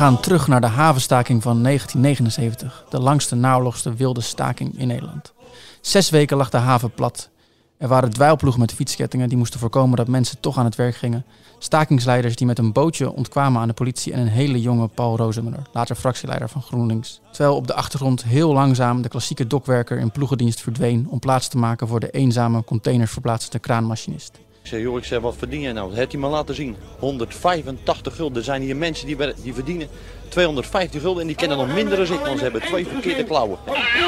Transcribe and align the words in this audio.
gaan 0.00 0.20
terug 0.20 0.46
naar 0.46 0.60
de 0.60 0.66
havenstaking 0.66 1.42
van 1.42 1.62
1979, 1.62 2.84
de 2.88 3.00
langste 3.00 3.34
naoorlogste 3.34 3.94
wilde 3.94 4.20
staking 4.20 4.78
in 4.78 4.86
Nederland. 4.86 5.32
Zes 5.80 6.10
weken 6.10 6.36
lag 6.36 6.50
de 6.50 6.56
haven 6.56 6.90
plat. 6.90 7.28
Er 7.78 7.88
waren 7.88 8.10
dweilploegen 8.10 8.60
met 8.60 8.72
fietskettingen 8.72 9.28
die 9.28 9.38
moesten 9.38 9.60
voorkomen 9.60 9.96
dat 9.96 10.08
mensen 10.08 10.40
toch 10.40 10.58
aan 10.58 10.64
het 10.64 10.74
werk 10.74 10.96
gingen. 10.96 11.24
Stakingsleiders 11.58 12.36
die 12.36 12.46
met 12.46 12.58
een 12.58 12.72
bootje 12.72 13.12
ontkwamen 13.12 13.60
aan 13.60 13.68
de 13.68 13.74
politie 13.74 14.12
en 14.12 14.20
een 14.20 14.28
hele 14.28 14.60
jonge 14.60 14.88
Paul 14.88 15.16
Rozemuller, 15.16 15.62
later 15.72 15.96
fractieleider 15.96 16.48
van 16.48 16.62
GroenLinks. 16.62 17.20
Terwijl 17.32 17.56
op 17.56 17.66
de 17.66 17.74
achtergrond 17.74 18.24
heel 18.24 18.52
langzaam 18.52 19.02
de 19.02 19.08
klassieke 19.08 19.46
dokwerker 19.46 19.98
in 19.98 20.10
ploegendienst 20.10 20.60
verdween 20.60 21.06
om 21.10 21.18
plaats 21.18 21.48
te 21.48 21.58
maken 21.58 21.88
voor 21.88 22.00
de 22.00 22.10
eenzame 22.10 22.64
containers 22.64 23.12
verplaatsende 23.12 23.58
kraanmachinist. 23.58 24.38
Ik 24.62 24.66
zeg, 24.66 24.80
joh, 24.80 24.98
ik 24.98 25.04
zeg, 25.04 25.20
wat 25.20 25.36
verdien 25.36 25.60
jij 25.60 25.72
nou? 25.72 25.88
Dat 25.88 25.98
heeft 25.98 26.12
hij 26.12 26.20
me 26.20 26.28
laten 26.28 26.54
zien. 26.54 26.76
185 26.98 28.14
gulden. 28.14 28.38
Er 28.38 28.44
zijn 28.44 28.62
hier 28.62 28.76
mensen 28.76 29.06
die, 29.06 29.16
die 29.42 29.54
verdienen 29.54 29.88
250 30.28 31.00
gulden 31.00 31.20
en 31.20 31.26
die 31.26 31.36
kennen 31.36 31.58
nog 31.58 31.74
minder 31.74 31.96
dan 31.96 32.16
ik, 32.16 32.24
want 32.24 32.36
ze 32.36 32.42
hebben 32.42 32.62
twee 32.62 32.86
verkeerde 32.86 33.24
klauwen. 33.24 33.58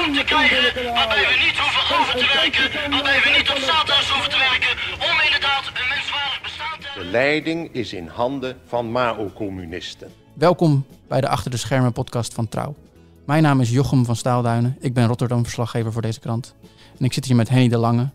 om 0.06 0.14
te 0.14 0.22
krijgen 0.24 0.84
waarbij 0.94 1.22
we 1.22 1.44
niet 1.44 1.58
hoeven 1.58 1.96
over 1.98 2.12
te 2.12 2.40
werken, 2.40 2.90
waarbij 2.90 3.20
we 3.20 3.38
niet 3.38 3.50
op 3.50 3.56
zaterdags 3.56 4.10
hoeven 4.10 4.30
te 4.30 4.38
werken, 4.50 4.72
om 4.94 5.16
inderdaad 5.24 5.64
een 5.66 5.88
menswaardig 5.94 6.42
bestaan 6.42 6.78
te 6.80 6.86
hebben. 6.86 7.04
De 7.04 7.10
leiding 7.10 7.74
is 7.74 7.92
in 7.92 8.06
handen 8.06 8.56
van 8.66 8.90
Mao-communisten. 8.92 10.10
Welkom 10.34 10.86
bij 11.08 11.20
de 11.20 11.28
Achter 11.28 11.50
de 11.50 11.56
Schermen 11.56 11.92
podcast 11.92 12.34
van 12.34 12.48
Trouw. 12.48 12.74
Mijn 13.24 13.42
naam 13.42 13.60
is 13.60 13.70
Jochem 13.70 14.04
van 14.04 14.16
Staalduinen. 14.16 14.76
Ik 14.80 14.94
ben 14.94 15.06
Rotterdam-verslaggever 15.06 15.92
voor 15.92 16.02
deze 16.02 16.20
krant. 16.20 16.54
En 16.98 17.04
ik 17.04 17.12
zit 17.12 17.24
hier 17.24 17.36
met 17.36 17.48
Henny 17.48 17.68
de 17.68 17.78
Lange. 17.78 18.08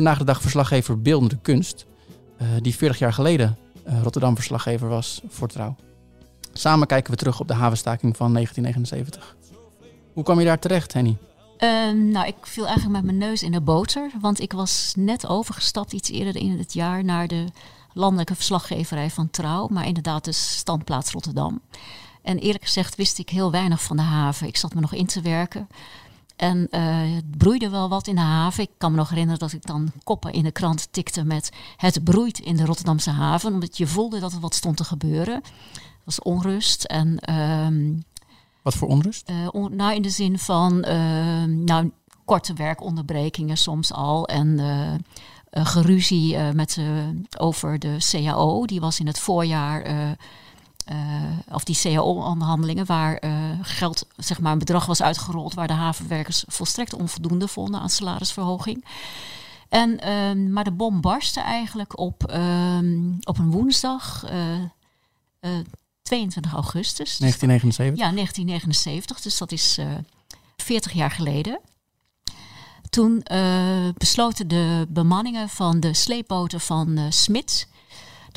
Vandaag 0.00 0.18
de 0.18 0.24
dag 0.24 0.40
verslaggever 0.40 1.02
Beeldende 1.02 1.38
Kunst. 1.42 1.86
eh, 2.36 2.46
die 2.60 2.74
40 2.74 2.98
jaar 2.98 3.12
geleden 3.12 3.58
eh, 3.84 4.02
Rotterdam-verslaggever 4.02 4.88
was 4.88 5.20
voor 5.28 5.48
Trouw. 5.48 5.76
Samen 6.52 6.86
kijken 6.86 7.12
we 7.12 7.18
terug 7.18 7.40
op 7.40 7.48
de 7.48 7.54
havenstaking 7.54 8.16
van 8.16 8.32
1979. 8.32 9.36
Hoe 10.12 10.24
kwam 10.24 10.38
je 10.38 10.44
daar 10.44 10.58
terecht, 10.58 10.92
Henny? 10.92 11.16
Ehm, 11.56 12.10
nou, 12.10 12.26
ik 12.26 12.34
viel 12.40 12.66
eigenlijk 12.66 12.96
met 12.96 13.04
mijn 13.04 13.30
neus 13.30 13.42
in 13.42 13.52
de 13.52 13.60
boter. 13.60 14.10
Want 14.20 14.40
ik 14.40 14.52
was 14.52 14.92
net 14.96 15.26
overgestapt 15.26 15.92
iets 15.92 16.10
eerder 16.10 16.36
in 16.36 16.58
het 16.58 16.72
jaar 16.72 17.04
naar 17.04 17.28
de 17.28 17.44
landelijke 17.92 18.34
verslaggeverij 18.34 19.10
van 19.10 19.30
Trouw. 19.30 19.68
Maar 19.68 19.86
inderdaad 19.86 20.24
de 20.24 20.32
standplaats 20.32 21.10
Rotterdam. 21.12 21.60
En 22.22 22.38
eerlijk 22.38 22.64
gezegd 22.64 22.96
wist 22.96 23.18
ik 23.18 23.28
heel 23.28 23.50
weinig 23.50 23.82
van 23.82 23.96
de 23.96 24.02
haven. 24.02 24.46
Ik 24.46 24.56
zat 24.56 24.74
me 24.74 24.80
nog 24.80 24.92
in 24.92 25.06
te 25.06 25.20
werken. 25.20 25.68
En 26.40 26.66
eh, 26.70 27.14
het 27.14 27.36
broeide 27.38 27.68
wel 27.68 27.88
wat 27.88 28.06
in 28.06 28.14
de 28.14 28.20
haven. 28.20 28.62
Ik 28.62 28.70
kan 28.78 28.90
me 28.90 28.96
nog 28.96 29.08
herinneren 29.08 29.40
dat 29.40 29.52
ik 29.52 29.66
dan 29.66 29.92
koppen 30.04 30.32
in 30.32 30.42
de 30.42 30.50
krant 30.50 30.88
tikte 30.92 31.24
met 31.24 31.50
het 31.76 32.04
broeit 32.04 32.38
in 32.38 32.56
de 32.56 32.64
Rotterdamse 32.64 33.10
haven. 33.10 33.52
Omdat 33.52 33.76
je 33.76 33.86
voelde 33.86 34.20
dat 34.20 34.32
er 34.32 34.40
wat 34.40 34.54
stond 34.54 34.76
te 34.76 34.84
gebeuren. 34.84 35.34
Er 35.34 35.42
was 36.04 36.22
onrust 36.22 36.84
en... 36.84 37.18
ehm, 37.18 37.92
Wat 38.62 38.74
voor 38.74 38.88
onrust? 38.88 39.28
eh, 39.28 39.48
on- 39.50 39.76
nou, 39.76 39.94
in 39.94 40.02
de 40.02 40.10
zin 40.10 40.38
van 40.38 40.82
eh, 40.84 41.44
nou, 41.44 41.90
korte 42.24 42.52
werkonderbrekingen 42.52 43.56
soms 43.56 43.92
al. 43.92 44.26
En 44.28 44.58
eh, 44.58 45.66
geruzie 45.66 46.36
met, 46.38 46.78
over 47.38 47.78
de 47.78 47.96
CAO. 48.10 48.64
Die 48.66 48.80
was 48.80 49.00
in 49.00 49.06
het 49.06 49.18
voorjaar. 49.18 50.16
Eh, 50.84 50.96
of 51.52 51.64
die 51.64 51.78
CAO-onderhandelingen, 51.80 52.86
waar 52.86 53.16
eh, 53.16 53.32
geld, 53.62 54.06
zeg 54.16 54.40
maar, 54.40 54.52
een 54.52 54.58
bedrag 54.58 54.86
was 54.86 55.02
uitgerold, 55.02 55.54
waar 55.54 55.66
de 55.66 55.72
havenwerkers 55.72 56.44
volstrekt 56.46 56.94
onvoldoende 56.94 57.48
vonden 57.48 57.80
aan 57.80 57.90
salarisverhoging. 57.90 58.84
En, 59.68 60.00
ehm, 60.00 60.52
maar 60.52 60.64
de 60.64 60.70
bom 60.70 61.00
barstte 61.00 61.40
eigenlijk 61.40 61.98
op, 61.98 62.26
ehm, 62.26 63.12
op 63.20 63.38
een 63.38 63.50
woensdag, 63.50 64.24
eh, 64.24 64.54
eh, 65.40 65.50
22 66.02 66.52
augustus. 66.52 67.16
Dus 67.16 67.18
1979? 67.18 68.06
ja, 68.06 68.10
1979, 68.10 69.20
dus 69.20 69.38
dat 69.38 69.52
is 69.52 69.78
eh 69.78 69.86
40 70.56 70.92
jaar 70.92 71.10
geleden. 71.10 71.60
Toen 72.90 73.22
besloten 73.96 74.48
de 74.48 74.86
bemanningen 74.88 75.48
van 75.48 75.80
de 75.80 75.94
sleepboten 75.94 76.60
van 76.60 76.96
eh 76.96 77.04
Smit. 77.08 77.68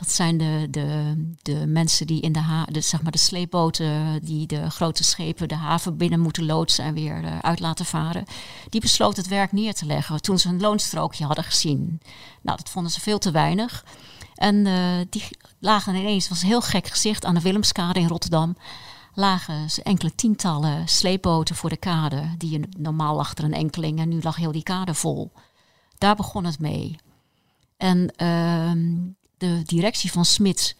Dat 0.04 0.12
zijn 0.12 0.38
de, 0.38 0.68
de, 0.70 1.14
de 1.42 1.68
mensen 1.68 2.08
die 2.08 2.22
in 2.22 2.32
de, 2.32 2.40
ha 2.40 2.66
de, 2.66 2.82
zeg 2.82 3.02
maar 3.02 3.12
de 3.12 3.18
sleepboten 3.18 4.20
die 4.24 4.48
de 4.48 4.70
grote 4.70 5.04
schepen 5.04 5.48
de 5.48 5.56
haven 5.56 5.98
binnen 5.98 6.20
moeten 6.20 6.46
loodsen 6.46 6.86
en 6.86 6.94
weer 6.94 7.24
eh, 7.24 7.40
uit 7.40 7.60
laten 7.60 7.86
varen. 7.86 8.26
Die 8.70 8.82
besloten 8.82 9.22
het 9.22 9.32
werk 9.32 9.52
neer 9.52 9.74
te 9.74 9.86
leggen 9.86 10.22
toen 10.22 10.40
ze 10.40 10.50
een 10.50 10.62
loonstrookje 10.62 11.26
hadden 11.26 11.44
gezien. 11.44 12.02
Nou, 12.42 12.58
dat 12.58 12.70
vonden 12.70 12.92
ze 12.92 13.00
veel 13.00 13.18
te 13.18 13.32
weinig. 13.32 13.86
En 14.36 14.66
eh, 14.66 15.06
die 15.10 15.24
lagen 15.60 15.96
ineens, 15.96 16.30
was 16.30 16.42
een 16.42 16.48
heel 16.48 16.62
gek 16.62 16.88
gezicht, 16.88 17.26
aan 17.26 17.36
de 17.36 17.42
Willemskade 17.42 18.00
in 18.00 18.08
Rotterdam. 18.08 18.58
Lagen 19.14 19.70
ze 19.70 19.84
enkele 19.84 20.16
tientallen 20.16 20.88
sleepboten 20.88 21.56
voor 21.56 21.70
de 21.70 21.78
kade. 21.78 22.36
Die 22.38 22.60
normaal 22.78 23.16
lag 23.16 23.38
er 23.38 23.44
een 23.44 23.54
enkeling 23.54 24.00
en 24.00 24.10
nu 24.10 24.20
lag 24.22 24.36
heel 24.36 24.52
die 24.52 24.64
kade 24.64 24.94
vol. 24.94 25.32
Daar 25.98 26.16
begon 26.16 26.46
het 26.46 26.60
mee. 26.60 26.96
En 27.78 28.14
ehm, 28.16 28.96
de 29.44 29.62
directie 29.66 30.12
van 30.12 30.26
Smits 30.26 30.76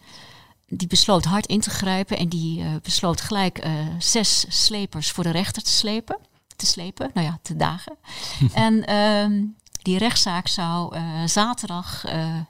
die 0.68 0.88
besloot 0.88 1.24
hard 1.24 1.46
in 1.46 1.60
te 1.60 1.70
grijpen 1.70 2.18
en 2.18 2.28
die 2.28 2.60
eh, 2.60 2.66
besloot 2.82 3.20
gelijk 3.20 3.58
eh, 3.58 3.72
zes 3.98 4.44
slepers 4.48 5.10
voor 5.10 5.24
de 5.24 5.30
rechter 5.30 5.62
te 5.62 5.70
slepen. 5.70 6.18
Te 6.56 6.66
slepen, 6.66 7.10
nou 7.14 7.26
ja, 7.26 7.38
te 7.42 7.56
dagen. 7.56 7.96
en 8.52 8.86
ehm, 8.86 9.44
die 9.82 9.98
rechtszaak 9.98 10.48
zou 10.48 10.94
eh, 10.94 11.02
zaterdag 11.24 12.04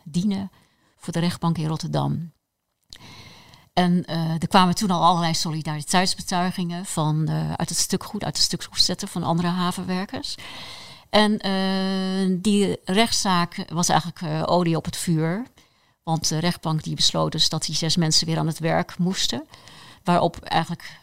dienen 0.04 0.50
voor 0.96 1.12
de 1.12 1.18
rechtbank 1.18 1.58
in 1.58 1.66
Rotterdam. 1.66 2.32
En 3.72 4.04
er 4.04 4.48
kwamen 4.48 4.74
toen 4.74 4.90
al 4.90 5.04
allerlei 5.04 5.34
solidariteitsbetuigingen 5.34 6.86
van, 6.86 7.30
uit 7.56 7.68
het 7.68 7.78
stukgoed, 7.78 8.24
uit 8.24 8.36
de 8.36 8.42
stukgoedzetten 8.42 9.08
van 9.08 9.22
andere 9.22 9.48
havenwerkers. 9.48 10.34
En 11.10 11.38
die 12.40 12.80
rechtszaak 12.84 13.64
was 13.72 13.88
eigenlijk 13.88 14.48
olie 14.48 14.76
op 14.76 14.84
het 14.84 14.96
vuur. 14.96 15.46
Want 16.04 16.28
de 16.28 16.38
rechtbank 16.38 16.82
die 16.82 16.94
besloot 16.94 17.32
dus 17.32 17.48
dat 17.48 17.64
die 17.64 17.74
zes 17.74 17.96
mensen 17.96 18.26
weer 18.26 18.38
aan 18.38 18.46
het 18.46 18.58
werk 18.58 18.98
moesten. 18.98 19.46
Waarop 20.02 20.36
eigenlijk 20.36 21.00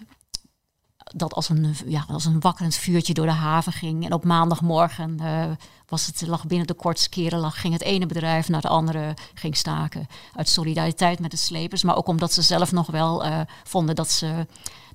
dat 1.16 1.34
als 1.34 1.50
een, 1.50 1.75
ja, 1.85 2.06
als 2.07 2.25
een 2.25 2.39
wakkerend 2.39 2.75
vuurtje 2.75 3.13
door 3.13 3.25
de 3.25 3.31
haven 3.31 3.72
ging. 3.72 4.06
En 4.06 4.13
op 4.13 4.23
maandagmorgen 4.23 5.19
eh, 5.19 5.51
was 5.88 6.06
het, 6.06 6.28
lag 6.28 6.45
binnen 6.45 6.67
de 6.67 6.73
kortste 6.73 7.09
keren 7.09 7.39
lag, 7.39 7.62
ging 7.62 7.73
het 7.73 7.84
ene 7.84 8.06
bedrijf 8.06 8.50
naar 8.50 8.62
het 8.62 8.72
andere 8.72 9.13
ging 9.34 9.57
staken. 9.57 10.07
Uit 10.35 10.50
solidariteit 10.50 11.19
met 11.19 11.31
de 11.31 11.38
slepers, 11.38 11.83
maar 11.83 11.95
ook 11.95 12.07
omdat 12.07 12.33
ze 12.33 12.41
zelf 12.41 12.72
nog 12.72 12.88
wel 12.88 13.23
eh, 13.23 13.39
vonden 13.63 13.95
dat 13.95 14.12
ze 14.12 14.47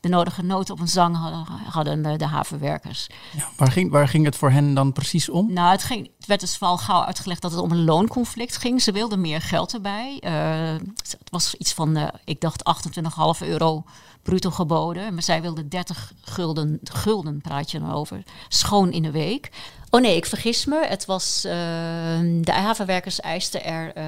de 0.07 0.13
nodige 0.17 0.43
noot 0.43 0.71
op 0.71 0.81
een 0.81 0.89
zang 0.89 1.17
hadden, 1.17 1.47
hadden 1.71 2.19
de 2.19 2.27
havenwerkers. 2.27 3.07
Ja, 3.37 3.49
waar, 3.57 3.73
ging, 3.73 3.91
waar 3.91 4.09
ging 4.09 4.25
het 4.25 4.37
voor 4.37 4.51
hen 4.51 4.75
dan 4.75 4.93
precies 4.93 5.29
om? 5.29 5.53
Nou, 5.53 5.71
het, 5.71 5.83
ging, 5.83 6.11
het 6.17 6.27
werd 6.27 6.41
dus 6.41 6.57
vooral 6.57 6.79
gauw 6.79 7.05
uitgelegd 7.05 7.43
dat 7.43 7.51
het 7.51 7.61
om 7.61 7.71
een 7.71 7.85
loonconflict 7.85 8.57
ging. 8.57 8.83
Ze 8.83 8.93
wilden 8.93 9.21
meer 9.21 9.41
geld 9.41 9.75
erbij. 9.75 10.19
Eh, 10.21 10.75
het 10.95 11.31
was 11.31 11.55
iets 11.55 11.73
van, 11.73 11.97
eh, 11.97 12.09
ik 12.25 12.41
dacht 12.41 12.65
28,5 12.65 13.41
euro 13.41 13.85
bruto 14.23 14.51
geboden. 14.51 15.15
Maar 15.15 15.23
zij 15.23 15.43
wilden 15.43 15.69
30 15.69 16.13
gulden, 16.23 16.81
gulden 16.83 17.41
praat 17.41 17.71
je 17.71 17.79
dan 17.79 17.93
over, 17.93 18.23
schoon 18.49 18.93
in 18.93 19.03
de 19.03 19.11
week. 19.11 19.51
Oh 19.91 20.01
nee, 20.01 20.17
ik 20.17 20.27
vergis 20.27 20.65
me. 20.65 20.87
Het 20.87 21.05
was, 21.05 21.45
eh, 21.45 21.53
de 22.41 22.53
havenwerkers 22.53 23.21
eisten 23.21 23.65
er 23.65 23.95
eh, 23.95 24.05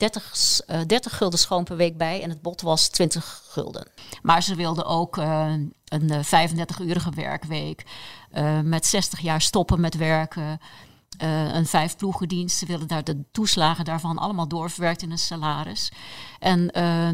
30, 0.00 0.30
s- 0.36 0.64
eh, 0.64 0.80
30 0.86 1.16
gulden 1.16 1.38
schoon 1.38 1.64
per 1.64 1.76
week 1.76 1.96
bij 1.96 2.22
en 2.22 2.30
het 2.30 2.42
bod 2.42 2.60
was 2.60 2.88
20 2.88 3.42
gulden. 3.48 3.88
Maar 4.22 4.42
ze 4.42 4.54
wilden 4.54 4.84
ook 4.86 5.18
eh, 5.18 5.52
een 5.84 6.10
eh, 6.10 6.48
35-urige 6.48 7.10
werkweek 7.10 7.84
eh, 8.30 8.60
met 8.60 8.86
60 8.86 9.20
jaar 9.20 9.40
stoppen 9.40 9.80
met 9.80 9.96
werken. 9.96 10.60
een 11.52 11.66
vijfploegendienst. 11.66 12.58
Ze 12.58 12.66
willen 12.66 12.86
daar 12.88 13.04
de 13.04 13.24
toeslagen 13.32 13.84
daarvan 13.84 14.18
allemaal 14.18 14.48
doorverwerkt 14.48 15.02
in 15.02 15.10
een 15.10 15.18
salaris. 15.18 15.92
En 16.38 16.66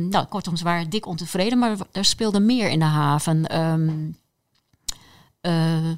nou, 0.08 0.24
kortom, 0.26 0.56
ze 0.56 0.64
waren 0.64 0.90
dik 0.90 1.06
ontevreden, 1.06 1.58
maar 1.58 1.76
er 1.92 2.04
speelde 2.04 2.40
meer 2.40 2.68
in 2.68 2.78
de 2.78 2.84
haven. 2.84 3.46
Eh, 5.40 5.90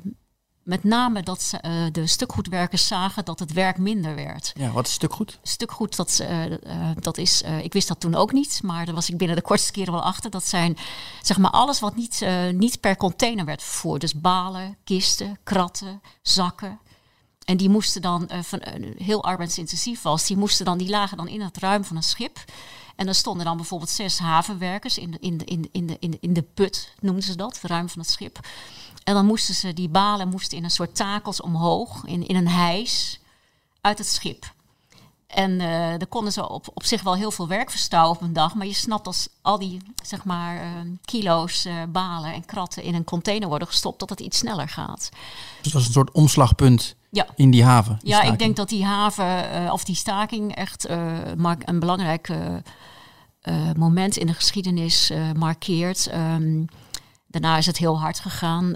met 0.68 0.84
name 0.84 1.22
dat 1.22 1.42
ze, 1.42 1.56
eh, 1.56 1.72
de 1.92 2.06
stukgoedwerkers 2.06 2.86
zagen 2.86 3.24
dat 3.24 3.38
het 3.38 3.52
werk 3.52 3.78
minder 3.78 4.14
werd 4.14 4.52
Ja, 4.54 4.70
wat 4.70 4.86
is 4.86 4.92
stukgoed? 4.92 5.38
stukgoed, 5.42 5.96
dat, 5.96 6.10
ze, 6.10 6.24
eh, 6.24 6.52
eh, 6.52 6.96
dat 7.00 7.18
is, 7.18 7.42
ik 7.62 7.72
wist 7.72 7.88
dat 7.88 8.00
toen 8.00 8.14
ook 8.14 8.32
niet, 8.32 8.60
maar 8.62 8.86
daar 8.86 8.94
was 8.94 9.08
ik 9.08 9.16
binnen 9.16 9.36
de 9.36 9.42
kortste 9.42 9.72
keren 9.72 9.92
wel 9.92 10.02
achter. 10.02 10.30
Dat 10.30 10.44
zijn 10.44 10.76
zeg 11.22 11.38
maar 11.38 11.50
alles 11.50 11.80
wat 11.80 11.96
niet, 11.96 12.26
niet 12.52 12.80
per 12.80 12.96
container 12.96 13.44
werd 13.44 13.62
vervoerd. 13.62 14.00
Dus 14.00 14.14
balen, 14.14 14.76
kisten, 14.84 15.38
kratten, 15.42 16.00
zakken. 16.22 16.78
En 17.44 17.56
die 17.56 17.68
moesten 17.68 18.02
dan, 18.02 18.30
van, 18.42 18.62
heel 18.96 19.24
arbeidsintensief 19.24 20.02
was, 20.02 20.26
die, 20.26 20.36
moesten 20.36 20.64
dan, 20.64 20.78
die 20.78 20.88
lagen 20.88 21.16
dan 21.16 21.28
in 21.28 21.40
het 21.40 21.58
ruim 21.58 21.84
van 21.84 21.96
een 21.96 22.02
schip. 22.02 22.44
En 22.96 23.04
dan 23.04 23.14
stonden 23.14 23.44
dan 23.44 23.56
bijvoorbeeld 23.56 23.90
zes 23.90 24.18
havenwerkers 24.18 24.98
in 24.98 25.10
de, 25.10 25.18
in 25.20 25.38
de, 25.38 25.44
in 25.44 25.62
de, 25.62 25.68
in 25.72 25.86
de, 25.86 25.96
in 26.00 26.10
de, 26.10 26.18
in 26.20 26.32
de 26.32 26.42
put, 26.42 26.94
noemden 27.00 27.22
ze 27.22 27.36
dat, 27.36 27.60
het 27.60 27.70
ruim 27.70 27.88
van 27.88 28.00
het 28.00 28.10
schip. 28.10 28.40
En 29.08 29.14
dan 29.14 29.26
moesten 29.26 29.54
ze, 29.54 29.72
die 29.72 29.88
balen 29.88 30.28
moesten 30.28 30.58
in 30.58 30.64
een 30.64 30.70
soort 30.70 30.94
takels 30.94 31.40
omhoog, 31.40 32.04
in, 32.04 32.26
in 32.26 32.36
een 32.36 32.48
hijs, 32.48 33.20
uit 33.80 33.98
het 33.98 34.06
schip. 34.06 34.52
En 35.26 35.50
uh, 35.50 36.00
er 36.00 36.06
konden 36.06 36.32
ze 36.32 36.48
op, 36.48 36.68
op 36.74 36.84
zich 36.84 37.02
wel 37.02 37.14
heel 37.14 37.30
veel 37.30 37.48
werk 37.48 37.70
verstouwen 37.70 38.16
op 38.16 38.22
een 38.22 38.32
dag. 38.32 38.54
Maar 38.54 38.66
je 38.66 38.74
snapt 38.74 39.06
als 39.06 39.28
al 39.42 39.58
die 39.58 39.80
zeg 40.04 40.24
maar, 40.24 40.56
uh, 40.56 40.70
kilo's 41.04 41.66
uh, 41.66 41.74
balen 41.88 42.32
en 42.32 42.44
kratten 42.44 42.82
in 42.82 42.94
een 42.94 43.04
container 43.04 43.48
worden 43.48 43.68
gestopt, 43.68 43.98
dat 43.98 44.10
het 44.10 44.20
iets 44.20 44.38
sneller 44.38 44.68
gaat. 44.68 45.08
Dus 45.62 45.72
dat 45.72 45.80
is 45.80 45.86
een 45.86 45.92
soort 45.92 46.12
omslagpunt 46.12 46.96
ja. 47.10 47.26
in 47.36 47.50
die 47.50 47.64
haven. 47.64 47.98
Die 48.00 48.08
ja, 48.08 48.14
staking. 48.14 48.32
ik 48.32 48.38
denk 48.38 48.56
dat 48.56 48.68
die 48.68 48.84
haven 48.84 49.72
of 49.72 49.84
die 49.84 49.96
staking 49.96 50.54
echt 50.54 50.88
een 50.88 51.78
belangrijk 51.78 52.32
moment 53.76 54.16
in 54.16 54.26
de 54.26 54.34
geschiedenis 54.34 55.12
markeert. 55.34 56.12
Um, 56.14 56.68
daarna 57.28 57.56
is 57.56 57.66
het 57.66 57.76
heel 57.76 58.00
hard 58.00 58.20
gegaan. 58.20 58.72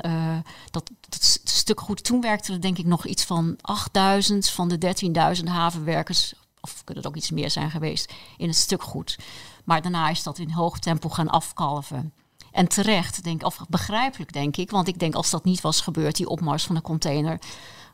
dat, 0.71 0.91
dat 1.09 1.41
stuk 1.45 1.81
goed. 1.81 2.05
Toen 2.05 2.21
werkte 2.21 2.53
er 2.53 2.61
denk 2.61 2.79
ik 2.79 2.87
nog 2.87 3.07
iets 3.07 3.25
van 3.25 3.57
8000 3.61 4.51
van 4.51 4.69
de 4.69 4.95
13.000 5.39 5.45
havenwerkers 5.45 6.35
of 6.63 6.85
kunnen 6.85 7.05
het 7.05 7.13
ook 7.13 7.19
iets 7.19 7.31
meer 7.31 7.51
zijn 7.51 7.71
geweest, 7.71 8.13
in 8.37 8.49
het 8.49 8.57
stuk 8.57 8.83
goed. 8.83 9.19
Maar 9.65 9.83
daarna 9.83 10.09
is 10.09 10.23
dat 10.23 10.39
in 10.39 10.51
hoog 10.51 10.79
tempo 10.79 11.09
gaan 11.09 11.29
afkalven. 11.29 12.13
En 12.53 12.69
terecht, 12.69 13.25
denk, 13.25 13.45
of 13.45 13.61
begrijpelijk 13.69 14.33
denk 14.33 14.57
ik, 14.57 14.71
want 14.71 14.89
ik 14.89 14.99
denk 14.99 15.15
als 15.15 15.31
dat 15.31 15.45
niet 15.45 15.61
was 15.61 15.81
gebeurd, 15.81 16.17
die 16.17 16.29
opmars 16.29 16.65
van 16.65 16.75
de 16.75 16.83
container, 16.83 17.39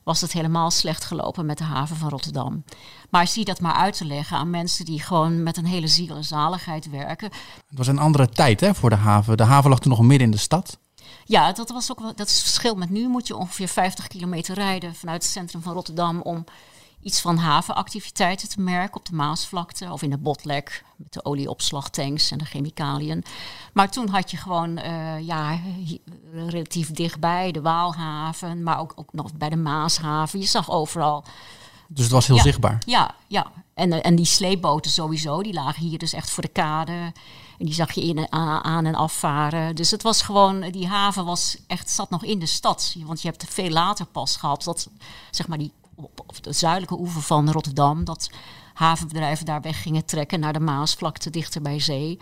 was 0.08 0.20
het 0.20 0.32
helemaal 0.32 0.70
slecht 0.70 1.04
gelopen 1.04 1.46
met 1.46 1.58
de 1.58 1.64
haven 1.64 1.96
van 1.96 2.08
Rotterdam. 2.08 2.64
Maar 3.10 3.26
zie 3.26 3.44
dat 3.44 3.60
maar 3.60 3.74
uit 3.74 3.96
te 3.96 4.04
leggen 4.04 4.36
aan 4.36 4.50
mensen 4.50 4.84
die 4.84 5.02
gewoon 5.02 5.42
met 5.42 5.56
een 5.56 5.66
hele 5.66 5.86
ziel 5.86 6.16
en 6.16 6.24
zaligheid 6.24 6.90
werken. 6.90 7.30
Het 7.68 7.78
was 7.78 7.86
een 7.86 7.98
andere 7.98 8.28
tijd 8.28 8.60
hè, 8.60 8.74
voor 8.74 8.90
de 8.90 8.96
haven. 8.96 9.36
De 9.36 9.42
haven 9.42 9.70
lag 9.70 9.78
toen 9.78 9.90
nog 9.90 10.00
midden 10.00 10.26
in 10.26 10.30
de 10.30 10.38
stad. 10.38 10.78
Ja, 11.24 11.52
dat 11.52 11.70
was 11.70 11.90
ook 11.90 12.00
wel, 12.00 12.14
dat 12.14 12.26
is 12.26 12.34
het 12.34 12.42
verschil 12.42 12.74
met 12.74 12.90
nu. 12.90 13.08
Moet 13.08 13.26
je 13.26 13.36
ongeveer 13.36 13.68
50 13.68 14.06
kilometer 14.06 14.54
rijden 14.54 14.94
vanuit 14.94 15.22
het 15.22 15.32
centrum 15.32 15.62
van 15.62 15.72
Rotterdam 15.72 16.20
om 16.20 16.44
iets 17.02 17.20
van 17.20 17.36
havenactiviteiten 17.36 18.48
te 18.48 18.60
merken 18.60 18.96
op 18.96 19.06
de 19.06 19.14
Maasvlakte 19.14 19.92
of 19.92 20.02
in 20.02 20.10
de 20.10 20.18
Botlek 20.18 20.84
met 20.96 21.12
de 21.12 21.24
olieopslagtanks 21.24 22.30
en 22.30 22.38
de 22.38 22.44
chemicaliën. 22.44 23.24
Maar 23.72 23.90
toen 23.90 24.08
had 24.08 24.30
je 24.30 24.36
gewoon 24.36 24.78
uh, 24.78 25.26
ja, 25.26 25.58
relatief 26.32 26.90
dichtbij 26.90 27.52
de 27.52 27.60
Waalhaven, 27.60 28.62
maar 28.62 28.80
ook, 28.80 28.92
ook 28.96 29.12
nog 29.12 29.34
bij 29.34 29.48
de 29.48 29.56
Maashaven. 29.56 30.40
Je 30.40 30.46
zag 30.46 30.70
overal. 30.70 31.24
Dus 31.88 32.04
het 32.04 32.12
was 32.12 32.26
heel 32.26 32.38
zichtbaar. 32.38 32.82
Ja, 32.86 33.14
ja. 33.26 33.52
En, 33.74 33.92
eh, 33.92 33.98
en 34.02 34.14
die 34.14 34.24
sleepboten 34.24 34.90
sowieso, 34.90 35.42
die 35.42 35.52
lagen 35.52 35.82
hier 35.82 35.98
dus 35.98 36.12
echt 36.12 36.30
voor 36.30 36.42
de 36.42 36.48
kade. 36.48 37.12
En 37.58 37.64
die 37.66 37.74
zag 37.74 37.92
je 37.92 38.02
in, 38.02 38.32
aan 38.32 38.86
en 38.86 38.94
afvaren. 38.94 39.76
Dus 39.76 39.90
het 39.90 40.02
was 40.02 40.22
gewoon, 40.22 40.60
die 40.70 40.86
haven 40.86 41.24
was 41.24 41.56
echt, 41.66 41.90
zat 41.90 42.10
nog 42.10 42.24
in 42.24 42.38
de 42.38 42.46
stad. 42.46 42.96
Want 43.04 43.22
je 43.22 43.28
hebt 43.28 43.44
veel 43.48 43.70
later 43.70 44.06
pas 44.06 44.36
gehad 44.36 44.64
dat, 44.64 44.88
zeg 45.30 45.48
maar, 45.48 45.58
die 45.58 45.72
op, 45.98 46.42
de 46.42 46.52
zuidelijke 46.52 46.98
oever 46.98 47.22
van 47.22 47.50
Rotterdam, 47.50 48.04
dat 48.04 48.30
havenbedrijven 48.74 49.46
daar 49.46 49.60
weg 49.60 49.82
gingen 49.82 50.04
trekken 50.04 50.40
naar 50.40 50.52
de 50.52 50.60
Maasvlakte 50.60 51.30
dichter 51.30 51.62
bij 51.62 51.80
zee. 51.80 52.18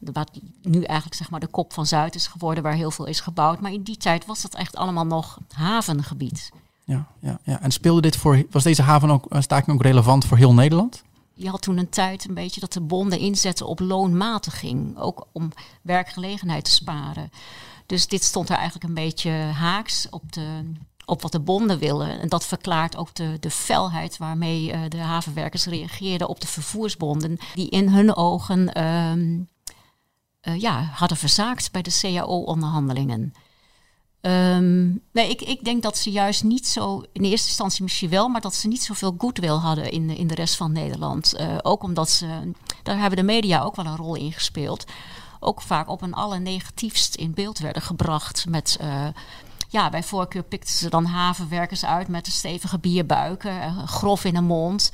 Wat 0.00 0.30
nu 0.62 0.82
eigenlijk 0.82 1.18
zeg 1.18 1.30
maar 1.30 1.40
de 1.40 1.46
kop 1.46 1.72
van 1.72 1.86
Zuid 1.86 2.14
is 2.14 2.26
geworden, 2.26 2.62
waar 2.62 2.72
heel 2.72 2.90
veel 2.90 3.06
is 3.06 3.20
gebouwd. 3.20 3.60
Maar 3.60 3.72
in 3.72 3.82
die 3.82 3.96
tijd 3.96 4.26
was 4.26 4.42
dat 4.42 4.54
echt 4.54 4.76
allemaal 4.76 5.06
nog 5.06 5.38
havengebied. 5.54 6.50
Ja, 6.84 7.06
ja, 7.20 7.38
ja. 7.42 7.60
en 7.60 7.70
speelde 7.70 8.00
dit 8.00 8.16
voor, 8.16 8.44
was 8.50 8.62
deze 8.62 8.82
haven 8.82 9.10
ook, 9.10 9.26
eh, 9.26 9.40
staking 9.40 9.76
ook 9.76 9.82
relevant 9.82 10.24
voor 10.24 10.36
heel 10.36 10.54
Nederland? 10.54 11.02
Je 11.34 11.48
had 11.48 11.62
toen 11.62 11.78
een 11.78 11.88
tijd 11.88 12.28
een 12.28 12.34
beetje 12.34 12.60
dat 12.60 12.72
de 12.72 12.80
bonden 12.80 13.18
inzetten 13.18 13.66
op 13.66 13.80
loonmatiging. 13.80 14.98
Ook 14.98 15.26
om 15.32 15.52
werkgelegenheid 15.82 16.64
te 16.64 16.70
sparen. 16.70 17.30
Dus 17.86 18.06
dit 18.06 18.24
stond 18.24 18.48
er 18.48 18.56
eigenlijk 18.56 18.84
een 18.84 18.94
beetje 18.94 19.30
haaks 19.30 20.06
op 20.10 20.32
de 20.32 20.72
op 21.06 21.22
wat 21.22 21.32
de 21.32 21.40
bonden 21.40 21.78
willen. 21.78 22.20
En 22.20 22.28
dat 22.28 22.44
verklaart 22.44 22.96
ook 22.96 23.14
de, 23.14 23.36
de 23.40 23.50
felheid 23.50 24.16
waarmee 24.16 24.72
uh, 24.72 24.80
de 24.88 24.98
havenwerkers 24.98 25.64
reageerden 25.66 26.28
op 26.28 26.40
de 26.40 26.46
vervoersbonden, 26.46 27.38
die 27.54 27.68
in 27.68 27.88
hun 27.88 28.16
ogen 28.16 28.70
uh, 28.78 29.12
uh, 30.54 30.60
ja, 30.60 30.90
hadden 30.94 31.18
verzaakt 31.18 31.72
bij 31.72 31.82
de 31.82 31.98
CAO-onderhandelingen. 32.00 33.32
Um, 34.20 35.00
nee, 35.12 35.30
ik, 35.30 35.40
ik 35.40 35.64
denk 35.64 35.82
dat 35.82 35.98
ze 35.98 36.10
juist 36.10 36.44
niet 36.44 36.66
zo, 36.66 37.02
in 37.12 37.22
eerste 37.22 37.48
instantie 37.48 37.82
misschien 37.82 38.10
wel, 38.10 38.28
maar 38.28 38.40
dat 38.40 38.54
ze 38.54 38.68
niet 38.68 38.82
zoveel 38.82 39.14
goodwill 39.18 39.48
hadden 39.48 39.90
in, 39.90 40.10
in 40.10 40.26
de 40.26 40.34
rest 40.34 40.56
van 40.56 40.72
Nederland. 40.72 41.34
Uh, 41.40 41.56
ook 41.62 41.82
omdat 41.82 42.10
ze, 42.10 42.50
daar 42.82 42.98
hebben 42.98 43.18
de 43.18 43.24
media 43.24 43.62
ook 43.62 43.76
wel 43.76 43.86
een 43.86 43.96
rol 43.96 44.14
in 44.14 44.32
gespeeld. 44.32 44.84
Ook 45.40 45.62
vaak 45.62 45.88
op 45.88 46.02
een 46.02 46.14
allernegatiefst 46.14 47.14
in 47.14 47.34
beeld 47.34 47.58
werden 47.58 47.82
gebracht 47.82 48.46
met 48.48 48.78
ja, 49.76 49.90
bij 49.90 50.02
voorkeur 50.02 50.42
pikten 50.42 50.74
ze 50.74 50.88
dan 50.88 51.04
havenwerkers 51.04 51.84
uit 51.84 52.08
met 52.08 52.26
een 52.26 52.32
stevige 52.32 52.78
bierbuiken, 52.78 53.62
eh, 53.62 53.86
grof 53.86 54.24
in 54.24 54.34
de 54.34 54.40
mond. 54.40 54.90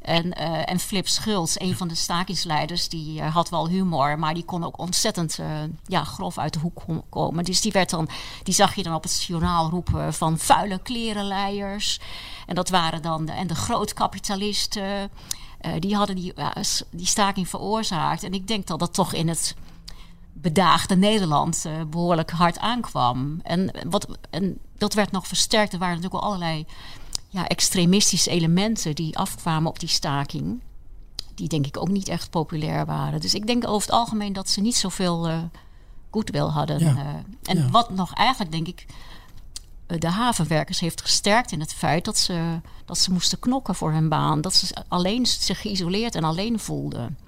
En, 0.00 0.26
uh, 0.26 0.70
en 0.70 0.78
Flip 0.78 1.08
Schultz, 1.08 1.56
een 1.58 1.76
van 1.76 1.88
de 1.88 1.94
stakingsleiders, 1.94 2.88
die 2.88 3.20
uh, 3.20 3.34
had 3.34 3.48
wel 3.48 3.68
humor, 3.68 4.18
maar 4.18 4.34
die 4.34 4.44
kon 4.44 4.64
ook 4.64 4.78
ontzettend 4.78 5.38
ja, 5.86 6.04
grof 6.04 6.38
uit 6.38 6.52
de 6.52 6.58
hoek 6.58 6.82
komen. 7.08 7.44
Dus 7.44 7.60
die, 7.60 7.72
werd 7.72 7.90
dan, 7.90 8.08
die 8.42 8.54
zag 8.54 8.74
je 8.74 8.82
dan 8.82 8.94
op 8.94 9.02
het 9.02 9.22
journaal 9.22 9.70
roepen 9.70 10.14
van 10.14 10.38
vuile 10.38 10.78
klerenleiers. 10.78 12.00
En 12.46 12.54
dat 12.54 12.68
waren 12.68 13.02
dan 13.02 13.24
de, 13.24 13.32
en 13.32 13.46
de 13.46 13.54
grootkapitalisten. 13.54 15.10
die 15.78 15.96
hadden 15.96 16.16
die, 16.16 16.32
die 16.90 17.06
staking 17.06 17.48
veroorzaakt. 17.48 18.22
En 18.22 18.32
ik 18.32 18.46
denk 18.46 18.66
dat 18.66 18.78
dat 18.78 18.94
toch 18.94 19.12
in 19.12 19.28
het 19.28 19.54
bedaagde 20.42 20.96
Nederland 20.96 21.64
uh, 21.66 21.72
behoorlijk 21.90 22.30
hard 22.30 22.58
aankwam. 22.58 23.40
En, 23.42 23.72
wat, 23.88 24.06
en 24.30 24.58
dat 24.78 24.94
werd 24.94 25.10
nog 25.10 25.26
versterkt. 25.26 25.72
Er 25.72 25.78
waren 25.78 25.94
natuurlijk 25.94 26.22
al 26.22 26.28
allerlei 26.28 26.66
ja, 27.28 27.48
extremistische 27.48 28.30
elementen 28.30 28.94
die 28.94 29.18
afkwamen 29.18 29.70
op 29.70 29.80
die 29.80 29.88
staking. 29.88 30.60
Die 31.34 31.48
denk 31.48 31.66
ik 31.66 31.76
ook 31.76 31.88
niet 31.88 32.08
echt 32.08 32.30
populair 32.30 32.86
waren. 32.86 33.20
Dus 33.20 33.34
ik 33.34 33.46
denk 33.46 33.68
over 33.68 33.88
het 33.88 33.98
algemeen 33.98 34.32
dat 34.32 34.48
ze 34.48 34.60
niet 34.60 34.76
zoveel 34.76 35.28
uh, 35.28 35.38
goodwill 36.10 36.48
hadden. 36.48 36.78
Ja. 36.78 36.94
Uh, 36.94 37.08
en 37.42 37.70
wat 37.70 37.90
nog 37.90 38.14
eigenlijk, 38.14 38.52
denk 38.52 38.68
ik, 38.68 38.86
de 39.86 40.10
havenwerkers 40.10 40.80
heeft 40.80 41.00
gesterkt 41.00 41.52
in 41.52 41.60
het 41.60 41.72
feit 41.72 42.04
dat 42.04 42.18
ze, 42.18 42.60
dat 42.84 42.98
ze 42.98 43.12
moesten 43.12 43.38
knokken 43.38 43.74
voor 43.74 43.92
hun 43.92 44.08
baan. 44.08 44.40
Dat 44.40 44.54
ze 44.54 44.74
alleen 44.88 45.26
zich 45.26 45.60
geïsoleerd 45.60 46.14
en 46.14 46.24
alleen 46.24 46.58
voelden. 46.58 47.18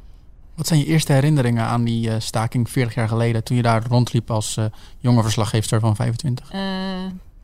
Wat 0.55 0.67
zijn 0.67 0.79
je 0.79 0.87
eerste 0.87 1.13
herinneringen 1.13 1.65
aan 1.65 1.85
die 1.85 2.09
uh, 2.09 2.15
staking 2.19 2.71
40 2.71 2.95
jaar 2.95 3.09
geleden, 3.09 3.45
toen 3.45 3.57
je 3.57 3.63
daar 3.63 3.87
rondliep 3.87 4.31
als 4.31 4.57
uh, 4.57 4.65
jonge 4.99 5.23
verslaggever 5.23 5.81
van 5.81 5.97
25? 5.97 6.53
Uh, 6.53 6.61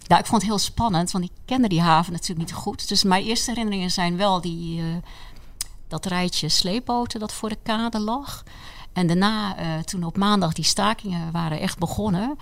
nou, 0.06 0.20
ik 0.20 0.26
vond 0.26 0.42
het 0.42 0.50
heel 0.50 0.58
spannend, 0.58 1.10
want 1.10 1.24
ik 1.24 1.30
kende 1.44 1.68
die 1.68 1.80
haven 1.80 2.12
natuurlijk 2.12 2.40
niet 2.40 2.58
goed. 2.58 2.88
Dus 2.88 3.04
mijn 3.04 3.24
eerste 3.24 3.50
herinneringen 3.50 3.90
zijn 3.90 4.16
wel 4.16 4.40
die, 4.40 4.82
dat 5.88 6.06
rijtje 6.06 6.48
sleepboten 6.48 7.20
dat 7.20 7.32
voor 7.32 7.48
de 7.48 7.58
kade 7.62 8.00
lag. 8.00 8.42
En 8.92 9.06
daarna, 9.06 9.56
toen 9.84 10.04
op 10.04 10.16
maandag 10.16 10.52
die 10.52 10.64
stakingen 10.64 11.32
waren 11.32 11.60
echt 11.60 11.78
begonnen, 11.78 12.38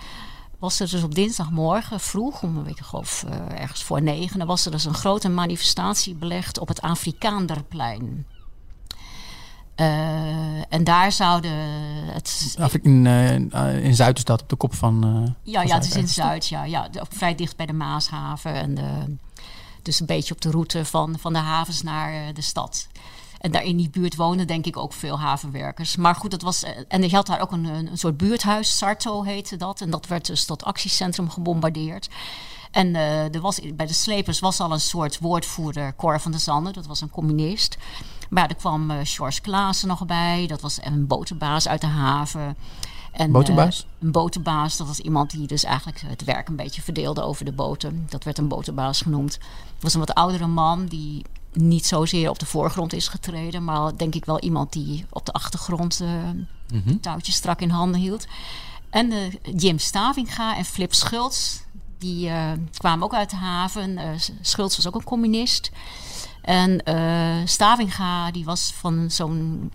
was 0.59 0.79
er 0.79 0.89
dus 0.89 1.03
op 1.03 1.15
dinsdagmorgen 1.15 1.99
vroeg, 1.99 2.43
om 2.43 2.57
een 2.57 2.63
week 2.63 2.79
of 2.91 3.25
ergens 3.55 3.83
voor 3.83 4.01
negen, 4.01 4.45
was 4.45 4.65
er 4.65 4.71
dus 4.71 4.85
een 4.85 4.93
grote 4.93 5.29
manifestatie 5.29 6.15
belegd 6.15 6.59
op 6.59 6.67
het 6.67 6.81
Afrikaanderplein. 6.81 8.25
Uh, 9.79 9.85
en 10.69 10.83
daar 10.83 11.11
zouden 11.11 11.51
het. 12.13 12.57
In, 12.81 13.05
uh, 13.05 13.83
in 13.83 13.95
Zuid 13.95 14.17
is 14.17 14.23
dat 14.23 14.41
op 14.41 14.49
de 14.49 14.55
kop 14.55 14.75
van. 14.75 15.05
Uh, 15.05 15.53
ja, 15.53 15.61
ja, 15.61 15.75
het 15.75 15.85
is 15.85 15.95
in 15.95 16.07
Zuid, 16.07 16.47
ja, 16.47 16.63
ja. 16.63 16.89
Vrij 17.09 17.35
dicht 17.35 17.55
bij 17.55 17.65
de 17.65 17.73
Maashaven. 17.73 18.53
En 18.53 18.75
de, 18.75 19.15
dus 19.81 19.99
een 19.99 20.05
beetje 20.05 20.33
op 20.33 20.41
de 20.41 20.51
route 20.51 20.85
van, 20.85 21.19
van 21.19 21.33
de 21.33 21.39
havens 21.39 21.81
naar 21.81 22.33
de 22.33 22.41
stad. 22.41 22.87
En 23.39 23.51
daar 23.51 23.63
in 23.63 23.77
die 23.77 23.89
buurt 23.89 24.15
woonden 24.15 24.47
denk 24.47 24.65
ik 24.65 24.77
ook 24.77 24.93
veel 24.93 25.19
havenwerkers. 25.19 25.95
Maar 25.95 26.15
goed, 26.15 26.31
dat 26.31 26.41
was. 26.41 26.63
En 26.87 27.01
je 27.01 27.15
had 27.15 27.27
daar 27.27 27.41
ook 27.41 27.51
een, 27.51 27.65
een 27.65 27.97
soort 27.97 28.17
buurthuis, 28.17 28.77
Sarto 28.77 29.23
heette 29.23 29.57
dat. 29.57 29.81
En 29.81 29.89
dat 29.89 30.07
werd 30.07 30.25
dus 30.25 30.45
tot 30.45 30.63
actiecentrum 30.63 31.29
gebombardeerd. 31.29 32.09
En 32.71 32.87
uh, 32.87 33.35
er 33.35 33.41
was, 33.41 33.59
bij 33.73 33.85
de 33.85 33.93
slepers 33.93 34.39
was 34.39 34.59
al 34.59 34.71
een 34.71 34.79
soort 34.79 35.19
woordvoerder, 35.19 35.95
Cor 35.95 36.19
van 36.19 36.31
der 36.31 36.39
Zanden, 36.39 36.73
dat 36.73 36.85
was 36.85 37.01
een 37.01 37.09
communist. 37.09 37.77
Maar 38.29 38.49
er 38.49 38.55
kwam 38.55 38.91
uh, 38.91 38.97
George 39.03 39.41
Klaassen 39.41 39.87
nog 39.87 40.05
bij, 40.05 40.47
dat 40.47 40.61
was 40.61 40.79
een 40.81 41.07
botenbaas 41.07 41.67
uit 41.67 41.81
de 41.81 41.87
haven. 41.87 42.55
En, 43.11 43.31
botenbaas? 43.31 43.79
Uh, 43.79 44.03
een 44.05 44.11
botenbaas, 44.11 44.77
dat 44.77 44.87
was 44.87 44.99
iemand 44.99 45.31
die 45.31 45.47
dus 45.47 45.63
eigenlijk 45.63 46.01
het 46.05 46.23
werk 46.23 46.47
een 46.47 46.55
beetje 46.55 46.81
verdeelde 46.81 47.21
over 47.21 47.45
de 47.45 47.51
boten. 47.51 48.05
Dat 48.09 48.23
werd 48.23 48.37
een 48.37 48.47
botenbaas 48.47 49.01
genoemd. 49.01 49.33
Het 49.33 49.83
was 49.83 49.93
een 49.93 49.99
wat 49.99 50.13
oudere 50.13 50.47
man 50.47 50.85
die 50.85 51.25
niet 51.53 51.85
zozeer 51.85 52.29
op 52.29 52.39
de 52.39 52.45
voorgrond 52.45 52.93
is 52.93 53.07
getreden, 53.07 53.63
maar 53.63 53.97
denk 53.97 54.15
ik 54.15 54.25
wel 54.25 54.39
iemand 54.39 54.73
die 54.73 55.05
op 55.09 55.25
de 55.25 55.31
achtergrond 55.31 55.99
uh, 56.01 56.09
mm 56.09 56.81
-hmm. 56.85 56.99
touwtjes 56.99 57.35
strak 57.35 57.61
in 57.61 57.69
handen 57.69 58.01
hield. 58.01 58.27
En 58.89 59.13
Jim 59.55 59.79
Stavinga 59.79 60.57
en 60.57 60.65
Flip 60.65 60.93
Schultz, 60.93 61.59
die 61.97 62.31
kwamen 62.77 63.03
ook 63.03 63.13
uit 63.13 63.29
de 63.29 63.35
haven. 63.35 63.99
Schultz 64.41 64.75
was 64.75 64.87
ook 64.87 64.95
een 64.95 65.03
communist. 65.03 65.71
En 66.41 66.81
uh, 66.85 67.35
Stavinga, 67.45 68.31
die 68.31 68.45
was 68.45 68.73
van 68.79 69.11
zo'n 69.11 69.71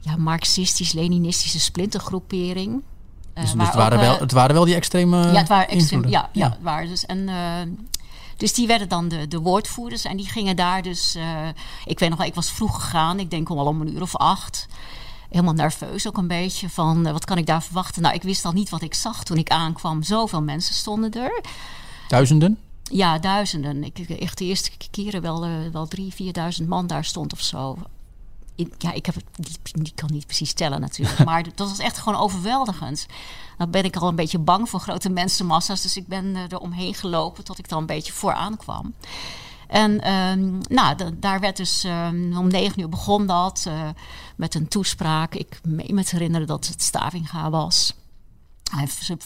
ja, 0.00 0.16
marxistisch-leninistische 0.16 1.60
splintergroepering. 1.60 2.82
dus, 3.34 3.52
dus 3.52 3.66
het, 3.66 3.74
waren 3.74 3.98
wel, 3.98 4.18
het 4.18 4.32
waren 4.32 4.54
wel 4.54 4.64
die 4.64 4.74
extreme 4.74 5.16
Ja, 5.16 5.38
het 5.38 5.48
waren 5.48 5.68
extreme. 5.68 6.08
Ja, 6.08 6.20
ja, 6.20 6.28
ja. 6.32 6.50
Het 6.50 6.62
waren 6.62 6.88
dus. 6.88 7.06
En 7.06 7.28
Dus 8.36 8.52
die 8.52 8.66
werden 8.66 8.88
dan 8.88 9.08
de, 9.08 9.28
de 9.28 9.38
woordvoerders 9.38 10.04
en 10.04 10.16
die 10.16 10.28
gingen 10.28 10.56
daar 10.56 10.82
dus... 10.82 11.14
eh, 11.14 11.48
ik 11.84 11.98
weet 11.98 12.08
nog 12.08 12.18
wel, 12.18 12.26
ik 12.26 12.34
was 12.34 12.50
vroeg 12.50 12.74
gegaan. 12.74 13.18
Ik 13.18 13.30
denk 13.30 13.48
al 13.48 13.66
om 13.66 13.80
een 13.80 13.94
uur 13.94 14.02
of 14.02 14.16
acht. 14.16 14.66
Helemaal 15.30 15.54
nerveus 15.54 16.06
ook 16.08 16.16
een 16.16 16.26
beetje 16.26 16.68
van 16.68 17.06
eh, 17.06 17.12
wat 17.12 17.24
kan 17.24 17.38
ik 17.38 17.46
daar 17.46 17.62
verwachten. 17.62 18.02
Nou, 18.02 18.14
ik 18.14 18.22
wist 18.22 18.44
al 18.44 18.52
niet 18.52 18.70
wat 18.70 18.82
ik 18.82 18.94
zag 18.94 19.24
toen 19.24 19.36
ik 19.36 19.48
aankwam. 19.48 20.02
Zoveel 20.02 20.42
mensen 20.42 20.74
stonden 20.74 21.12
er. 21.12 21.40
Duizenden? 22.08 22.58
Ja, 22.90 23.18
duizenden. 23.18 23.84
Ik, 23.84 23.98
echt 23.98 24.38
de 24.38 24.44
eerste 24.44 24.70
keren 24.90 25.22
wel, 25.22 25.44
eh, 25.44 25.50
wel 25.72 25.86
drie, 25.86 26.14
vierduizend 26.14 26.68
man 26.68 26.86
daar 26.86 27.04
stond 27.04 27.32
of 27.32 27.40
zo. 27.40 27.78
Ik, 28.54 28.74
ja, 28.78 28.92
ik 28.92 29.06
heb 29.06 29.14
het 29.14 29.94
kan 29.94 30.08
niet 30.12 30.26
precies 30.26 30.52
tellen 30.52 30.80
natuurlijk. 30.80 31.24
maar 31.30 31.42
dat 31.54 31.68
was 31.68 31.78
echt 31.78 31.98
gewoon 31.98 32.20
overweldigend. 32.20 33.06
Dan 33.58 33.70
ben 33.70 33.84
ik 33.84 33.96
al 33.96 34.08
een 34.08 34.14
beetje 34.14 34.38
bang 34.38 34.68
voor 34.68 34.80
grote 34.80 35.08
mensenmassa's. 35.10 35.82
Dus 35.82 35.96
ik 35.96 36.06
ben 36.06 36.36
eh, 36.36 36.42
er 36.52 36.58
omheen 36.58 36.94
gelopen 36.94 37.44
tot 37.44 37.58
ik 37.58 37.68
dan 37.68 37.78
een 37.80 37.86
beetje 37.86 38.12
vooraan 38.12 38.56
kwam. 38.56 38.94
En 39.68 40.00
ehm, 40.00 40.58
nou, 40.68 40.96
da- 40.96 41.10
daar 41.14 41.40
werd 41.40 41.56
dus 41.56 41.84
ehm, 41.84 42.36
om 42.38 42.48
negen 42.48 42.80
uur 42.80 42.88
begon 42.88 43.26
dat 43.26 43.64
eh, 43.66 43.88
met 44.36 44.54
een 44.54 44.68
toespraak. 44.68 45.34
Ik 45.34 45.60
meen 45.62 45.94
me 45.94 46.04
te 46.04 46.14
herinneren 46.16 46.46
dat 46.46 46.66
het 46.66 46.82
Stavinga 46.82 47.50
was. 47.50 47.94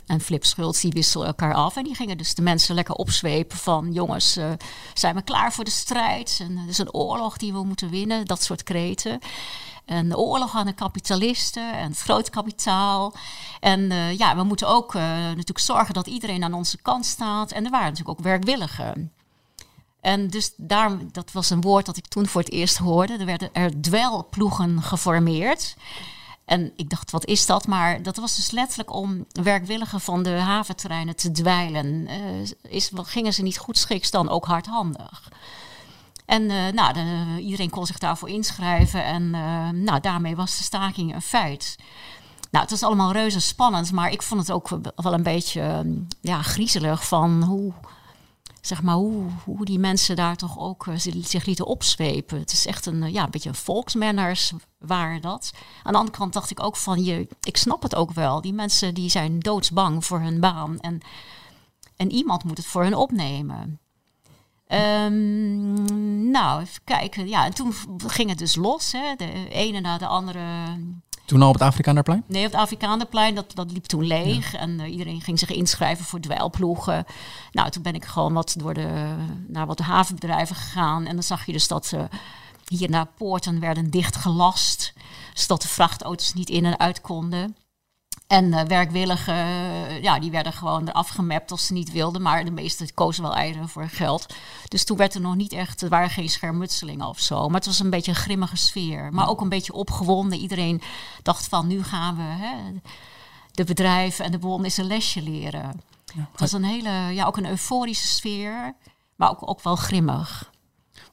En 0.07 0.21
Flip 0.21 0.45
Schultz, 0.45 0.81
die 0.81 0.93
wisselden 0.93 1.29
elkaar 1.29 1.55
af. 1.55 1.77
En 1.77 1.85
die 1.85 1.95
gingen 1.95 2.19
dus 2.19 2.35
de 2.35 2.43
mensen 2.43 2.75
lekker 2.75 2.95
opzwepen 2.95 3.59
van... 3.59 3.93
jongens, 3.93 4.37
eh, 4.37 4.53
zijn 4.95 5.15
we 5.15 5.23
klaar 5.23 5.53
voor 5.53 5.65
de 5.65 5.71
strijd? 5.71 6.39
En 6.41 6.57
er 6.57 6.69
is 6.69 6.79
een 6.79 6.93
oorlog 6.93 7.37
die 7.37 7.53
we 7.53 7.65
moeten 7.65 7.91
winnen. 7.91 8.25
Dat 8.27 8.43
soort 8.43 8.63
kreten. 8.63 9.19
En 9.85 10.09
de 10.09 10.19
oorlog 10.19 10.55
aan 10.55 10.67
de 10.67 10.73
kapitalisten 10.73 11.73
en 11.73 11.89
het 11.89 12.01
grote 12.01 12.31
kapitaal. 12.31 13.15
En 13.61 13.91
eh, 13.91 14.19
ja, 14.19 14.37
we 14.37 14.43
moeten 14.43 14.69
ook 14.69 14.95
eh, 14.95 15.03
natuurlijk 15.03 15.59
zorgen 15.59 15.95
dat 15.95 16.07
iedereen 16.07 16.45
aan 16.45 16.55
onze 16.55 16.79
kant 16.83 17.07
staat. 17.07 17.53
En 17.53 17.65
er 17.65 17.71
waren 17.71 17.89
natuurlijk 17.89 18.19
ook 18.19 18.25
werkwilligen. 18.25 19.13
En 20.01 20.29
dus 20.29 20.53
daar, 20.57 20.99
dat 21.13 21.33
was 21.33 21.51
een 21.51 21.61
woord 21.61 21.87
dat 21.87 21.97
ik 21.97 22.07
toen 22.07 22.27
voor 22.27 22.41
het 22.41 22.53
eerst 22.53 22.77
hoorde. 22.77 23.17
Er 23.17 23.27
werden 23.27 23.49
er 23.53 23.81
dwelploegen 23.81 24.83
geformeerd. 24.83 25.77
En 26.45 26.73
ik 26.77 26.91
dacht, 26.91 27.11
wat 27.11 27.27
is 27.27 27.47
dat? 27.47 27.67
Maar 27.67 28.03
dat 28.03 28.17
was 28.17 28.37
dus 28.37 28.51
letterlijk 28.51 28.93
om 28.93 29.27
werkwilligen 29.43 30.01
van 30.01 30.23
de 30.23 30.31
haventerreinen 30.31 31.17
te 31.17 31.31
dweilen. 31.31 32.07
Eh, 32.07 32.73
is, 32.73 32.91
gingen 32.95 33.33
ze 33.33 33.43
niet 33.43 33.59
goed 33.59 33.79
schiks 33.79 34.11
dan 34.11 34.29
ook 34.29 34.45
hardhandig? 34.47 35.33
En 36.25 36.51
eh, 36.51 36.73
nou, 36.73 36.93
de- 36.93 37.41
iedereen 37.41 37.71
kon 37.71 37.87
zich 37.87 37.99
daarvoor 37.99 38.29
inschrijven. 38.29 39.05
En 39.05 39.35
eh, 39.35 39.69
nou, 39.69 40.01
daarmee 40.01 40.37
was 40.37 40.57
de 40.57 40.63
staking 40.63 41.15
een 41.15 41.23
feit. 41.23 41.77
Nou, 42.51 42.67
het 42.67 42.71
was 42.71 42.83
allemaal 42.83 43.13
reuze 43.13 43.41
spannend, 43.41 43.93
maar 43.93 44.13
ik 44.13 44.23
vond 44.23 44.41
het 44.41 44.51
ook 44.51 44.69
wel 44.97 45.13
een 45.13 45.23
beetje 45.23 45.85
ja, 46.21 46.43
griezelig 46.43 47.07
van 47.09 47.43
hoe, 47.43 47.73
zeg 48.67 48.83
maar, 48.83 48.95
hoe, 48.95 49.31
hoe 49.45 49.65
die 49.65 49.79
mensen 49.79 50.17
daar 50.17 50.37
toch 50.37 50.59
ook 50.59 50.87
eh, 50.87 50.95
zi- 50.97 51.23
zich 51.25 51.45
lieten 51.45 51.67
opzwepen. 51.67 52.39
Het 52.39 52.53
is 52.53 52.67
echt 52.67 52.87
een, 52.87 53.03
eh, 53.03 53.13
ja, 53.13 53.25
een 53.25 53.31
beetje 53.31 53.49
een 53.49 53.55
volksmanners 53.55 54.53
waren 54.79 55.21
dat. 55.21 55.51
Aan 55.83 55.93
de 55.93 55.99
andere 55.99 56.19
kant 56.19 56.33
dacht 56.33 56.51
ik 56.51 56.63
ook 56.63 56.77
van, 56.77 57.05
je, 57.05 57.29
ik 57.41 57.57
snap 57.57 57.83
het 57.83 57.95
ook 57.95 58.13
wel. 58.13 58.41
Die 58.41 58.53
mensen 58.53 58.95
die 58.95 59.09
zijn 59.11 59.39
doodsbang 59.41 60.05
voor 60.05 60.21
hun 60.21 60.41
baan 60.41 60.81
en, 60.81 61.01
en 61.97 62.11
iemand 62.11 62.45
moet 62.45 62.57
het 62.57 62.67
voor 62.67 62.83
hun 62.83 62.95
opnemen. 62.95 63.79
Ehm, 64.67 66.31
nou, 66.31 66.61
even 66.63 66.81
kijken. 66.85 67.29
Ja, 67.29 67.45
en 67.45 67.55
toen 67.55 67.75
ging 68.07 68.29
het 68.29 68.39
dus 68.39 68.55
los. 68.55 68.93
Hè. 68.93 69.15
De 69.17 69.49
ene 69.49 69.81
na 69.81 69.99
de 69.99 70.07
andere 70.07 70.43
Toen 71.25 71.43
al 71.43 71.49
op 71.49 71.55
het 71.55 71.63
Afrikaanderplein? 71.63 72.25
Nee, 72.27 72.47
op 72.47 72.53
het 72.53 72.61
Afrikaanderplein, 72.61 73.35
dat, 73.35 73.55
dat 73.55 73.73
liep 73.73 73.85
toen 73.85 74.07
leeg. 74.07 74.55
En 74.55 74.81
eh, 74.81 74.91
iedereen 74.91 75.21
ging 75.21 75.39
zich 75.39 75.51
inschrijven 75.51 76.05
voor 76.05 76.21
dweilploegen. 76.21 77.05
Nou, 77.53 77.71
toen 77.71 77.83
ben 77.83 77.95
ik 77.95 78.05
gewoon 78.05 78.33
wat 78.33 78.55
door 78.59 78.75
de, 78.75 79.15
naar 79.49 79.67
wat 79.67 79.79
havenbedrijven 79.79 80.57
gegaan. 80.57 81.07
En 81.07 81.15
dan 81.15 81.23
zag 81.23 81.47
je 81.47 81.53
dus 81.53 81.69
dat 81.69 81.93
eh, 81.93 82.03
hier 82.69 82.91
naar 82.91 83.07
poorten 83.07 83.61
werden 83.61 83.91
dichtgelast. 83.91 84.93
Zodat 85.35 85.63
de 85.63 85.69
vrachtauto's 85.69 86.35
niet 86.35 86.51
in 86.51 86.65
en 86.65 86.79
uit 86.79 87.01
konden. 87.01 87.57
En 88.35 88.53
eh, 88.53 88.65
werkwilligen, 88.65 89.35
eh, 89.35 90.03
ja, 90.03 90.19
die 90.19 90.31
werden 90.31 90.53
gewoon 90.53 90.89
eraf 90.89 91.09
gemapt 91.09 91.51
als 91.51 91.67
ze 91.67 91.73
niet 91.73 91.93
wilden. 91.93 92.23
Maar 92.23 92.45
de 92.45 92.51
meesten 92.51 92.95
kozen 92.95 93.23
wel 93.23 93.35
eieren 93.35 93.69
voor 93.69 93.89
geld. 93.89 94.35
Dus 94.69 94.85
toen 94.85 94.97
werd 94.97 95.15
er 95.15 95.21
nog 95.21 95.35
niet 95.35 95.53
echt, 95.53 95.83
er 95.83 95.89
waren 95.89 96.11
geen 96.11 96.29
schermutselingen 96.29 97.07
of 97.07 97.21
zo. 97.21 97.47
Maar 97.47 97.57
het 97.57 97.67
was 97.67 97.79
een 97.79 97.91
beetje 97.91 98.11
een 98.11 98.17
grimmige 98.17 98.57
sfeer. 98.57 99.13
Maar 99.13 99.29
ook 99.29 99.41
een 99.41 99.49
beetje 99.49 99.73
opgewonden. 99.73 100.39
Iedereen 100.39 100.83
dacht 101.23 101.49
van, 101.49 101.67
nu 101.67 101.83
gaan 101.83 102.17
we 102.17 102.23
hè, 102.23 102.55
de 103.51 103.65
bedrijven 103.65 104.25
en 104.25 104.31
de 104.31 104.39
bron 104.39 104.65
is 104.65 104.77
een 104.77 104.87
lesje 104.87 105.23
leren. 105.23 105.83
Het 106.15 106.41
was 106.41 106.53
een 106.53 106.65
hele, 106.65 106.91
ja, 106.91 107.25
ook 107.25 107.37
een 107.37 107.49
euforische 107.49 108.07
sfeer. 108.07 108.75
Maar 109.17 109.31
ook, 109.31 109.49
ook 109.49 109.63
wel 109.63 109.77
grimmig. 109.77 110.53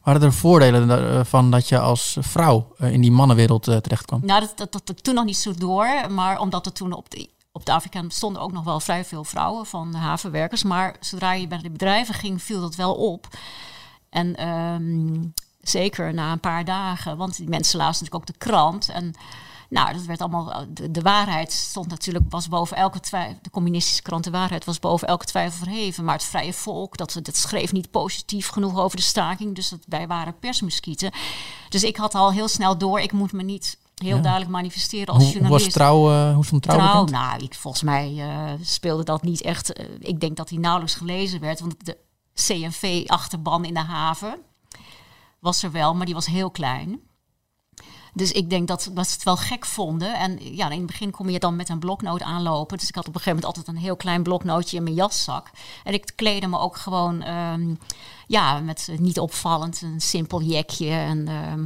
Waren 0.03 0.21
er 0.21 0.33
voordelen 0.33 0.87
da- 0.87 1.23
van 1.23 1.51
dat 1.51 1.69
je 1.69 1.79
als 1.79 2.17
vrouw 2.19 2.73
eh, 2.77 2.91
in 2.91 3.01
die 3.01 3.11
mannenwereld 3.11 3.67
eh, 3.67 3.77
terecht 3.77 4.05
kwam? 4.05 4.21
Nou, 4.25 4.45
dat, 4.55 4.71
dat, 4.71 5.03
toen 5.03 5.15
nog 5.15 5.25
niet 5.25 5.37
zo 5.37 5.53
door. 5.53 5.87
Maar 6.09 6.39
omdat 6.39 6.65
er 6.65 6.73
toen 6.73 6.93
op 6.93 7.09
de, 7.09 7.29
op 7.51 7.65
de 7.65 7.71
Afrika 7.71 8.03
stonden 8.07 8.41
ook 8.41 8.51
nog 8.51 8.63
wel 8.63 8.79
vrij 8.79 9.05
veel 9.05 9.23
vrouwen 9.23 9.65
van 9.65 9.93
havenwerkers. 9.93 10.63
Maar 10.63 10.95
zodra 10.99 11.33
je 11.33 11.47
bij 11.47 11.57
de 11.57 11.69
bedrijven 11.69 12.13
ging, 12.13 12.43
viel 12.43 12.61
dat 12.61 12.75
wel 12.75 12.93
op. 12.93 13.27
En 14.09 14.35
ehm, 14.35 15.23
zeker 15.61 16.13
na 16.13 16.31
een 16.31 16.39
paar 16.39 16.65
dagen, 16.65 17.17
want 17.17 17.37
die 17.37 17.49
mensen 17.49 17.77
lazen 17.77 18.03
natuurlijk 18.03 18.29
ook 18.29 18.39
de 18.39 18.45
krant. 18.45 18.89
En 18.89 19.13
nou, 19.71 19.93
dat 19.93 20.05
werd 20.05 20.21
allemaal. 20.21 20.65
De, 20.69 20.91
de 20.91 21.01
waarheid 21.01 21.51
stond 21.51 21.87
natuurlijk, 21.87 22.25
was 22.29 22.47
boven 22.47 22.77
elke 22.77 22.99
twijfel. 22.99 23.37
De 23.41 23.49
communistische 23.49 24.01
krant, 24.01 24.23
de 24.23 24.31
waarheid 24.31 24.65
was 24.65 24.79
boven 24.79 25.07
elke 25.07 25.25
twijfel 25.25 25.57
verheven. 25.57 26.03
Maar 26.03 26.13
het 26.15 26.23
vrije 26.23 26.53
volk, 26.53 26.97
dat, 26.97 27.19
dat 27.21 27.35
schreef 27.35 27.71
niet 27.71 27.91
positief 27.91 28.47
genoeg 28.47 28.79
over 28.79 28.97
de 28.97 29.03
staking. 29.03 29.55
Dus 29.55 29.69
dat, 29.69 29.79
wij 29.87 30.07
waren 30.07 30.39
persmuskieten. 30.39 31.11
Dus 31.69 31.83
ik 31.83 31.97
had 31.97 32.15
al 32.15 32.31
heel 32.31 32.47
snel 32.47 32.77
door, 32.77 32.99
ik 32.99 33.11
moet 33.11 33.31
me 33.31 33.43
niet 33.43 33.77
heel 33.95 34.15
Ja. 34.15 34.21
duidelijk 34.21 34.51
manifesteren 34.51 35.07
als 35.13 35.17
Hoe, 35.17 35.25
hoe 35.25 35.33
journalist. 35.33 35.65
was 35.65 35.73
trouw, 35.73 36.11
eh, 36.11 36.33
hoe 36.33 36.45
stond 36.45 36.61
trouw, 36.61 37.05
nou, 37.05 37.43
ik, 37.43 37.53
volgens 37.55 37.83
mij 37.83 38.15
eh, 38.17 38.51
speelde 38.61 39.03
dat 39.03 39.23
niet 39.23 39.41
echt. 39.41 39.73
eh, 39.73 39.85
ik 39.99 40.19
denk 40.19 40.35
dat 40.37 40.47
die 40.47 40.59
nauwelijks 40.59 40.95
gelezen 40.95 41.39
werd, 41.39 41.59
want 41.59 41.85
de 41.85 41.97
CNV-achterban 42.33 43.65
in 43.65 43.73
de 43.73 43.79
haven 43.79 44.39
was 45.39 45.63
er 45.63 45.71
wel, 45.71 45.93
maar 45.95 46.05
die 46.05 46.15
was 46.15 46.25
heel 46.25 46.51
klein. 46.51 46.99
Dus 48.13 48.31
ik 48.31 48.49
denk 48.49 48.67
dat, 48.67 48.89
dat 48.93 49.07
ze 49.07 49.13
het 49.13 49.23
wel 49.23 49.37
gek 49.37 49.65
vonden. 49.65 50.19
En 50.19 50.55
ja, 50.55 50.69
in 50.69 50.77
het 50.77 50.85
begin 50.85 51.11
kom 51.11 51.29
je 51.29 51.39
dan 51.39 51.55
met 51.55 51.69
een 51.69 51.79
bloknoot 51.79 52.21
aanlopen. 52.21 52.77
Dus 52.77 52.87
ik 52.87 52.95
had 52.95 53.07
op 53.07 53.15
een 53.15 53.21
gegeven 53.21 53.41
moment 53.41 53.57
altijd 53.57 53.75
een 53.75 53.83
heel 53.83 53.95
klein 53.95 54.23
bloknootje 54.23 54.77
in 54.77 54.83
mijn 54.83 54.95
jaszak. 54.95 55.49
En 55.83 55.93
ik 55.93 56.11
kleedde 56.15 56.47
me 56.47 56.59
ook 56.59 56.77
gewoon, 56.77 57.21
ehm, 57.21 57.75
ja, 58.27 58.59
met 58.59 58.89
niet 58.97 59.19
opvallend, 59.19 59.81
een 59.81 60.01
simpel 60.01 60.41
jekje 60.41 60.89
en 60.89 61.27
ehm, 61.27 61.65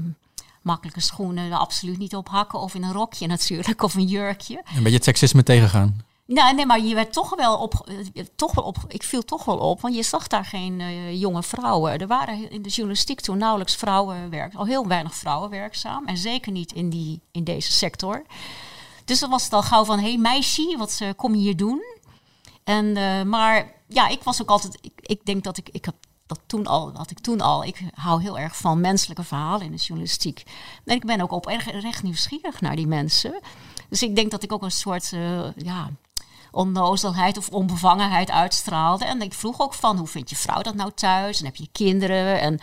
makkelijke 0.61 1.01
schoenen. 1.01 1.51
er 1.51 1.57
absoluut 1.57 1.97
niet 1.97 2.15
op 2.15 2.29
hakken 2.29 2.59
of 2.59 2.75
in 2.75 2.83
een 2.83 2.93
rokje 2.93 3.27
natuurlijk, 3.27 3.83
of 3.83 3.95
een 3.95 4.07
jurkje. 4.07 4.63
Een 4.75 4.83
beetje 4.83 4.95
het 4.95 5.03
seksisme 5.03 5.43
tegengaan. 5.43 6.01
Nou, 6.27 6.55
nee, 6.55 6.65
maar 6.65 6.79
je 6.79 6.95
werd 6.95 7.13
toch 7.13 7.35
wel 7.35 7.57
op, 7.57 7.89
eh, 8.13 8.25
toch 8.35 8.53
wel 8.53 8.63
op. 8.63 8.77
Ik 8.87 9.03
viel 9.03 9.23
toch 9.25 9.45
wel 9.45 9.57
op, 9.57 9.81
want 9.81 9.95
je 9.95 10.03
zag 10.03 10.27
daar 10.27 10.45
geen 10.45 10.81
eh, 10.81 11.19
jonge 11.19 11.43
vrouwen. 11.43 11.99
Er 11.99 12.07
waren 12.07 12.51
in 12.51 12.61
de 12.61 12.69
journalistiek 12.69 13.21
toen 13.21 13.37
nauwelijks 13.37 13.75
vrouwen 13.75 14.29
werk, 14.29 14.55
al 14.55 14.65
heel 14.65 14.87
weinig 14.87 15.15
vrouwen 15.15 15.49
werkzaam, 15.49 16.05
en 16.05 16.17
zeker 16.17 16.51
niet 16.51 16.71
in 16.71 16.89
die 16.89 17.21
in 17.31 17.43
deze 17.43 17.71
sector. 17.71 18.23
Dus 19.05 19.19
dan 19.19 19.29
was 19.29 19.43
het 19.43 19.53
al 19.53 19.61
gauw 19.61 19.85
van, 19.85 19.99
hé 19.99 20.07
hey, 20.07 20.17
meisje, 20.17 20.75
wat 20.77 20.97
eh, 21.01 21.09
kom 21.15 21.35
je 21.35 21.41
hier 21.41 21.57
doen? 21.57 21.83
En 22.63 22.91
maar 23.29 23.73
ja, 23.87 24.07
ik 24.07 24.23
was 24.23 24.41
ook 24.41 24.49
altijd. 24.49 24.77
Ik, 24.81 24.93
ik 25.01 25.25
denk 25.25 25.43
dat 25.43 25.57
ik, 25.57 25.69
ik 25.71 25.85
heb 25.85 25.95
dat 26.25 26.39
toen 26.45 26.67
al, 26.67 26.91
had 26.93 27.11
ik 27.11 27.19
toen 27.19 27.41
al. 27.41 27.63
Ik 27.63 27.81
hou 27.93 28.21
heel 28.21 28.39
erg 28.39 28.57
van 28.57 28.81
menselijke 28.81 29.23
verhalen 29.23 29.65
in 29.65 29.71
de 29.71 29.77
journalistiek. 29.77 30.43
En 30.85 30.95
ik 30.95 31.05
ben 31.05 31.21
ook 31.21 31.31
op 31.31 31.47
erg 31.47 31.81
recht 31.81 32.03
nieuwsgierig 32.03 32.61
naar 32.61 32.75
die 32.75 32.87
mensen. 32.87 33.39
Dus 33.89 34.03
ik 34.03 34.15
denk 34.15 34.31
dat 34.31 34.43
ik 34.43 34.51
ook 34.51 34.63
een 34.63 34.71
soort, 34.71 35.09
ja, 35.55 35.89
onnozelheid 36.55 37.37
of 37.37 37.49
onbevangenheid 37.49 38.31
uitstraalde. 38.31 39.05
En 39.05 39.21
ik 39.21 39.33
vroeg 39.33 39.59
ook 39.59 39.73
van, 39.73 39.97
hoe 39.97 40.07
vindt 40.07 40.29
je 40.29 40.35
vrouw 40.35 40.61
dat 40.61 40.75
nou 40.75 40.91
thuis? 40.95 41.39
En 41.39 41.45
heb 41.45 41.55
je 41.55 41.67
kinderen? 41.71 42.39
En 42.39 42.59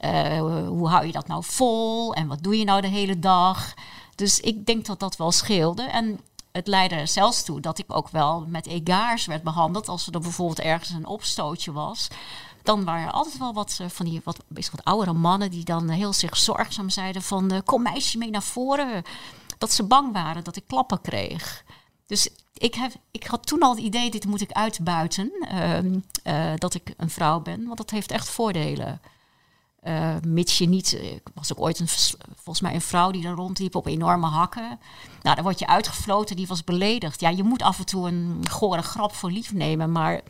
eh, 0.00 0.38
hoe 0.68 0.88
hou 0.88 1.06
je 1.06 1.12
dat 1.12 1.26
nou 1.26 1.44
vol? 1.44 2.14
En 2.14 2.26
wat 2.26 2.42
doe 2.42 2.58
je 2.58 2.64
nou 2.64 2.80
de 2.80 2.88
hele 2.88 3.18
dag? 3.18 3.74
Dus 4.14 4.40
ik 4.40 4.66
denk 4.66 4.86
dat 4.86 5.00
dat 5.00 5.16
wel 5.16 5.32
scheelde. 5.32 5.82
En 5.82 6.20
het 6.52 6.66
leidde 6.66 6.96
er 6.96 7.08
zelfs 7.08 7.42
toe 7.42 7.60
dat 7.60 7.78
ik 7.78 7.96
ook 7.96 8.08
wel 8.08 8.44
met 8.48 8.66
egaars 8.66 9.26
werd 9.26 9.42
behandeld. 9.42 9.88
Als 9.88 10.06
er 10.06 10.20
bijvoorbeeld 10.20 10.60
ergens 10.60 10.90
een 10.90 11.06
opstootje 11.06 11.72
was. 11.72 12.08
Dan 12.62 12.84
waren 12.84 13.06
er 13.06 13.12
altijd 13.12 13.38
wel 13.38 13.52
wat 13.52 13.78
eh, 13.80 13.86
van 13.88 14.06
die 14.06 14.20
wat, 14.24 14.38
wat 14.48 14.84
oudere 14.84 15.12
mannen 15.12 15.50
die 15.50 15.64
dan 15.64 15.88
heel 15.88 16.12
zich 16.12 16.36
zorgzaam 16.36 16.90
zeiden 16.90 17.22
van... 17.22 17.50
eh, 17.50 17.58
kom 17.64 17.82
meisje 17.82 18.18
mee 18.18 18.30
naar 18.30 18.42
voren. 18.42 19.02
Dat 19.58 19.72
ze 19.72 19.82
bang 19.82 20.12
waren 20.12 20.44
dat 20.44 20.56
ik 20.56 20.64
klappen 20.66 21.00
kreeg. 21.00 21.64
Dus 22.10 22.28
ik, 22.54 22.74
heb, 22.74 22.92
ik 23.10 23.26
had 23.26 23.46
toen 23.46 23.62
al 23.62 23.70
het 23.70 23.84
idee, 23.84 24.10
dit 24.10 24.26
moet 24.26 24.40
ik 24.40 24.52
uitbuiten. 24.52 25.32
ehm, 25.40 25.98
eh, 26.22 26.52
dat 26.56 26.74
ik 26.74 26.94
een 26.96 27.10
vrouw 27.10 27.40
ben, 27.40 27.64
want 27.64 27.76
dat 27.76 27.90
heeft 27.90 28.10
echt 28.10 28.28
voordelen. 28.28 29.00
Eh, 29.80 30.16
mits 30.26 30.58
je 30.58 30.68
niet, 30.68 30.94
eh, 30.94 31.12
ik 31.12 31.28
was 31.34 31.52
ook 31.52 31.60
ooit 31.60 31.78
een, 31.78 31.88
volgens 32.34 32.60
mij 32.60 32.74
een 32.74 32.80
vrouw 32.80 33.10
die 33.10 33.22
daar 33.22 33.34
rondliep 33.34 33.74
op 33.74 33.86
enorme 33.86 34.26
hakken. 34.26 34.78
Nou, 35.22 35.34
dan 35.34 35.44
word 35.44 35.58
je 35.58 35.66
uitgefloten, 35.66 36.36
die 36.36 36.46
was 36.46 36.64
beledigd. 36.64 37.20
Ja, 37.20 37.28
je 37.28 37.42
moet 37.42 37.62
af 37.62 37.78
en 37.78 37.86
toe 37.86 38.08
een 38.08 38.48
gore 38.50 38.82
grap 38.82 39.14
voor 39.14 39.30
lief 39.30 39.52
nemen, 39.52 39.92
maar 39.92 40.20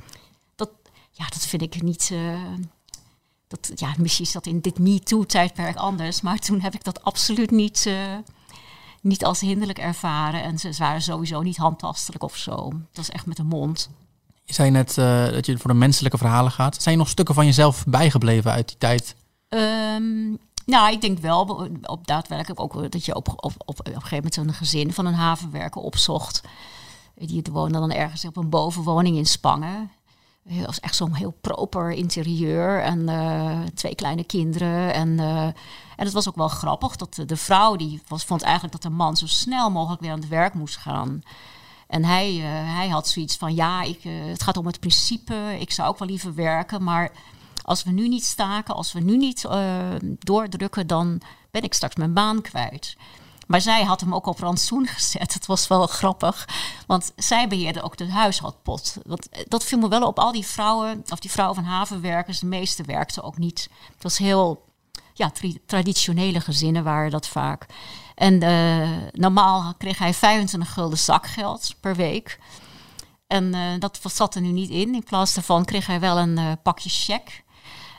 dat, 0.55 0.71
ja, 1.11 1.25
dat 1.29 1.47
vind 1.47 1.63
ik 1.63 1.83
niet. 1.83 2.11
eh, 2.13 2.43
dat, 3.49 3.73
ja, 3.75 3.95
misschien 3.99 4.25
is 4.25 4.33
dat 4.33 4.47
in 4.47 4.61
dit 4.61 4.79
MeToo-tijdperk 4.79 5.77
anders, 5.77 6.21
maar 6.21 6.39
toen 6.39 6.61
heb 6.61 6.75
ik 6.75 6.85
dat 6.85 7.03
absoluut 7.03 7.51
niet, 7.51 7.91
niet 9.01 9.25
als 9.25 9.41
hinderlijk 9.41 9.79
ervaren. 9.79 10.43
En 10.43 10.59
ze, 10.59 10.73
ze 10.73 10.83
waren 10.83 11.03
sowieso 11.03 11.43
niet 11.43 11.57
handtastelijk 11.57 12.23
of 12.23 12.37
zo. 12.37 12.73
Dat 12.93 13.05
is 13.05 13.11
echt 13.11 13.27
met 13.27 13.37
de 13.37 13.43
mond. 13.43 13.91
Je 14.45 14.55
zei 14.55 14.71
net 14.71 14.99
eh, 14.99 15.29
dat 15.29 15.47
je 15.47 15.59
voor 15.59 15.71
de 15.71 15.77
menselijke 15.77 16.19
verhalen 16.19 16.53
gaat. 16.53 16.83
Zijn 16.83 16.95
er 16.95 17.01
nog 17.01 17.11
stukken 17.11 17.35
van 17.35 17.47
jezelf 17.47 17.85
bijgebleven 17.87 18.51
uit 18.51 18.69
die 18.69 18.79
tijd? 18.79 19.15
Ehm, 19.49 20.29
nou, 20.67 20.93
ik 20.93 21.01
denk 21.01 21.19
wel 21.19 21.71
op 21.83 22.07
daadwerkelijk 22.07 22.61
ook 22.61 22.93
dat 22.93 23.05
je 23.05 23.15
op, 23.15 23.29
op, 23.29 23.39
op, 23.41 23.63
op 23.65 23.87
een 23.87 23.93
gegeven 23.93 24.17
moment 24.17 24.37
een 24.37 24.55
gezin 24.55 24.93
van 24.93 25.07
een 25.07 25.15
havenwerker 25.15 25.81
opzocht. 25.81 26.41
Die 27.15 27.43
woonde 27.53 27.79
dan 27.79 27.93
ergens 27.93 28.25
op 28.25 28.37
een 28.37 28.49
bovenwoning 28.49 29.17
in 29.17 29.27
Spangen. 29.27 29.91
Het 30.57 30.67
was 30.67 30.81
echt 30.81 30.97
zo'n 30.97 31.15
heel 31.15 31.35
proper 31.41 31.91
interieur 31.93 32.83
en 32.83 33.09
eh, 33.09 33.61
twee 33.75 33.95
kleine 33.95 34.25
kinderen. 34.25 34.95
En, 34.95 35.19
eh, 35.19 35.45
en 35.45 36.05
het 36.05 36.13
was 36.13 36.29
ook 36.29 36.37
wel 36.37 36.49
grappig 36.49 36.97
dat 36.97 37.23
de, 37.27 37.37
vrouw 37.37 37.77
die 37.77 38.03
was, 38.09 38.25
vond 38.25 38.43
eigenlijk 38.43 38.73
dat 38.73 38.83
de 38.83 38.97
man 38.97 39.17
zo 39.17 39.27
snel 39.27 39.71
mogelijk 39.71 40.01
weer 40.01 40.11
aan 40.11 40.21
het 40.21 40.29
werk 40.29 40.55
moest 40.55 40.77
gaan. 40.77 41.23
En 41.87 42.05
hij, 42.05 42.37
eh, 42.37 42.75
hij 42.77 42.89
had 42.89 43.09
zoiets 43.09 43.37
van, 43.37 43.55
ja, 43.55 43.83
ik, 43.83 44.03
het 44.03 44.43
gaat 44.43 44.57
om 44.57 44.67
het 44.67 44.81
principe. 44.81 45.57
Ik 45.59 45.73
zou 45.73 45.89
ook 45.89 45.99
wel 45.99 46.09
liever 46.09 46.35
werken, 46.35 46.83
maar 46.83 47.13
als 47.63 47.83
we 47.83 47.91
nu 47.91 48.09
niet 48.09 48.25
staken, 48.25 48.75
als 48.75 48.93
we 48.93 49.01
nu 49.01 49.17
niet 49.17 49.49
doordrukken, 50.19 50.87
dan 50.87 51.21
ben 51.51 51.63
ik 51.63 51.75
straks 51.75 51.95
mijn 51.95 52.13
baan 52.13 52.43
kwijt. 52.43 52.97
Maar 53.51 53.61
zij 53.61 53.85
had 53.85 54.01
hem 54.01 54.15
ook 54.15 54.27
op 54.27 54.39
rantsoen 54.39 54.87
gezet. 54.87 55.35
Het 55.35 55.47
was 55.47 55.67
wel 55.67 55.87
grappig, 55.87 56.49
want 56.87 57.13
zij 57.17 57.49
beheerde 57.49 57.83
ook 57.83 57.97
de 57.97 58.11
huishoudpot. 58.11 58.97
Want 59.07 59.29
eh, 59.29 59.41
dat 59.49 59.65
viel 59.65 59.79
me 59.79 59.89
wel 59.89 60.07
op. 60.07 60.19
Al 60.19 60.33
die 60.33 60.47
vrouwen, 60.47 61.03
of 61.09 61.19
die 61.19 61.31
vrouwen 61.31 61.57
van 61.57 61.65
havenwerkers, 61.65 62.39
de 62.39 62.47
meeste 62.47 62.83
werkten 62.83 63.23
ook 63.23 63.39
niet. 63.39 63.69
Het 63.95 64.03
was 64.03 64.19
heel 64.19 64.65
ja, 65.15 65.33
traditionele 65.67 66.41
gezinnen 66.41 66.85
waren 66.85 67.11
dat 67.11 67.29
vaak. 67.29 67.67
En 68.15 68.43
eh, 68.43 68.91
normaal 69.13 69.75
kreeg 69.79 69.99
hij 69.99 70.15
25 70.15 70.73
gulden 70.73 70.99
zakgeld 70.99 71.75
per 71.81 71.97
week. 71.97 72.39
En 73.27 73.55
eh, 73.55 73.61
dat 73.79 74.01
zat 74.03 74.35
er 74.35 74.41
nu 74.41 74.51
niet 74.51 74.71
in. 74.71 74.95
In 74.95 75.05
plaats 75.05 75.35
daarvan 75.35 75.65
kreeg 75.65 75.87
hij 75.87 76.01
wel 76.01 76.19
een 76.19 76.59
pakje 76.63 76.89
cheque. 76.89 77.33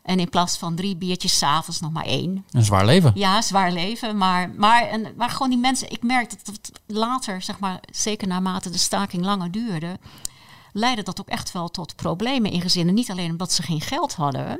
En 0.04 0.20
in 0.20 0.30
plaats 0.30 0.58
van 0.58 0.76
drie 0.76 0.96
biertjes 0.96 1.38
s'avonds 1.38 1.80
nog 1.80 1.92
maar 1.92 2.06
één. 2.06 2.46
Een 2.52 2.64
zwaar 2.64 2.86
leven. 2.86 3.12
Ja, 3.16 3.42
zwaar 3.42 3.72
leven. 3.72 4.18
Maar, 4.18 4.50
maar, 4.50 4.82
en, 4.82 5.14
maar 5.18 5.30
gewoon 5.30 5.50
die 5.50 5.60
mensen, 5.60 5.92
ik 5.92 6.04
merk 6.04 6.30
dat 6.30 6.56
het 6.56 6.82
later, 6.86 7.42
zeg 7.42 7.60
maar, 7.60 7.80
zeker 7.92 8.28
naarmate 8.28 8.70
de 8.70 8.78
staking 8.78 9.24
langer 9.24 9.52
duurde, 9.52 10.00
leidde 10.74 11.04
dat 11.04 11.20
ook 11.20 11.28
echt 11.28 11.52
wel 11.52 11.70
tot 11.70 11.96
problemen 11.96 12.52
in 12.52 12.62
gezinnen. 12.62 12.94
Niet 12.94 13.12
alleen 13.12 13.32
omdat 13.32 13.52
ze 13.52 13.64
geen 13.64 13.82
geld 13.82 14.16
hadden, 14.16 14.60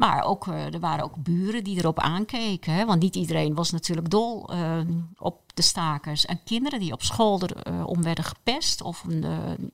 maar 0.00 0.22
ook, 0.22 0.46
eh, 0.46 0.74
er 0.74 0.80
waren 0.80 1.04
ook 1.04 1.22
buren 1.22 1.64
die 1.64 1.78
erop 1.78 1.98
aankeken. 1.98 2.72
Hè? 2.72 2.84
Want 2.84 3.02
niet 3.02 3.16
iedereen 3.16 3.54
was 3.54 3.70
natuurlijk 3.70 4.10
dol 4.10 4.48
eh, 4.48 4.78
op 5.18 5.40
de 5.54 5.62
stakers. 5.62 6.26
En 6.26 6.40
kinderen 6.44 6.80
die 6.80 6.92
op 6.92 7.02
school 7.02 7.40
er, 7.40 7.56
eh, 7.56 7.86
om 7.86 8.02
werden 8.02 8.24
gepest. 8.24 8.82
Of 8.82 9.04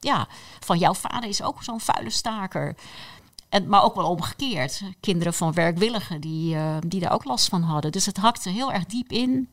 ja, 0.00 0.28
van 0.60 0.78
jouw 0.78 0.94
vader 0.94 1.28
is 1.28 1.42
ook 1.42 1.62
zo'n 1.62 1.80
vuile 1.80 2.10
staker. 2.10 2.76
En, 3.48 3.68
maar 3.68 3.84
ook 3.84 3.94
wel 3.94 4.10
omgekeerd. 4.10 4.82
Kinderen 5.00 5.34
van 5.34 5.52
werkwilligen 5.52 6.20
die, 6.20 6.54
eh, 6.54 6.76
die 6.86 7.00
daar 7.00 7.12
ook 7.12 7.24
last 7.24 7.48
van 7.48 7.62
hadden. 7.62 7.92
Dus 7.92 8.06
het 8.06 8.16
hakte 8.16 8.50
heel 8.50 8.72
erg 8.72 8.86
diep 8.86 9.12
in. 9.12 9.48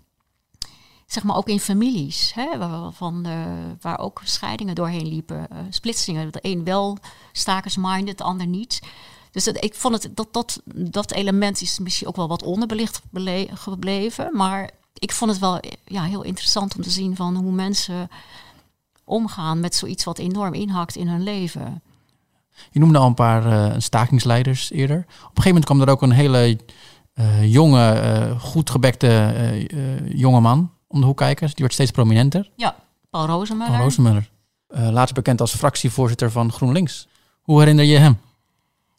Zeg 1.05 1.23
maar 1.23 1.35
ook 1.35 1.49
in 1.49 1.59
families. 1.59 2.33
Hè, 2.33 2.57
waar, 3.81 3.99
ook 3.99 4.21
scheidingen 4.23 4.75
doorheen 4.75 5.07
liepen. 5.07 5.49
eh, 5.49 5.57
splitsingen. 5.69 6.31
De 6.31 6.39
een 6.41 6.63
wel 6.63 6.97
stakersminded, 7.31 8.17
de 8.17 8.23
ander 8.23 8.47
niet. 8.47 8.81
Dus 9.31 9.45
het, 9.45 9.63
ik 9.63 9.75
vond 9.75 10.03
het, 10.03 10.15
dat, 10.15 10.27
dat, 10.31 10.61
dat 10.75 11.11
element 11.11 11.61
is 11.61 11.79
misschien 11.79 12.07
ook 12.07 12.15
wel 12.15 12.27
wat 12.27 12.43
onderbelicht 12.43 13.01
gebleven. 13.53 14.29
Maar 14.37 14.69
ik 14.93 15.11
vond 15.11 15.31
het 15.31 15.39
wel 15.39 15.59
ja, 15.85 16.03
heel 16.03 16.23
interessant 16.23 16.75
om 16.75 16.81
te 16.81 16.89
zien 16.89 17.15
van 17.15 17.35
hoe 17.35 17.51
mensen 17.51 18.09
omgaan 19.03 19.59
met 19.59 19.75
zoiets 19.75 20.03
wat 20.03 20.17
enorm 20.17 20.53
inhakt 20.53 20.95
in 20.95 21.07
hun 21.07 21.23
leven. 21.23 21.81
Je 22.71 22.79
noemde 22.79 22.97
al 22.97 23.07
een 23.07 23.13
paar 23.13 23.45
eh, 23.45 23.79
stakingsleiders 23.79 24.71
eerder. 24.71 24.97
Op 24.97 25.05
een 25.05 25.19
gegeven 25.23 25.47
moment 25.47 25.65
kwam 25.65 25.81
er 25.81 25.89
ook 25.89 26.01
een 26.01 26.11
hele 26.11 26.59
eh, 27.13 27.53
jonge, 27.53 27.91
eh, 27.91 28.39
goed 28.39 28.69
gebekte 28.69 29.33
jonge 30.13 30.39
man 30.39 30.71
om 30.87 30.99
de 30.99 31.05
hoek 31.05 31.17
kijken. 31.17 31.47
Die 31.47 31.55
werd 31.57 31.73
steeds 31.73 31.91
prominenter. 31.91 32.49
Ja, 32.55 32.75
Paul 33.09 33.25
Rozemuller. 33.25 33.71
Paul 33.71 33.83
Rozemuller. 33.83 34.31
Eh, 34.73 34.89
later 34.89 35.13
bekend 35.13 35.41
als 35.41 35.55
fractievoorzitter 35.55 36.31
van 36.31 36.51
GroenLinks. 36.51 37.07
Hoe 37.41 37.59
herinner 37.59 37.85
je 37.85 37.97
hem? 37.97 38.19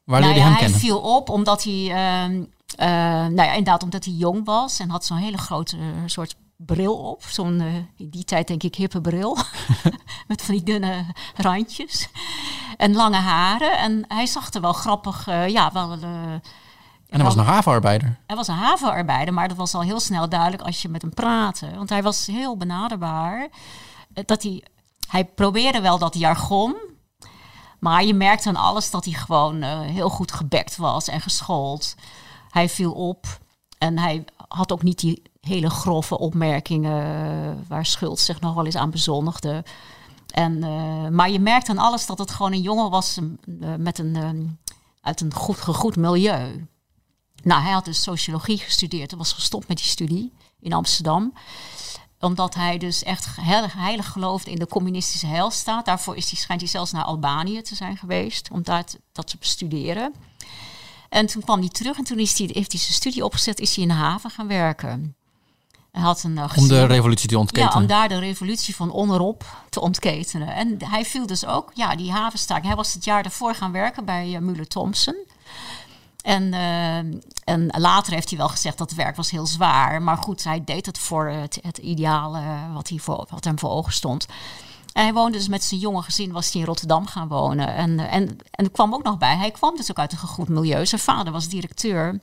Waar 0.04 0.20
nou 0.20 0.32
leerde 0.32 0.34
je 0.34 0.38
ja, 0.38 0.44
hem 0.44 0.52
hij 0.52 0.62
kennen? 0.62 0.80
viel 0.80 0.98
op 0.98 1.28
omdat 1.28 1.64
hij, 1.64 1.90
ehm, 1.90 2.44
eh, 2.76 2.88
nou 3.26 3.34
ja, 3.34 3.48
inderdaad, 3.48 3.82
omdat 3.82 4.04
hij 4.04 4.14
jong 4.14 4.44
was 4.44 4.78
en 4.78 4.90
had 4.90 5.04
zo'n 5.04 5.16
hele 5.16 5.38
grote 5.38 5.76
soort 6.06 6.36
bril 6.56 6.94
op. 6.96 7.22
Zo'n, 7.24 7.60
eh, 7.60 7.74
in 7.74 8.10
die 8.10 8.24
tijd 8.24 8.48
denk 8.48 8.62
ik, 8.62 8.74
hippe 8.74 9.00
bril. 9.00 9.38
Met 10.28 10.42
van 10.42 10.54
die 10.54 10.64
dunne 10.64 11.04
randjes. 11.36 12.08
En 12.76 12.94
lange 12.94 13.16
haren. 13.16 13.78
En 13.78 14.04
hij 14.08 14.26
zag 14.26 14.52
er 14.52 14.60
wel 14.60 14.72
grappig, 14.72 15.28
eh, 15.28 15.48
ja, 15.48 15.72
wel... 15.72 15.92
eh, 15.92 15.98
En 16.02 16.40
hij 17.20 17.22
was 17.24 17.36
een 17.36 17.44
havenarbeider. 17.44 18.18
hij 18.26 18.36
was 18.36 18.48
een 18.48 18.54
havenarbeider, 18.54 19.34
maar 19.34 19.48
dat 19.48 19.56
was 19.56 19.74
al 19.74 19.82
heel 19.82 20.00
snel 20.00 20.28
duidelijk 20.28 20.62
als 20.62 20.82
je 20.82 20.88
met 20.88 21.02
hem 21.02 21.14
praatte. 21.14 21.70
Want 21.76 21.88
hij 21.88 22.02
was 22.02 22.26
heel 22.26 22.56
benaderbaar. 22.56 23.48
Eh, 24.14 24.24
Dat 24.26 24.42
hij, 24.42 24.64
hij 25.08 25.24
probeerde 25.24 25.80
wel 25.80 25.98
dat 25.98 26.14
jargon. 26.18 26.76
Maar 27.78 28.04
je 28.04 28.14
merkte 28.14 28.48
aan 28.48 28.56
alles 28.56 28.90
dat 28.90 29.04
hij 29.04 29.14
gewoon 29.14 29.62
heel 29.62 30.08
goed 30.08 30.32
gebekt 30.32 30.76
was 30.76 31.08
en 31.08 31.20
geschoold. 31.20 31.94
Hij 32.50 32.68
viel 32.68 32.92
op 32.92 33.26
en 33.78 33.98
hij 33.98 34.24
had 34.48 34.72
ook 34.72 34.82
niet 34.82 34.98
die 34.98 35.22
hele 35.40 35.70
grove 35.70 36.18
opmerkingen 36.18 37.64
waar 37.68 37.86
Schuld 37.86 38.18
zich 38.18 38.40
nog 38.40 38.54
wel 38.54 38.64
eens 38.64 38.76
aan 38.76 38.90
bezondigde. 38.90 39.64
En, 40.34 40.62
eh, 40.62 41.08
maar 41.08 41.30
je 41.30 41.38
merkte 41.38 41.70
aan 41.70 41.78
alles 41.78 42.06
dat 42.06 42.18
het 42.18 42.30
gewoon 42.30 42.52
een 42.52 42.60
jongen 42.60 42.90
was 42.90 43.18
eh, 43.18 43.74
met 43.78 43.98
een, 43.98 44.16
eh, 44.16 44.74
uit 45.00 45.20
een 45.20 45.34
goed 45.34 45.60
gegoed 45.60 45.96
milieu. 45.96 46.66
Nou, 47.42 47.62
hij 47.62 47.72
had 47.72 47.84
dus 47.84 48.02
sociologie 48.02 48.58
gestudeerd 48.58 49.12
en 49.12 49.18
was 49.18 49.32
gestopt 49.32 49.68
met 49.68 49.76
die 49.76 49.86
studie 49.86 50.32
in 50.60 50.72
Amsterdam. 50.72 51.32
Omdat 52.20 52.54
hij 52.54 52.78
dus 52.78 53.02
echt 53.02 53.36
heilig, 53.40 53.72
heilig 53.72 54.08
geloofde 54.08 54.50
in 54.50 54.58
de 54.58 54.66
communistische 54.66 55.26
heilstaat. 55.26 55.84
Daarvoor 55.84 56.16
is 56.16 56.30
hij, 56.30 56.38
schijnt 56.38 56.60
hij 56.60 56.70
zelfs 56.70 56.92
naar 56.92 57.04
Albanië 57.04 57.62
te 57.62 57.74
zijn 57.74 57.96
geweest 57.96 58.50
om 58.50 58.62
daar 58.62 58.84
te, 58.84 59.00
dat 59.12 59.26
te 59.26 59.36
bestuderen. 59.36 60.14
En 61.08 61.26
toen 61.26 61.42
kwam 61.42 61.60
hij 61.60 61.68
terug 61.68 61.98
en 61.98 62.04
toen 62.04 62.18
is 62.18 62.38
hij, 62.38 62.48
heeft 62.52 62.72
hij 62.72 62.80
zijn 62.80 62.92
studie 62.92 63.24
opgezet, 63.24 63.60
is 63.60 63.74
hij 63.74 63.82
in 63.82 63.90
de 63.90 63.96
haven 63.96 64.30
gaan 64.30 64.48
werken. 64.48 65.16
Hij 65.94 66.02
had 66.02 66.22
een, 66.22 66.38
eh, 66.38 66.52
Om 66.56 66.68
de 66.68 66.86
revolutie 66.86 67.28
te 67.28 67.34
ja, 67.34 67.40
ontketenen. 67.40 67.76
om 67.76 67.86
daar 67.86 68.08
de 68.08 68.18
revolutie 68.18 68.76
van 68.76 68.90
onderop 68.90 69.44
te 69.70 69.80
ontketenen. 69.80 70.54
En 70.54 70.76
hij 70.84 71.04
viel 71.04 71.26
dus 71.26 71.46
ook, 71.46 71.70
ja, 71.74 71.96
die 71.96 72.12
havenstaking. 72.12 72.66
Hij 72.66 72.76
was 72.76 72.92
het 72.92 73.04
jaar 73.04 73.22
daarvoor 73.22 73.54
gaan 73.54 73.72
werken 73.72 74.04
bij 74.04 74.32
uh, 74.32 74.38
Muller 74.38 74.68
Thompson. 74.68 75.16
En, 76.24 76.52
eh, 76.52 76.96
en 77.44 77.70
later 77.78 78.12
heeft 78.12 78.28
hij 78.28 78.38
wel 78.38 78.48
gezegd 78.48 78.78
dat 78.78 78.90
het 78.90 78.98
werk 78.98 79.16
was 79.16 79.30
heel 79.30 79.46
zwaar. 79.46 80.02
Maar 80.02 80.16
goed, 80.16 80.44
hij 80.44 80.64
deed 80.64 80.86
het 80.86 80.98
voor 80.98 81.28
het, 81.28 81.58
het 81.62 81.78
ideaal 81.78 82.34
eh, 82.36 82.74
wat, 82.74 82.88
hij 82.88 82.98
voor, 82.98 83.26
wat 83.30 83.44
hem 83.44 83.58
voor 83.58 83.70
ogen 83.70 83.92
stond. 83.92 84.26
En 84.92 85.02
hij 85.02 85.12
woonde 85.12 85.38
dus 85.38 85.48
met 85.48 85.64
zijn 85.64 85.80
jonge 85.80 86.02
gezin, 86.02 86.32
was 86.32 86.52
hij 86.52 86.60
in 86.60 86.66
Rotterdam 86.66 87.06
gaan 87.06 87.28
wonen. 87.28 87.74
En, 87.74 87.98
eh, 87.98 88.14
en, 88.14 88.38
en 88.50 88.70
kwam 88.70 88.94
ook 88.94 89.02
nog 89.02 89.18
bij, 89.18 89.36
hij 89.36 89.50
kwam 89.50 89.76
dus 89.76 89.90
ook 89.90 89.98
uit 89.98 90.12
een 90.12 90.18
gegoed 90.18 90.48
milieu. 90.48 90.86
Zijn 90.86 91.00
vader 91.00 91.32
was 91.32 91.48
directeur 91.48 92.20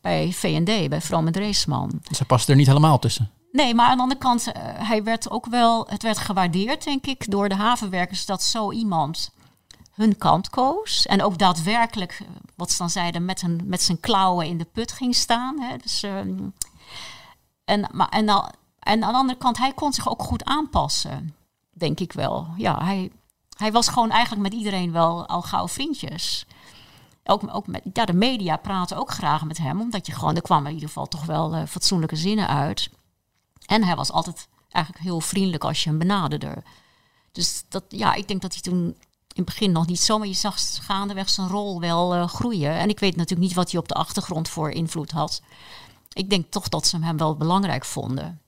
bij 0.00 0.32
V&D, 0.32 0.88
bij 0.88 1.00
Vroom 1.00 1.26
en 1.26 1.32
Dreesman. 1.32 2.00
Hij 2.16 2.26
paste 2.26 2.50
er 2.50 2.56
niet 2.56 2.66
helemaal 2.66 2.98
tussen. 2.98 3.30
Nee, 3.52 3.74
maar 3.74 3.86
aan 3.86 3.96
de 3.96 4.02
andere 4.02 4.20
kant, 4.20 4.52
eh, 4.52 4.62
hij 4.64 5.02
werd 5.02 5.30
ook 5.30 5.46
wel, 5.46 5.86
het 5.88 6.02
werd 6.02 6.18
gewaardeerd, 6.18 6.84
denk 6.84 7.06
ik, 7.06 7.30
door 7.30 7.48
de 7.48 7.54
havenwerkers 7.54 8.26
dat 8.26 8.42
zo 8.42 8.72
iemand 8.72 9.30
hun 9.92 10.18
kant 10.18 10.50
koos. 10.50 11.06
En 11.06 11.22
ook 11.22 11.38
daadwerkelijk, 11.38 12.18
eh, 12.20 12.26
wat 12.56 12.70
ze 12.70 12.78
dan 12.78 12.90
zeiden, 12.90 13.24
met, 13.24 13.42
een, 13.42 13.60
met 13.64 13.82
zijn 13.82 14.00
klauwen 14.00 14.46
in 14.46 14.58
de 14.58 14.64
put 14.64 14.92
ging 14.92 15.14
staan. 15.14 15.60
Hè. 15.60 15.76
Dus, 15.76 16.02
ehm, 16.02 16.38
en, 17.64 17.88
maar, 17.92 18.08
en, 18.08 18.28
al- 18.28 18.50
en 18.78 19.04
aan 19.04 19.12
de 19.12 19.18
andere 19.18 19.38
kant, 19.38 19.58
hij 19.58 19.72
kon 19.72 19.92
zich 19.92 20.08
ook 20.08 20.22
goed 20.22 20.44
aanpassen, 20.44 21.34
denk 21.70 22.00
ik 22.00 22.12
wel. 22.12 22.46
Ja, 22.56 22.84
hij, 22.84 23.10
hij 23.56 23.72
was 23.72 23.88
gewoon 23.88 24.10
eigenlijk 24.10 24.42
met 24.42 24.52
iedereen 24.52 24.92
wel 24.92 25.26
al 25.26 25.42
gauw 25.42 25.68
vriendjes. 25.68 26.46
Ook, 27.30 27.66
ja, 27.92 28.04
de 28.04 28.12
media 28.12 28.56
praten 28.56 28.96
ook 28.96 29.10
graag 29.10 29.44
met 29.44 29.58
hem, 29.58 29.80
omdat 29.80 30.06
je 30.06 30.12
gewoon, 30.12 30.36
er 30.36 30.42
kwamen 30.42 30.66
in 30.66 30.74
ieder 30.74 30.88
geval 30.88 31.08
toch 31.08 31.24
wel 31.24 31.54
eh, 31.54 31.66
fatsoenlijke 31.66 32.16
zinnen 32.16 32.48
uit. 32.48 32.90
En 33.66 33.84
hij 33.84 33.96
was 33.96 34.12
altijd 34.12 34.48
eigenlijk 34.68 35.04
heel 35.04 35.20
vriendelijk 35.20 35.64
als 35.64 35.82
je 35.82 35.88
hem 35.88 35.98
benaderde. 35.98 36.62
Dus 37.32 37.64
dat, 37.68 37.84
ja, 37.88 38.14
ik 38.14 38.28
denk 38.28 38.42
dat 38.42 38.52
hij 38.52 38.62
toen 38.62 38.96
in 39.38 39.44
het 39.44 39.44
begin 39.44 39.72
nog 39.72 39.86
niet 39.86 40.00
zo, 40.00 40.18
maar 40.18 40.26
je 40.26 40.34
zag 40.34 40.56
gaandeweg 40.86 41.28
zijn 41.28 41.48
rol 41.48 41.80
wel 41.80 42.14
eh, 42.14 42.28
groeien. 42.28 42.72
En 42.72 42.88
ik 42.88 42.98
weet 42.98 43.16
natuurlijk 43.16 43.48
niet 43.48 43.56
wat 43.56 43.70
hij 43.70 43.80
op 43.80 43.88
de 43.88 43.94
achtergrond 43.94 44.48
voor 44.48 44.70
invloed 44.70 45.10
had. 45.10 45.42
Ik 46.12 46.30
denk 46.30 46.50
toch 46.50 46.68
dat 46.68 46.86
ze 46.86 46.98
hem 46.98 47.16
wel 47.16 47.36
belangrijk 47.36 47.84
vonden. 47.84 48.40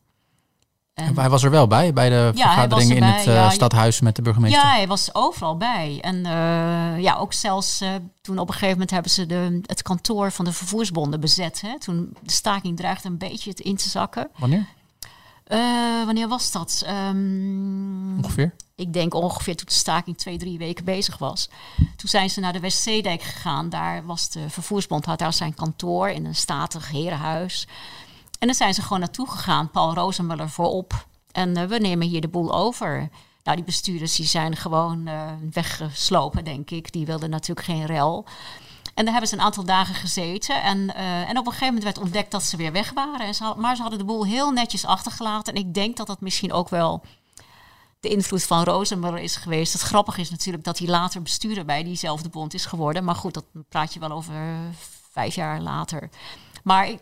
En- 0.95 1.19
Hij 1.19 1.29
was 1.31 1.43
er 1.43 1.51
wel 1.51 1.67
bij, 1.67 1.93
bij 1.93 2.09
de 2.09 2.31
vergaderingen 2.35 2.97
in 2.97 3.03
het 3.03 3.27
eh, 3.27 3.35
ja, 3.35 3.51
stadhuis 3.51 4.01
met 4.01 4.17
de 4.17 4.23
burgemeester. 4.23 4.61
Ja, 4.63 4.71
hij 4.71 4.87
was 4.87 5.15
overal 5.15 5.57
bij. 5.57 5.99
En 6.01 6.27
eh, 6.27 7.03
ja, 7.03 7.15
ook 7.17 7.33
zelfs 7.33 7.81
eh, 7.81 7.91
toen 8.21 8.39
op 8.39 8.47
een 8.47 8.53
gegeven 8.53 8.73
moment 8.73 8.91
hebben 8.91 9.11
ze 9.11 9.27
de, 9.27 9.61
het 9.67 9.83
kantoor 9.83 10.33
van 10.33 10.45
de 10.45 10.53
vervoersbonden 10.53 11.21
bezet. 11.21 11.61
Hè? 11.61 11.79
Toen 11.79 12.17
de 12.23 12.33
staking 12.33 12.77
dreigde 12.77 13.09
een 13.09 13.19
beetje 13.19 13.53
in 13.55 13.77
te 13.77 13.89
zakken. 13.89 14.31
Wanneer? 14.39 14.67
Wanneer 16.05 16.29
was 16.29 16.53
dat? 16.53 16.83
Ehm, 16.87 18.17
Ongeveer? 18.17 18.55
ik 18.77 18.93
denk 18.93 19.15
ongeveer 19.15 19.57
toen 19.57 19.67
de 19.67 19.73
staking 19.75 20.19
twee, 20.19 20.39
drie 20.39 20.59
weken 20.59 20.85
bezig 20.85 21.19
was. 21.19 21.51
Toen 21.77 22.09
zijn 22.09 22.31
ze 22.31 22.41
naar 22.41 22.53
de 22.53 22.61
Westzeedijk 22.61 23.23
gegaan. 23.23 23.69
Daar 23.69 24.05
was 24.05 24.29
de 24.31 24.49
vervoersbond, 24.51 25.05
had 25.05 25.19
daar 25.19 25.33
zijn 25.33 25.55
kantoor 25.55 26.09
in 26.09 26.25
een 26.25 26.35
statig 26.35 26.91
herenhuis. 26.91 27.67
En 28.41 28.47
dan 28.47 28.57
zijn 28.57 28.75
ze 28.75 28.83
gewoon 28.83 28.99
naartoe 29.01 29.31
gegaan, 29.31 29.71
Paul 29.71 29.95
Rozenmuller 29.95 30.49
voorop. 30.49 31.07
En 31.33 31.57
eh, 31.57 31.65
we 31.65 31.79
nemen 31.79 32.07
hier 32.07 32.21
de 32.21 32.29
boel 32.29 32.55
over. 32.55 33.09
Nou, 33.43 33.57
die 33.57 33.65
bestuurders 33.65 34.17
die 34.17 34.27
zijn 34.27 34.57
gewoon 34.57 35.07
eh, 35.07 35.33
weggeslopen, 35.53 36.45
denk 36.45 36.71
ik. 36.71 36.93
Die 36.93 37.07
wilden 37.07 37.31
natuurlijk 37.31 37.67
geen 37.67 37.87
rel. 37.87 38.25
En 38.95 39.05
daar 39.05 39.13
hebben 39.13 39.31
ze 39.31 39.37
een 39.37 39.43
aantal 39.43 39.65
dagen 39.65 39.95
gezeten. 39.95 40.63
En, 40.63 40.95
eh, 40.95 41.29
en 41.29 41.39
op 41.39 41.47
een 41.47 41.53
gegeven 41.53 41.67
moment 41.67 41.85
werd 41.85 41.99
ontdekt 41.99 42.31
dat 42.31 42.43
ze 42.43 42.57
weer 42.57 42.73
weg 42.73 42.93
waren. 42.93 43.27
En 43.27 43.35
ze 43.35 43.55
maar 43.57 43.77
ze 43.77 43.83
hadden 43.83 43.99
de 43.99 44.05
boel 44.05 44.27
heel 44.27 44.51
netjes 44.51 44.85
achtergelaten. 44.85 45.55
En 45.55 45.61
ik 45.61 45.75
denk 45.75 45.97
dat 45.97 46.07
dat 46.07 46.21
misschien 46.21 46.53
ook 46.53 46.69
wel 46.69 47.03
de 48.01 48.09
invloed 48.09 48.45
van 48.45 48.65
Rozenmuller 48.65 49.21
is 49.21 49.37
geweest. 49.37 49.73
Het 49.73 49.83
grappige 49.83 50.21
is 50.21 50.31
natuurlijk 50.31 50.65
dat 50.65 50.79
hij 50.79 50.89
later 50.89 51.23
bestuurder 51.23 51.65
bij 51.65 51.83
diezelfde 51.83 52.29
bond 52.29 52.55
is 52.55 52.67
geworden. 52.67 53.05
Maar 53.05 53.15
goed, 53.15 53.35
dat 53.35 53.45
praat 53.69 53.95
je 53.95 54.01
wel 54.01 54.11
over 54.11 54.35
vijf 55.11 55.35
jaar 55.35 55.61
later. 55.61 56.11
Maar 56.63 56.89
ik 56.89 57.01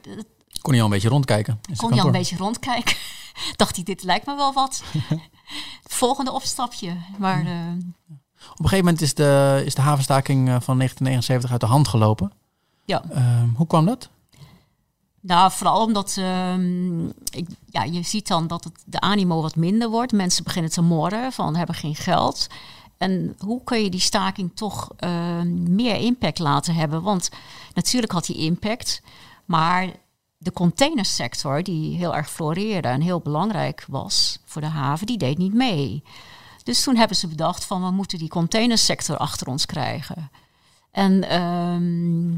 Kon 0.60 0.72
hij 0.72 0.80
al 0.82 0.86
een 0.86 0.92
beetje 0.92 1.08
rondkijken. 1.08 1.60
kon 1.76 1.94
je 1.94 2.00
al 2.00 2.06
een 2.06 2.12
beetje 2.12 2.36
rondkijken. 2.36 2.96
Dacht 3.56 3.74
hij, 3.74 3.84
dit 3.84 4.02
lijkt 4.02 4.26
me 4.26 4.36
wel 4.36 4.52
wat. 4.52 4.82
Volgende 5.82 6.32
opstapje. 6.32 6.96
Maar 7.18 7.40
eh, 7.46 7.72
Op 8.52 8.58
een 8.58 8.68
gegeven 8.68 8.84
moment 8.84 9.00
is 9.00 9.14
de, 9.14 9.62
is 9.64 9.74
de 9.74 9.80
havenstaking 9.82 10.38
eh, 10.38 10.60
van 10.60 10.76
1979 10.76 11.50
uit 11.50 11.60
de 11.60 11.66
hand 11.66 11.88
gelopen. 11.88 12.32
ja. 12.84 13.02
Ehm, 13.10 13.48
hoe 13.56 13.66
kwam 13.66 13.84
dat? 13.86 14.08
Nou, 15.20 15.50
vooral 15.52 15.84
omdat 15.84 16.16
ehm, 16.18 17.06
ik, 17.06 17.46
ja, 17.66 17.82
je 17.82 18.02
ziet 18.02 18.28
dan 18.28 18.46
dat 18.46 18.64
het, 18.64 18.82
de 18.86 19.00
animo 19.00 19.42
wat 19.42 19.56
minder 19.56 19.88
wordt. 19.90 20.12
Mensen 20.12 20.44
beginnen 20.44 20.70
te 20.70 20.82
morren 20.82 21.32
van 21.32 21.56
hebben 21.56 21.74
geen 21.74 21.94
geld. 21.94 22.46
En 22.98 23.36
hoe 23.38 23.64
kun 23.64 23.82
je 23.82 23.90
die 23.90 24.00
staking 24.00 24.50
toch 24.54 24.90
ehm, 24.96 25.74
meer 25.74 25.96
impact 25.96 26.38
laten 26.38 26.74
hebben? 26.74 27.02
Want 27.02 27.30
natuurlijk 27.74 28.12
had 28.12 28.26
die 28.26 28.36
impact, 28.36 29.02
maar 29.44 29.88
de 30.38 30.52
containersector, 30.52 31.62
die 31.62 31.96
heel 31.96 32.14
erg 32.14 32.30
floreerde 32.30 32.88
en 32.88 33.00
heel 33.00 33.20
belangrijk 33.20 33.84
was 33.88 34.38
voor 34.44 34.60
de 34.60 34.66
haven, 34.66 35.06
die 35.06 35.18
deed 35.18 35.38
niet 35.38 35.54
mee. 35.54 36.02
Dus 36.62 36.82
toen 36.82 36.96
hebben 36.96 37.16
ze 37.16 37.28
bedacht 37.28 37.64
van 37.64 37.84
we 37.84 37.90
moeten 37.90 38.18
die 38.18 38.28
containersector 38.28 39.16
achter 39.16 39.46
ons 39.46 39.66
krijgen. 39.66 40.30
En 40.90 41.28
ehm, 41.28 42.30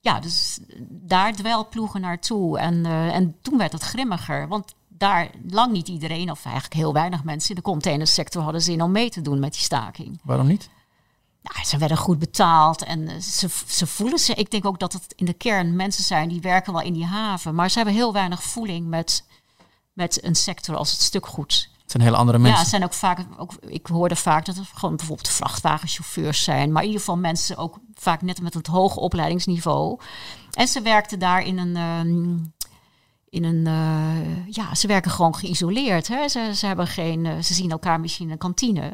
ja, 0.00 0.20
dus 0.20 0.58
daar 0.88 1.32
dwelploegen 1.32 2.00
naartoe. 2.00 2.58
En, 2.58 2.86
eh, 2.86 3.14
en 3.14 3.36
toen 3.42 3.58
werd 3.58 3.72
het 3.72 3.82
grimmiger. 3.82 4.48
Want 4.48 4.74
daar 4.88 5.30
lang 5.48 5.72
niet 5.72 5.88
iedereen, 5.88 6.30
of 6.30 6.44
eigenlijk 6.44 6.74
heel 6.74 6.92
weinig 6.92 7.24
mensen 7.24 7.50
in 7.50 7.56
de 7.56 7.62
containersector 7.62 8.42
hadden 8.42 8.62
zin 8.62 8.82
om 8.82 8.92
mee 8.92 9.10
te 9.10 9.20
doen 9.20 9.38
met 9.38 9.52
die 9.52 9.62
staking. 9.62 10.20
Waarom 10.22 10.46
niet? 10.46 10.68
Nou, 11.52 11.66
ze 11.66 11.78
werden 11.78 11.96
goed 11.96 12.18
betaald 12.18 12.84
en 12.84 13.08
eh, 13.08 13.20
ze, 13.20 13.48
ze 13.66 13.86
voelen 13.86 14.18
ze. 14.18 14.34
Ik 14.34 14.50
denk 14.50 14.64
ook 14.64 14.78
dat 14.78 14.92
het 14.92 15.12
in 15.16 15.26
de 15.26 15.32
kern 15.32 15.76
mensen 15.76 16.04
zijn 16.04 16.28
die 16.28 16.40
werken 16.40 16.72
wel 16.72 16.82
in 16.82 16.92
die 16.92 17.04
haven, 17.06 17.54
maar 17.54 17.70
ze 17.70 17.76
hebben 17.76 17.94
heel 17.94 18.12
weinig 18.12 18.42
voeling 18.42 18.86
met, 18.86 19.24
met 19.92 20.24
een 20.24 20.34
sector 20.34 20.76
als 20.76 20.90
het 20.90 21.00
stukgoed. 21.00 21.68
Het 21.82 21.90
zijn 21.90 22.02
hele 22.02 22.16
andere 22.16 22.38
Ja, 22.38 22.42
mensen. 22.42 22.60
het 22.60 22.70
zijn 22.70 22.84
ook 22.84 22.92
vaak, 22.92 23.18
ook, 23.36 23.52
ik 23.60 23.86
hoorde 23.86 24.16
vaak 24.16 24.44
dat 24.44 24.56
het 24.56 24.66
gewoon 24.74 24.96
bijvoorbeeld 24.96 25.28
vrachtwagenchauffeurs 25.28 26.44
zijn, 26.44 26.72
maar 26.72 26.82
in 26.82 26.88
ieder 26.88 27.04
geval 27.04 27.18
mensen 27.20 27.56
ook 27.56 27.78
vaak 27.94 28.22
net 28.22 28.40
met 28.42 28.54
het 28.54 28.66
hoge 28.66 29.00
opleidingsniveau. 29.00 30.00
En 30.52 30.68
ze 30.68 30.82
werkten 30.82 31.18
daar 31.18 31.42
in 31.42 31.58
een, 31.58 31.76
ehm, 31.76 32.36
in 33.36 33.44
een 33.44 33.66
eh, 33.66 34.54
ja, 34.54 34.74
ze 34.74 34.86
werken 34.86 35.10
gewoon 35.10 35.34
geïsoleerd. 35.34 36.08
Hè? 36.08 36.28
Ze, 36.28 36.50
ze, 36.54 36.66
hebben 36.66 36.86
geen, 36.86 37.26
eh, 37.26 37.42
ze 37.42 37.54
zien 37.54 37.70
elkaar 37.70 38.00
misschien 38.00 38.26
in 38.26 38.32
een 38.32 38.38
kantine, 38.38 38.92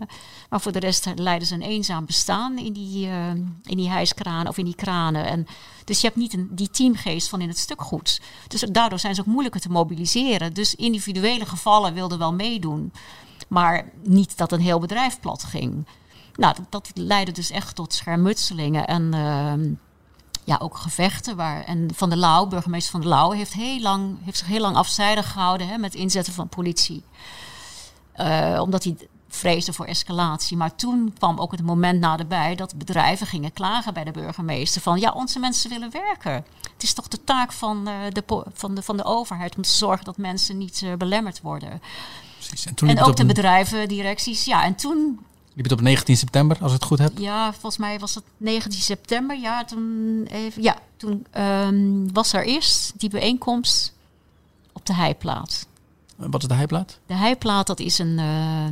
maar 0.50 0.60
voor 0.60 0.72
de 0.72 0.78
rest 0.78 1.08
leiden 1.14 1.48
ze 1.48 1.54
een 1.54 1.62
eenzaam 1.62 2.06
bestaan 2.06 2.58
in 2.58 2.72
die, 2.72 3.06
eh, 3.06 3.28
in 3.64 3.76
die 3.76 3.90
hijskranen 3.90 4.48
of 4.48 4.58
in 4.58 4.64
die 4.64 4.74
kranen. 4.74 5.26
En, 5.26 5.46
dus 5.84 6.00
je 6.00 6.06
hebt 6.06 6.18
niet 6.18 6.32
een, 6.32 6.48
die 6.50 6.70
teamgeest 6.70 7.28
van 7.28 7.40
in 7.40 7.48
het 7.48 7.58
stukgoed. 7.58 8.20
Dus 8.48 8.60
daardoor 8.60 8.98
zijn 8.98 9.14
ze 9.14 9.20
ook 9.20 9.26
moeilijker 9.26 9.60
te 9.60 9.68
mobiliseren. 9.68 10.54
Dus 10.54 10.74
individuele 10.74 11.46
gevallen 11.46 11.94
wilden 11.94 12.18
wel 12.18 12.32
meedoen, 12.32 12.92
maar 13.48 13.92
niet 14.02 14.36
dat 14.36 14.52
een 14.52 14.60
heel 14.60 14.78
bedrijf 14.78 15.20
plat 15.20 15.44
ging. 15.44 15.86
Nou, 16.34 16.54
dat, 16.54 16.66
dat 16.70 16.90
leidde 16.94 17.32
dus 17.32 17.50
echt 17.50 17.74
tot 17.74 17.92
schermutselingen 17.92 18.86
en 18.86 19.14
ehm, 19.14 19.72
ja, 20.44 20.58
ook 20.62 20.76
gevechten. 20.76 21.36
Waar, 21.36 21.64
en 21.64 21.88
Van 21.94 22.08
der 22.08 22.18
Lauw, 22.18 22.46
burgemeester 22.46 22.92
Van 22.92 23.00
der 23.00 23.10
Lauw, 23.10 23.30
heeft, 23.30 23.52
heel 23.52 23.80
lang, 23.80 24.16
heeft 24.24 24.38
zich 24.38 24.46
heel 24.46 24.60
lang 24.60 24.76
afzijdig 24.76 25.32
gehouden 25.32 25.68
hè, 25.68 25.78
met 25.78 25.94
inzetten 25.94 26.32
van 26.32 26.48
politie. 26.48 27.02
Eh, 28.12 28.58
omdat 28.62 28.84
hij 28.84 28.96
vreesde 29.28 29.72
voor 29.72 29.86
escalatie. 29.86 30.56
Maar 30.56 30.74
toen 30.74 31.12
kwam 31.18 31.38
ook 31.38 31.50
het 31.50 31.62
moment 31.62 32.00
naderbij 32.00 32.54
dat 32.54 32.74
bedrijven 32.78 33.26
gingen 33.26 33.52
klagen 33.52 33.94
bij 33.94 34.04
de 34.04 34.10
burgemeester. 34.10 34.80
Van 34.80 35.00
ja, 35.00 35.10
onze 35.10 35.38
mensen 35.38 35.70
willen 35.70 35.90
werken. 35.90 36.44
Het 36.72 36.82
is 36.82 36.92
toch 36.92 37.08
de 37.08 37.24
taak 37.24 37.52
van, 37.52 37.88
eh, 37.88 37.94
de, 38.12 38.44
van, 38.52 38.74
de, 38.74 38.82
van 38.82 38.96
de 38.96 39.04
overheid 39.04 39.56
om 39.56 39.62
te 39.62 39.70
zorgen 39.70 40.04
dat 40.04 40.16
mensen 40.16 40.58
niet 40.58 40.82
eh, 40.84 40.94
belemmerd 40.94 41.40
worden. 41.40 41.82
Precies. 42.36 42.66
En 42.66 42.74
toen 42.74 42.88
En 42.88 43.02
ook 43.02 43.16
de 43.16 43.26
bedrijven, 43.26 43.88
directies. 43.88 44.44
Ja, 44.44 44.64
en 44.64 44.74
toen 44.74 45.20
liep 45.54 45.64
het 45.64 45.72
op 45.72 45.80
19 45.80 46.16
september, 46.16 46.56
als 46.60 46.72
ik 46.72 46.78
het 46.78 46.88
goed 46.88 46.98
heb. 46.98 47.18
ja, 47.18 47.52
volgens 47.52 47.76
mij 47.76 47.98
was 47.98 48.14
het 48.14 48.24
19 48.36 48.80
september. 48.80 49.38
Ja, 49.38 49.64
toen, 49.64 50.26
even, 50.30 50.62
ja, 50.62 50.78
toen 50.96 51.26
ehm, 51.30 52.12
was 52.12 52.32
er 52.32 52.46
eerst 52.46 52.92
die 52.96 53.10
bijeenkomst 53.10 53.92
op 54.72 54.86
de 54.86 54.94
Heiplaat. 54.94 55.66
Wat 56.16 56.42
is 56.42 56.48
de 56.48 56.54
heiplaat? 56.54 56.98
De 57.06 57.14
Heiplaat, 57.14 57.66
dat 57.66 57.80
is 57.80 57.98
een, 57.98 58.18
eh, 58.18 58.64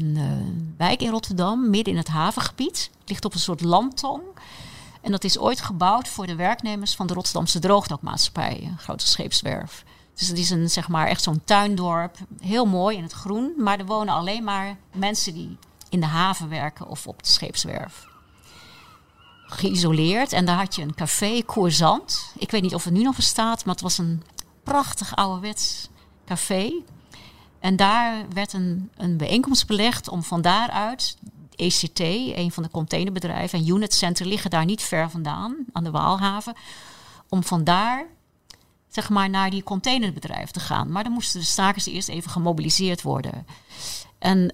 een 0.00 0.16
eh, 0.16 0.22
wijk 0.76 1.02
in 1.02 1.10
Rotterdam, 1.10 1.70
midden 1.70 1.92
in 1.92 1.98
het 1.98 2.08
havengebied. 2.08 2.90
Het 3.00 3.08
ligt 3.08 3.24
op 3.24 3.34
een 3.34 3.40
soort 3.40 3.60
landtong. 3.60 4.22
En 5.00 5.10
dat 5.10 5.24
is 5.24 5.38
ooit 5.38 5.60
gebouwd 5.60 6.08
voor 6.08 6.26
de 6.26 6.34
werknemers 6.34 6.94
van 6.94 7.06
de 7.06 7.14
Rotterdamse 7.14 7.58
Droogdokmaatschappij, 7.58 8.60
een 8.62 8.78
grote 8.78 9.06
scheepswerf. 9.06 9.84
Dus 10.14 10.28
het 10.28 10.38
is 10.38 10.50
een, 10.50 10.70
zeg 10.70 10.88
maar, 10.88 11.06
echt 11.06 11.22
zo'n 11.22 11.40
tuindorp, 11.44 12.16
heel 12.40 12.66
mooi 12.66 12.96
in 12.96 13.02
het 13.02 13.12
groen. 13.12 13.52
Maar 13.56 13.78
er 13.78 13.86
wonen 13.86 14.14
alleen 14.14 14.44
maar 14.44 14.76
mensen 14.92 15.34
die 15.34 15.56
in 15.88 16.00
de 16.00 16.06
haven 16.06 16.48
werken 16.48 16.86
of 16.86 17.06
op 17.06 17.22
de 17.22 17.28
scheepswerf. 17.28 18.06
Geïsoleerd. 19.46 20.32
En 20.32 20.44
daar 20.44 20.56
had 20.56 20.74
je 20.74 20.82
een 20.82 20.94
café, 20.94 21.42
Coursant. 21.46 22.32
Ik 22.38 22.50
weet 22.50 22.62
niet 22.62 22.74
of 22.74 22.84
het 22.84 22.92
nu 22.92 23.02
nog 23.02 23.16
bestaat, 23.16 23.64
maar 23.64 23.74
het 23.74 23.82
was 23.82 23.98
een 23.98 24.22
prachtig 24.62 25.16
ouderwets 25.16 25.88
café. 26.26 26.72
En 27.60 27.76
daar 27.76 28.24
werd 28.32 28.52
een, 28.52 28.90
een 28.96 29.16
bijeenkomst 29.16 29.66
belegd 29.66 30.08
om 30.08 30.22
van 30.22 30.42
daaruit 30.42 31.16
ECT, 31.56 32.00
een 32.00 32.52
van 32.52 32.62
de 32.62 32.70
containerbedrijven, 32.70 33.58
en 33.58 33.68
Unit 33.68 33.94
Center 33.94 34.26
liggen 34.26 34.50
daar 34.50 34.64
niet 34.64 34.82
ver 34.82 35.10
vandaan, 35.10 35.56
aan 35.72 35.84
de 35.84 35.90
Waalhaven, 35.90 36.54
om 37.28 37.44
vandaar 37.44 38.06
zeg 38.88 39.08
maar, 39.08 39.30
naar 39.30 39.50
die 39.50 39.62
containerbedrijven 39.62 40.52
te 40.52 40.60
gaan. 40.60 40.92
Maar 40.92 41.02
dan 41.04 41.12
moesten 41.12 41.40
de 41.40 41.46
stakers 41.46 41.86
eerst 41.86 42.08
even 42.08 42.30
gemobiliseerd 42.30 43.02
worden. 43.02 43.46
En 44.18 44.50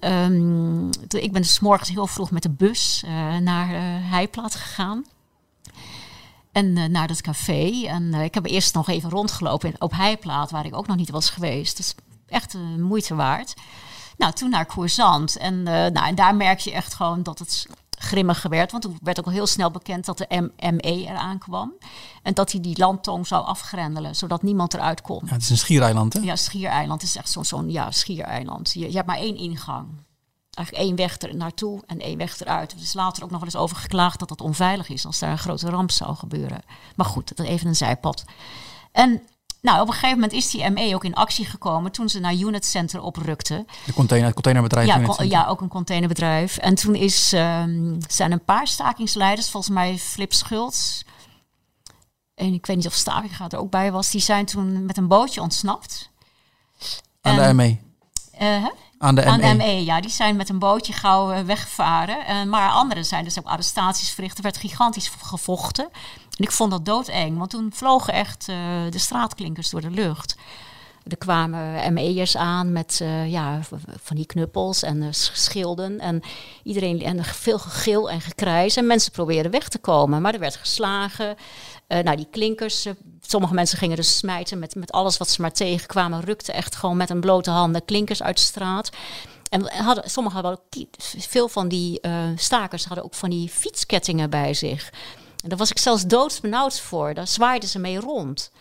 toen- 1.07 1.21
ik 1.21 1.31
ben 1.31 1.41
dus 1.41 1.59
morgens 1.59 1.89
heel 1.89 2.07
vroeg 2.07 2.31
met 2.31 2.43
de 2.43 2.49
bus 2.49 3.03
eh, 3.05 3.37
naar 3.37 3.73
eh 3.73 4.11
Heiplaat 4.11 4.55
gegaan. 4.55 5.05
En 6.51 6.77
eh, 6.77 6.85
naar 6.85 7.07
dat 7.07 7.21
café. 7.21 7.85
En 7.87 8.13
ik 8.13 8.33
heb 8.33 8.45
eerst 8.45 8.73
nog 8.73 8.89
even 8.89 9.09
rondgelopen 9.09 9.73
op 9.77 9.91
Heiplaat, 9.91 10.51
waar 10.51 10.65
ik 10.65 10.75
ook 10.75 10.87
nog 10.87 10.97
niet 10.97 11.09
was 11.09 11.29
geweest. 11.29 11.77
Dus 11.77 11.95
echt 12.27 12.53
een 12.53 12.81
moeite 12.81 13.15
waard. 13.15 13.53
Nou, 14.17 14.33
toen 14.33 14.49
naar 14.49 14.65
Coursant. 14.65 15.37
En, 15.37 15.63
nou, 15.63 15.93
en 16.07 16.15
daar 16.15 16.35
merk 16.35 16.59
je 16.59 16.71
echt 16.71 16.93
gewoon 16.93 17.23
dat 17.23 17.39
het 17.39 17.67
grimmiger 18.05 18.49
werd. 18.49 18.71
Want 18.71 18.83
toen 18.83 18.97
werd 19.01 19.19
ook 19.19 19.25
al 19.25 19.31
heel 19.31 19.47
snel 19.47 19.71
bekend 19.71 20.05
dat 20.05 20.17
de 20.17 20.51
ME 20.59 20.81
eraan 20.81 21.37
kwam. 21.37 21.73
En 22.23 22.33
dat 22.33 22.51
hij 22.51 22.61
die 22.61 22.77
landtong 22.77 23.27
zou 23.27 23.45
afgrendelen, 23.45 24.15
zodat 24.15 24.43
niemand 24.43 24.73
eruit 24.73 25.01
kon. 25.01 25.21
Ja, 25.25 25.33
het 25.33 25.41
is 25.41 25.49
een 25.49 25.57
schiereiland, 25.57 26.13
hè? 26.13 26.19
Ja, 26.19 26.35
schiereiland 26.35 27.03
is 27.03 27.15
echt 27.15 27.31
zo'n 27.31 27.45
zo'n 27.45 27.71
ja, 27.71 27.91
schiereiland. 27.91 28.73
Je, 28.73 28.79
je 28.79 28.95
hebt 28.95 29.07
maar 29.07 29.17
één 29.17 29.35
ingang. 29.35 29.87
Eigenlijk 30.51 30.87
één 30.87 30.95
weg 30.95 31.21
er 31.21 31.35
naartoe 31.35 31.83
en 31.85 31.99
één 31.99 32.17
weg 32.17 32.39
eruit. 32.39 32.71
Er 32.71 32.81
is 32.81 32.93
later 32.93 33.23
ook 33.23 33.29
nog 33.29 33.39
wel 33.39 33.49
eens 33.49 33.61
over 33.61 33.77
geklaagd 33.77 34.19
dat 34.19 34.29
dat 34.29 34.41
onveilig 34.41 34.89
is 34.89 35.05
als 35.05 35.19
daar 35.19 35.31
een 35.31 35.37
grote 35.37 35.69
ramp 35.69 35.91
zou 35.91 36.15
gebeuren. 36.15 36.61
Maar 36.95 37.05
goed, 37.05 37.27
dat 37.27 37.39
is 37.39 37.51
even 37.51 37.67
een 37.67 37.75
zijpad. 37.75 38.25
En 38.91 39.21
nou, 39.65 39.81
op 39.81 39.87
een 39.87 39.93
gegeven 39.93 40.15
moment 40.15 40.33
is 40.33 40.49
die 40.49 40.69
ME 40.69 40.95
ook 40.95 41.03
in 41.03 41.13
actie 41.13 41.45
gekomen 41.45 41.91
toen 41.91 42.09
ze 42.09 42.19
naar 42.19 42.33
Unit 42.33 42.65
Center 42.65 43.01
oprukten. 43.01 43.67
De 43.85 43.93
container, 43.93 44.25
het 44.25 44.35
containerbedrijf. 44.35 45.17
Ja, 45.17 45.23
ja, 45.23 45.45
ook 45.47 45.61
een 45.61 45.67
containerbedrijf. 45.67 46.57
En 46.57 46.75
toen 46.75 46.95
is, 46.95 47.33
ehm, 47.33 47.95
zijn 48.07 48.31
een 48.31 48.45
paar 48.45 48.67
stakingsleiders, 48.67 49.49
volgens 49.49 49.73
mij 49.73 49.97
Flip 49.97 50.33
Schultz. 50.33 51.03
En 52.35 52.53
ik 52.53 52.65
weet 52.65 52.75
niet 52.75 52.87
of 52.87 52.93
Staking 52.93 53.31
er 53.51 53.57
ook 53.57 53.69
bij 53.69 53.91
was. 53.91 54.11
Die 54.11 54.21
zijn 54.21 54.45
toen 54.45 54.85
met 54.85 54.97
een 54.97 55.07
bootje 55.07 55.41
ontsnapt. 55.41 56.09
Aan 57.21 57.39
En- 57.39 57.47
de 57.47 57.53
ME. 57.53 57.77
Eh? 58.31 58.65
Aan 58.97 59.15
de 59.15 59.25
Aan 59.25 59.39
ME. 59.39 59.49
de 59.49 59.55
ME, 59.55 59.83
ja. 59.83 60.01
Die 60.01 60.09
zijn 60.11 60.35
met 60.35 60.49
een 60.49 60.59
bootje 60.59 60.93
gauw 60.93 61.31
eh, 61.31 61.43
weggevaren. 61.43 62.25
Eh, 62.25 62.43
maar 62.43 62.69
anderen 62.69 63.05
zijn 63.05 63.23
dus 63.23 63.39
ook 63.39 63.45
arrestaties 63.45 64.09
verricht. 64.09 64.37
Er 64.37 64.43
werd 64.43 64.57
gigantisch 64.57 65.11
gevochten. 65.21 65.89
En 66.37 66.43
ik 66.43 66.51
vond 66.51 66.71
dat 66.71 66.85
doodeng, 66.85 67.37
want 67.37 67.49
toen 67.49 67.71
vlogen 67.73 68.13
echt 68.13 68.47
eh, 68.49 68.57
de 68.89 68.99
straatklinkers 68.99 69.69
door 69.69 69.81
de 69.81 69.89
lucht. 69.89 70.35
Er 71.07 71.17
kwamen 71.17 71.93
ME'ers 71.93 72.37
aan 72.37 72.71
met 72.71 72.99
eh, 73.01 73.31
ja, 73.31 73.59
van 74.01 74.15
die 74.15 74.25
knuppels 74.25 74.83
en 74.83 75.13
sch- 75.13 75.31
schilden. 75.33 75.99
En 75.99 76.21
iedereen 76.63 77.01
en 77.01 77.23
veel 77.23 77.59
gegil 77.59 78.09
en 78.09 78.21
gekrijs. 78.21 78.75
En 78.75 78.87
mensen 78.87 79.11
probeerden 79.11 79.51
weg 79.51 79.69
te 79.69 79.77
komen, 79.77 80.21
maar 80.21 80.33
er 80.33 80.39
werd 80.39 80.55
geslagen. 80.55 81.35
Eh, 81.87 81.99
nou, 81.99 82.17
die 82.17 82.27
klinkers, 82.31 82.87
sommige 83.21 83.53
mensen 83.53 83.77
gingen 83.77 83.95
dus 83.95 84.17
smijten 84.17 84.59
met, 84.59 84.75
met 84.75 84.91
alles 84.91 85.17
wat 85.17 85.29
ze 85.29 85.41
maar 85.41 85.51
tegenkwamen. 85.53 86.21
Rukten 86.21 86.53
echt 86.53 86.75
gewoon 86.75 86.97
met 86.97 87.09
een 87.09 87.19
blote 87.19 87.51
handen 87.51 87.85
klinkers 87.85 88.23
uit 88.23 88.37
de 88.37 88.43
straat. 88.43 88.89
En 89.49 89.71
hadden, 89.71 90.09
sommigen 90.09 90.41
hadden 90.41 90.59
ook, 90.61 90.85
veel 91.17 91.47
van 91.47 91.67
die 91.67 92.01
stakers 92.35 92.85
hadden 92.85 93.05
ook 93.05 93.13
van 93.13 93.29
die 93.29 93.49
fietskettingen 93.49 94.29
bij 94.29 94.53
zich. 94.53 94.91
En 95.45 95.51
daar 95.51 95.59
was 95.59 95.71
ik 95.71 95.77
zelfs 95.77 96.05
doodsbenauwd 96.05 96.79
voor. 96.79 97.13
Daar 97.13 97.27
zwaaiden 97.27 97.69
ze 97.69 97.79
mee 97.79 97.99
rond. 97.99 98.51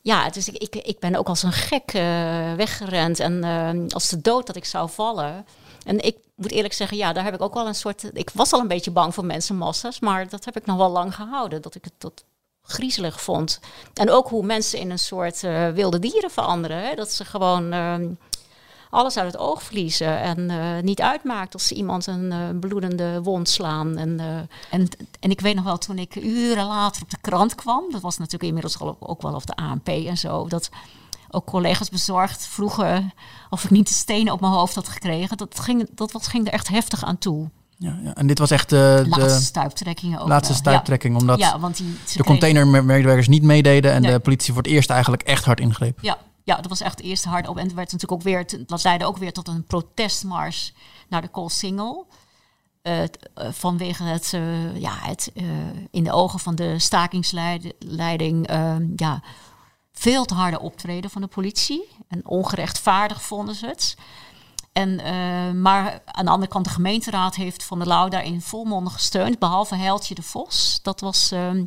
Ja, 0.00 0.30
dus 0.30 0.48
ik, 0.48 0.56
ik, 0.56 0.74
ik 0.74 0.98
ben 0.98 1.14
ook 1.14 1.28
als 1.28 1.42
een 1.42 1.52
gek 1.52 1.92
eh, 1.92 2.54
weggerend. 2.54 3.20
En 3.20 3.44
eh, 3.44 3.94
als 3.94 4.08
de 4.08 4.20
dood 4.20 4.46
dat 4.46 4.56
ik 4.56 4.64
zou 4.64 4.90
vallen. 4.90 5.46
En 5.84 6.04
ik 6.04 6.16
moet 6.34 6.50
eerlijk 6.50 6.74
zeggen, 6.74 6.96
ja, 6.96 7.12
daar 7.12 7.24
heb 7.24 7.34
ik 7.34 7.40
ook 7.42 7.54
wel 7.54 7.66
een 7.66 7.74
soort... 7.74 8.10
Ik 8.12 8.30
was 8.34 8.52
al 8.52 8.60
een 8.60 8.68
beetje 8.68 8.90
bang 8.90 9.14
voor 9.14 9.24
mensenmassa's. 9.24 10.00
Maar 10.00 10.28
dat 10.28 10.44
heb 10.44 10.56
ik 10.56 10.66
nog 10.66 10.76
wel 10.76 10.90
lang 10.90 11.14
gehouden. 11.14 11.62
Dat 11.62 11.74
ik 11.74 11.84
het 11.84 11.92
tot 11.98 12.24
griezelig 12.62 13.22
vond. 13.22 13.60
En 13.94 14.10
ook 14.10 14.28
hoe 14.28 14.44
mensen 14.44 14.78
in 14.78 14.90
een 14.90 14.98
soort 14.98 15.44
eh, 15.44 15.68
wilde 15.68 15.98
dieren 15.98 16.30
veranderen. 16.30 16.96
Dat 16.96 17.12
ze 17.12 17.24
gewoon 17.24 17.72
ehm, 17.72 18.08
alles 18.90 19.16
uit 19.16 19.32
het 19.32 19.40
oog 19.40 19.62
verliezen. 19.62 20.20
En 20.20 20.50
eh, 20.50 20.82
niet 20.82 21.00
uitmaakt 21.00 21.52
als 21.52 21.66
ze 21.66 21.74
iemand 21.74 22.06
een 22.06 22.32
eh, 22.32 22.38
bloedende 22.60 23.22
wond 23.22 23.48
slaan. 23.48 23.96
En, 23.96 24.20
eh, 24.20 24.26
en, 24.70 24.88
en 25.20 25.30
ik 25.30 25.40
weet 25.40 25.54
nog 25.54 25.64
wel, 25.64 25.78
toen 25.78 25.98
ik 25.98 26.14
uren 26.14 26.66
later 26.66 27.02
op 27.02 27.10
de 27.10 27.18
krant 27.20 27.54
kwam... 27.54 27.84
dat 27.90 28.00
was 28.00 28.16
natuurlijk 28.16 28.44
inmiddels 28.44 28.78
al 28.78 28.88
ook, 28.88 29.08
ook 29.10 29.22
wel 29.22 29.34
op 29.34 29.46
de 29.46 29.56
ANP 29.56 29.88
en 29.88 30.18
zo... 30.18 30.48
dat 30.48 30.70
ook 31.30 31.46
collega's 31.46 31.88
bezorgd 31.88 32.46
vroegen 32.46 33.12
of 33.50 33.64
ik 33.64 33.70
niet 33.70 33.88
de 33.88 33.94
stenen 33.94 34.32
op 34.32 34.40
mijn 34.40 34.52
hoofd 34.52 34.74
had 34.74 34.88
gekregen. 34.88 35.36
Dat 35.36 35.60
ging, 35.60 35.88
dat 35.94 36.12
was, 36.12 36.26
ging 36.26 36.46
er 36.46 36.52
echt 36.52 36.68
heftig 36.68 37.04
aan 37.04 37.18
toe. 37.18 37.50
Ja, 37.76 37.98
ja. 38.04 38.14
En 38.14 38.26
dit 38.26 38.38
was 38.38 38.50
echt 38.50 38.68
de, 38.68 39.04
Laatste 39.08 39.34
de 39.34 39.40
stuiptrekkingen 39.40 40.20
ook 40.20 40.28
laatste 40.28 40.54
stuiptrekking, 40.54 41.16
omdat 41.16 41.38
Ja, 41.38 41.58
want 41.58 41.76
die, 41.76 41.96
de 42.14 42.24
containermedewerkers 42.24 43.28
niet 43.28 43.42
meededen 43.42 43.92
en 43.92 44.02
Nee. 44.02 44.12
de 44.12 44.18
politie 44.18 44.52
voor 44.52 44.62
het 44.62 44.72
eerst 44.72 44.90
eigenlijk 44.90 45.22
echt 45.22 45.44
hard 45.44 45.60
ingreep. 45.60 45.98
Ja, 46.00 46.18
ja, 46.44 46.56
dat 46.56 46.66
was 46.68 46.80
echt 46.80 46.96
de 46.98 47.02
eerste 47.04 47.28
hard 47.28 47.48
op. 47.48 47.56
En 47.56 47.64
het 47.64 47.74
werd 47.74 47.92
natuurlijk 47.92 48.20
ook 48.20 48.26
weer, 48.26 48.66
dat 48.66 48.84
leidde 48.84 49.06
ook 49.06 49.16
weer 49.16 49.32
tot 49.32 49.48
een 49.48 49.64
protestmars 49.64 50.72
naar 51.08 51.22
de 51.22 51.28
Koolsingel. 51.28 52.06
Eh, 52.82 53.02
t- 53.02 53.28
eh, 53.34 53.48
vanwege 53.52 54.02
het, 54.04 54.32
eh, 54.32 54.76
ja, 54.80 54.92
het 55.00 55.30
eh, 55.34 55.44
in 55.90 56.04
de 56.04 56.12
ogen 56.12 56.38
van 56.38 56.54
de 56.54 56.78
stakingsleiding 56.78 58.46
eh, 58.46 58.76
ja, 58.96 59.22
veel 59.92 60.24
te 60.24 60.34
harde 60.34 60.60
optreden 60.60 61.10
van 61.10 61.20
de 61.22 61.26
politie. 61.28 61.88
En 62.08 62.26
ongerechtvaardig 62.26 63.22
vonden 63.22 63.54
ze 63.54 63.66
het. 63.66 63.96
En, 64.72 65.00
eh, 65.00 65.50
maar 65.50 66.02
aan 66.04 66.24
de 66.24 66.30
andere 66.30 66.50
kant, 66.50 66.64
de 66.64 66.70
gemeenteraad 66.70 67.34
heeft 67.34 67.64
Van 67.64 67.78
der 67.78 67.88
Lauw 67.88 68.08
daarin 68.08 68.40
volmondig 68.42 68.92
gesteund. 68.92 69.38
Behalve 69.38 69.74
Heiltje 69.76 70.14
de 70.14 70.22
Vos. 70.22 70.78
Dat 70.82 71.00
was 71.00 71.30
ehm, 71.30 71.64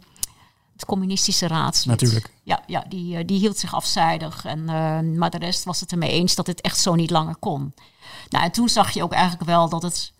het 0.83 0.91
communistische 0.91 1.47
raadslid. 1.47 2.01
Natuurlijk. 2.01 2.33
Ja, 2.43 2.63
ja 2.67 2.85
die, 2.89 3.17
eh, 3.17 3.23
die 3.25 3.39
hield 3.39 3.57
zich 3.57 3.75
afzijdig. 3.75 4.45
En, 4.45 4.69
eh, 4.69 5.17
maar 5.17 5.29
de 5.29 5.37
rest 5.37 5.63
was 5.63 5.79
het 5.79 5.91
ermee 5.91 6.11
eens 6.11 6.35
dat 6.35 6.47
het 6.47 6.61
echt 6.61 6.79
zo 6.79 6.95
niet 6.95 7.09
langer 7.09 7.35
kon. 7.35 7.73
Nou, 8.29 8.43
en 8.43 8.51
toen 8.51 8.69
zag 8.69 8.91
je 8.91 9.03
ook 9.03 9.13
eigenlijk 9.13 9.43
wel 9.45 9.69
dat 9.69 9.81
het 9.81 10.13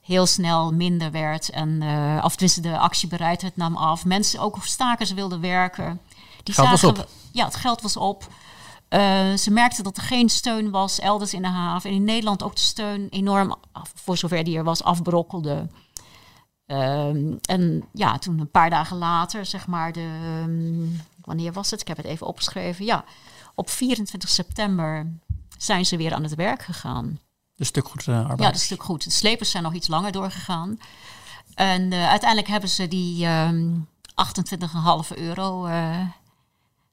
heel 0.00 0.26
snel 0.26 0.72
minder 0.72 1.10
werd. 1.10 1.50
En 1.50 1.82
uh, 1.82 2.20
of 2.24 2.32
tenminste 2.32 2.60
de 2.60 2.78
actiebereidheid 2.78 3.56
nam 3.56 3.76
af. 3.76 4.04
Mensen, 4.04 4.40
ook 4.40 4.58
stakers 4.60 5.12
wilden 5.12 5.40
werken. 5.40 6.00
Die 6.42 6.54
Geld 6.54 6.68
was 6.68 6.80
zagen, 6.80 7.02
op. 7.02 7.08
Ja, 7.32 7.44
het 7.44 7.56
geld 7.56 7.82
was 7.82 7.96
op. 7.96 8.26
Uh, 8.90 9.34
ze 9.34 9.50
merkten 9.50 9.84
dat 9.84 9.96
er 9.96 10.02
geen 10.02 10.28
steun 10.28 10.70
was 10.70 10.98
elders 10.98 11.34
in 11.34 11.42
de 11.42 11.48
haven. 11.48 11.90
En 11.90 11.96
in 11.96 12.04
Nederland 12.04 12.42
ook 12.42 12.54
de 12.54 12.60
steun 12.60 13.06
enorm, 13.10 13.54
voor 13.94 14.16
zover 14.16 14.44
die 14.44 14.56
er 14.56 14.64
was, 14.64 14.82
afbrokkelde. 14.82 15.66
Um, 16.66 17.38
en 17.40 17.84
ja, 17.92 18.18
toen 18.18 18.38
een 18.38 18.50
paar 18.50 18.70
dagen 18.70 18.96
later, 18.96 19.46
zeg 19.46 19.66
maar, 19.66 19.92
de, 19.92 20.40
um, 20.42 21.00
wanneer 21.20 21.52
was 21.52 21.70
het? 21.70 21.80
Ik 21.80 21.88
heb 21.88 21.96
het 21.96 22.06
even 22.06 22.26
opgeschreven. 22.26 22.84
Ja, 22.84 23.04
op 23.54 23.70
24 23.70 24.28
september 24.28 25.12
zijn 25.58 25.86
ze 25.86 25.96
weer 25.96 26.14
aan 26.14 26.22
het 26.22 26.34
werk 26.34 26.62
gegaan. 26.62 27.18
De 27.54 27.64
stukgoed 27.64 28.06
uh, 28.06 28.20
arbeid. 28.20 28.40
Ja, 28.40 28.50
de 28.50 28.58
stuk 28.58 28.82
goed. 28.82 29.04
De 29.04 29.10
slepers 29.10 29.50
zijn 29.50 29.62
nog 29.62 29.74
iets 29.74 29.88
langer 29.88 30.12
doorgegaan. 30.12 30.78
En 31.54 31.82
uh, 31.82 32.08
uiteindelijk 32.08 32.50
hebben 32.50 32.68
ze 32.68 32.88
die 32.88 33.26
um, 33.26 33.88
28,5 35.12 35.18
euro 35.18 35.66
uh, 35.66 36.00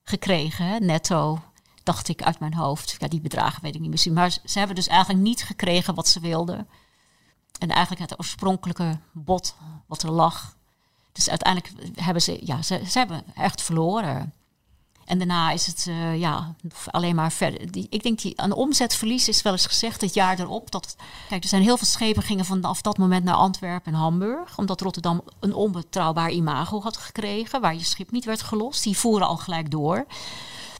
gekregen, 0.04 0.66
hè, 0.66 0.78
netto 0.80 1.40
dacht 1.84 2.08
ik 2.08 2.24
uit 2.24 2.40
mijn 2.40 2.54
hoofd. 2.54 2.96
Ja, 3.00 3.08
die 3.08 3.22
bedragen 3.22 3.62
weet 3.62 3.76
ik 3.76 3.82
niet 3.82 3.90
misschien. 3.90 4.14
Maar 4.14 4.32
ze 4.46 4.58
hebben 4.58 4.76
dus 4.76 4.88
eigenlijk 4.88 5.24
niet 5.24 5.44
gekregen 5.44 5.96
wat 5.96 6.08
ze 6.08 6.20
wilden. 6.20 6.68
En 7.62 7.70
eigenlijk 7.70 8.10
het 8.10 8.20
oorspronkelijke 8.20 9.00
bod 9.12 9.56
wat 9.86 10.04
er 10.04 10.12
lag. 10.12 10.56
Dus 11.12 11.30
uiteindelijk 11.30 12.00
hebben 12.00 12.22
ze, 12.22 12.40
ja, 12.44 12.62
ze, 12.62 12.82
hebben 12.94 13.24
echt 13.36 13.62
verloren. 13.62 14.34
En 15.06 15.18
daarna 15.18 15.52
is 15.52 15.66
het 15.66 15.86
uh, 15.90 16.20
ja, 16.20 16.56
alleen 16.86 17.16
maar 17.16 17.32
verder. 17.32 17.72
Die, 17.72 17.88
ik 17.90 18.04
denk 18.04 18.22
die 18.22 18.34
een 18.36 18.54
omzetverlies 18.54 19.28
is 19.28 19.42
wel 19.42 19.52
eens 19.52 19.66
gezegd 19.66 20.02
het 20.02 20.14
jaar 20.14 20.40
erop. 20.40 20.72
Dat, 20.72 20.96
kijk, 21.30 21.44
er 21.44 21.50
zijn 21.50 21.62
heel 21.62 21.78
veel 21.78 21.88
schepen 21.88 22.24
gingen 22.24 22.46
vanaf 22.46 22.82
dat 22.82 22.98
moment 22.98 23.24
naar 23.24 23.36
Antwerpen 23.36 23.94
en 23.94 24.00
Hamburg. 24.00 24.58
Omdat 24.58 24.82
Rotterdam 24.82 25.24
een 25.40 25.54
onbetrouwbaar 25.54 26.32
imago 26.32 26.82
had 26.82 26.98
gekregen. 26.98 27.62
Waar 27.62 27.74
je 27.74 27.84
schip 27.84 28.12
niet 28.12 28.26
werd 28.26 28.42
gelost. 28.42 28.84
Die 28.84 28.98
voeren 28.98 29.28
al 29.28 29.38
gelijk 29.38 29.72
door. 29.72 30.06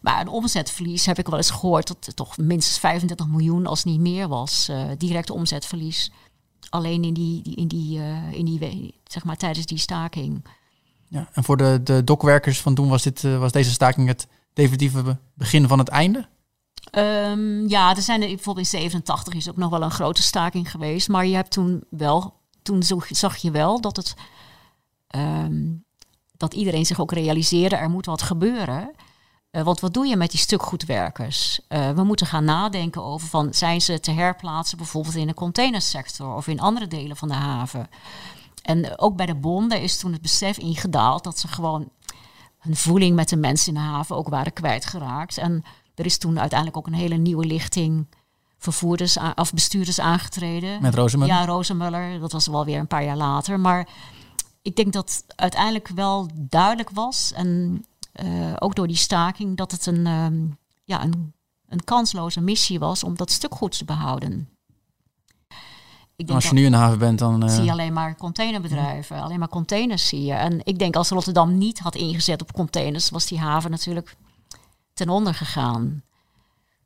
Maar 0.02 0.22
een 0.22 0.28
omzetverlies 0.28 1.06
heb 1.06 1.20
ik 1.20 1.28
wel 1.28 1.38
eens 1.38 1.52
gehoord 1.52 1.88
dat 1.88 2.06
het 2.06 2.16
toch 2.16 2.38
minstens 2.38 2.80
35 2.80 3.28
miljoen, 3.28 3.66
als 3.68 3.84
niet 3.84 4.00
meer 4.00 4.28
was, 4.28 4.70
uh, 4.70 4.84
direct 4.98 5.30
omzetverlies. 5.30 6.12
Alleen 6.72 7.04
in 7.04 7.14
die, 7.14 7.56
in 7.56 7.68
die, 7.68 8.00
uh, 8.00 8.32
in 8.32 8.46
die 8.46 8.94
zeg 9.04 9.24
maar 9.24 9.38
tijdens 9.38 9.66
die 9.66 9.78
staking. 9.78 10.46
Ja, 11.08 11.30
en 11.34 11.44
voor 11.44 11.58
de, 11.58 11.80
de 11.84 12.04
dokwerkers 12.04 12.62
van 12.62 12.76
toen 12.76 12.90
was, 12.90 13.04
dit, 13.04 13.24
uh, 13.24 13.40
was 13.40 13.52
deze 13.52 13.72
staking 13.72 14.08
het 14.08 14.28
definitieve 14.54 15.18
begin 15.34 15.68
van 15.68 15.80
het 15.80 15.88
einde? 15.88 16.28
Um, 16.92 17.68
ja, 17.70 17.96
er 17.96 18.02
zijn 18.02 18.20
bijvoorbeeld 18.20 18.74
in 18.74 18.80
87 18.80 19.34
is 19.34 19.50
ook 19.50 19.58
nog 19.58 19.70
wel 19.70 19.82
een 19.82 19.92
grote 19.92 20.22
staking 20.22 20.72
geweest. 20.72 21.10
Maar 21.10 21.26
je 21.26 21.36
hebt 21.36 21.52
toen 21.52 21.84
wel, 21.90 22.34
toen 22.62 22.84
zag 23.10 23.38
je 23.38 23.52
wel 23.52 23.82
dat 23.82 23.96
het. 23.96 24.14
Um, 25.16 25.84
dat 26.42 26.54
iedereen 26.54 26.86
zich 26.86 27.00
ook 27.00 27.12
realiseerde, 27.12 27.76
er 27.76 27.90
moet 27.90 28.06
wat 28.06 28.22
gebeuren. 28.22 28.92
Uh, 29.52 29.62
want 29.62 29.80
wat 29.80 29.94
doe 29.94 30.06
je 30.06 30.16
met 30.16 30.32
die 30.32 30.40
stukgoedwerkers? 30.40 31.60
Uh, 31.70 31.90
we 31.92 32.04
moeten 32.04 32.28
gaan 32.28 32.46
nadenken 32.46 33.04
over 33.04 33.28
van 33.28 33.54
zijn 33.54 33.82
ze 33.82 34.00
te 34.00 34.12
herplaatsen 34.12 34.78
bijvoorbeeld 34.78 35.16
in 35.16 35.28
de 35.28 35.34
containersector 35.34 36.36
of 36.36 36.48
in 36.48 36.60
andere 36.60 36.88
delen 36.88 37.18
van 37.18 37.28
de 37.28 37.34
haven. 37.34 37.90
En 38.62 39.00
ook 39.00 39.16
bij 39.16 39.26
de 39.26 39.36
bonden 39.36 39.82
is 39.82 39.98
toen 39.98 40.12
het 40.12 40.22
besef 40.22 40.58
ingedaald 40.58 41.24
dat 41.24 41.40
ze 41.40 41.48
gewoon 41.48 41.90
hun 42.58 42.76
voeling 42.76 43.16
met 43.16 43.30
de 43.30 43.36
mensen 43.36 43.68
in 43.68 43.74
de 43.74 43.86
haven 43.86 44.16
ook 44.16 44.30
waren 44.30 44.54
kwijtgeraakt. 44.54 45.38
En 45.38 45.64
er 45.96 46.06
is 46.06 46.18
toen 46.18 46.40
uiteindelijk 46.40 46.78
ook 46.78 46.88
een 46.88 46.94
hele 46.94 47.18
nieuwe 47.18 47.46
lichting 47.46 48.08
vervoerders 48.58 49.18
of 49.36 49.54
bestuurders 49.54 50.00
aangetreden. 50.00 50.82
Met 50.82 50.96
Rozemuller? 50.96 51.36
Ja, 51.36 51.46
Rozemuller. 51.46 52.20
Dat 52.20 52.32
was 52.32 52.48
wel 52.48 52.66
weer 52.66 52.80
een 52.80 52.88
paar 52.88 53.04
jaar 53.04 53.18
later. 53.18 53.60
Maar 53.60 53.88
ik 54.62 54.76
denk 54.76 54.94
dat 54.94 55.24
uiteindelijk 55.36 55.88
wel 55.88 56.30
duidelijk 56.36 56.90
was 56.90 57.34
en 57.34 57.86
ook 58.60 58.76
door 58.76 58.88
die 58.88 58.96
staking, 58.96 59.58
dat 59.58 59.72
het 59.72 59.86
een, 59.86 60.08
um, 60.08 60.58
ja, 60.84 61.04
een, 61.04 61.34
een 61.68 61.84
kansloze 61.84 62.42
missie 62.42 62.80
was 62.80 63.04
om 63.04 63.16
dat 63.16 63.32
stuk 63.32 63.56
goed 63.56 63.78
te 63.78 63.86
behouden. 63.86 64.50
Ik 66.16 66.28
denk 66.28 66.40
als 66.40 66.50
je 66.50 66.56
nu 66.56 66.66
in 66.66 66.72
de 66.72 66.78
haven 66.78 67.00
bent, 67.00 67.20
dan... 67.20 67.44
Uh... 67.44 67.50
Zie 67.50 67.64
je 67.64 67.72
alleen 67.72 67.94
maar 67.94 68.16
containerbedrijven, 68.16 69.16
ja. 69.16 69.22
alleen 69.22 69.40
maar 69.40 69.48
containers 69.48 70.08
zie 70.08 70.24
je. 70.24 70.34
En 70.34 70.60
ik 70.64 70.80
denk 70.80 70.96
als 70.96 71.10
Rotterdam 71.10 71.58
niet 71.58 71.80
had 71.80 71.96
ingezet 71.96 72.42
op 72.42 72.54
containers, 72.54 73.10
was 73.10 73.26
die 73.26 73.40
haven 73.40 73.72
natuurlijk 73.72 74.16
ten 74.94 75.10
onder 75.10 75.34
gegaan. 75.34 76.04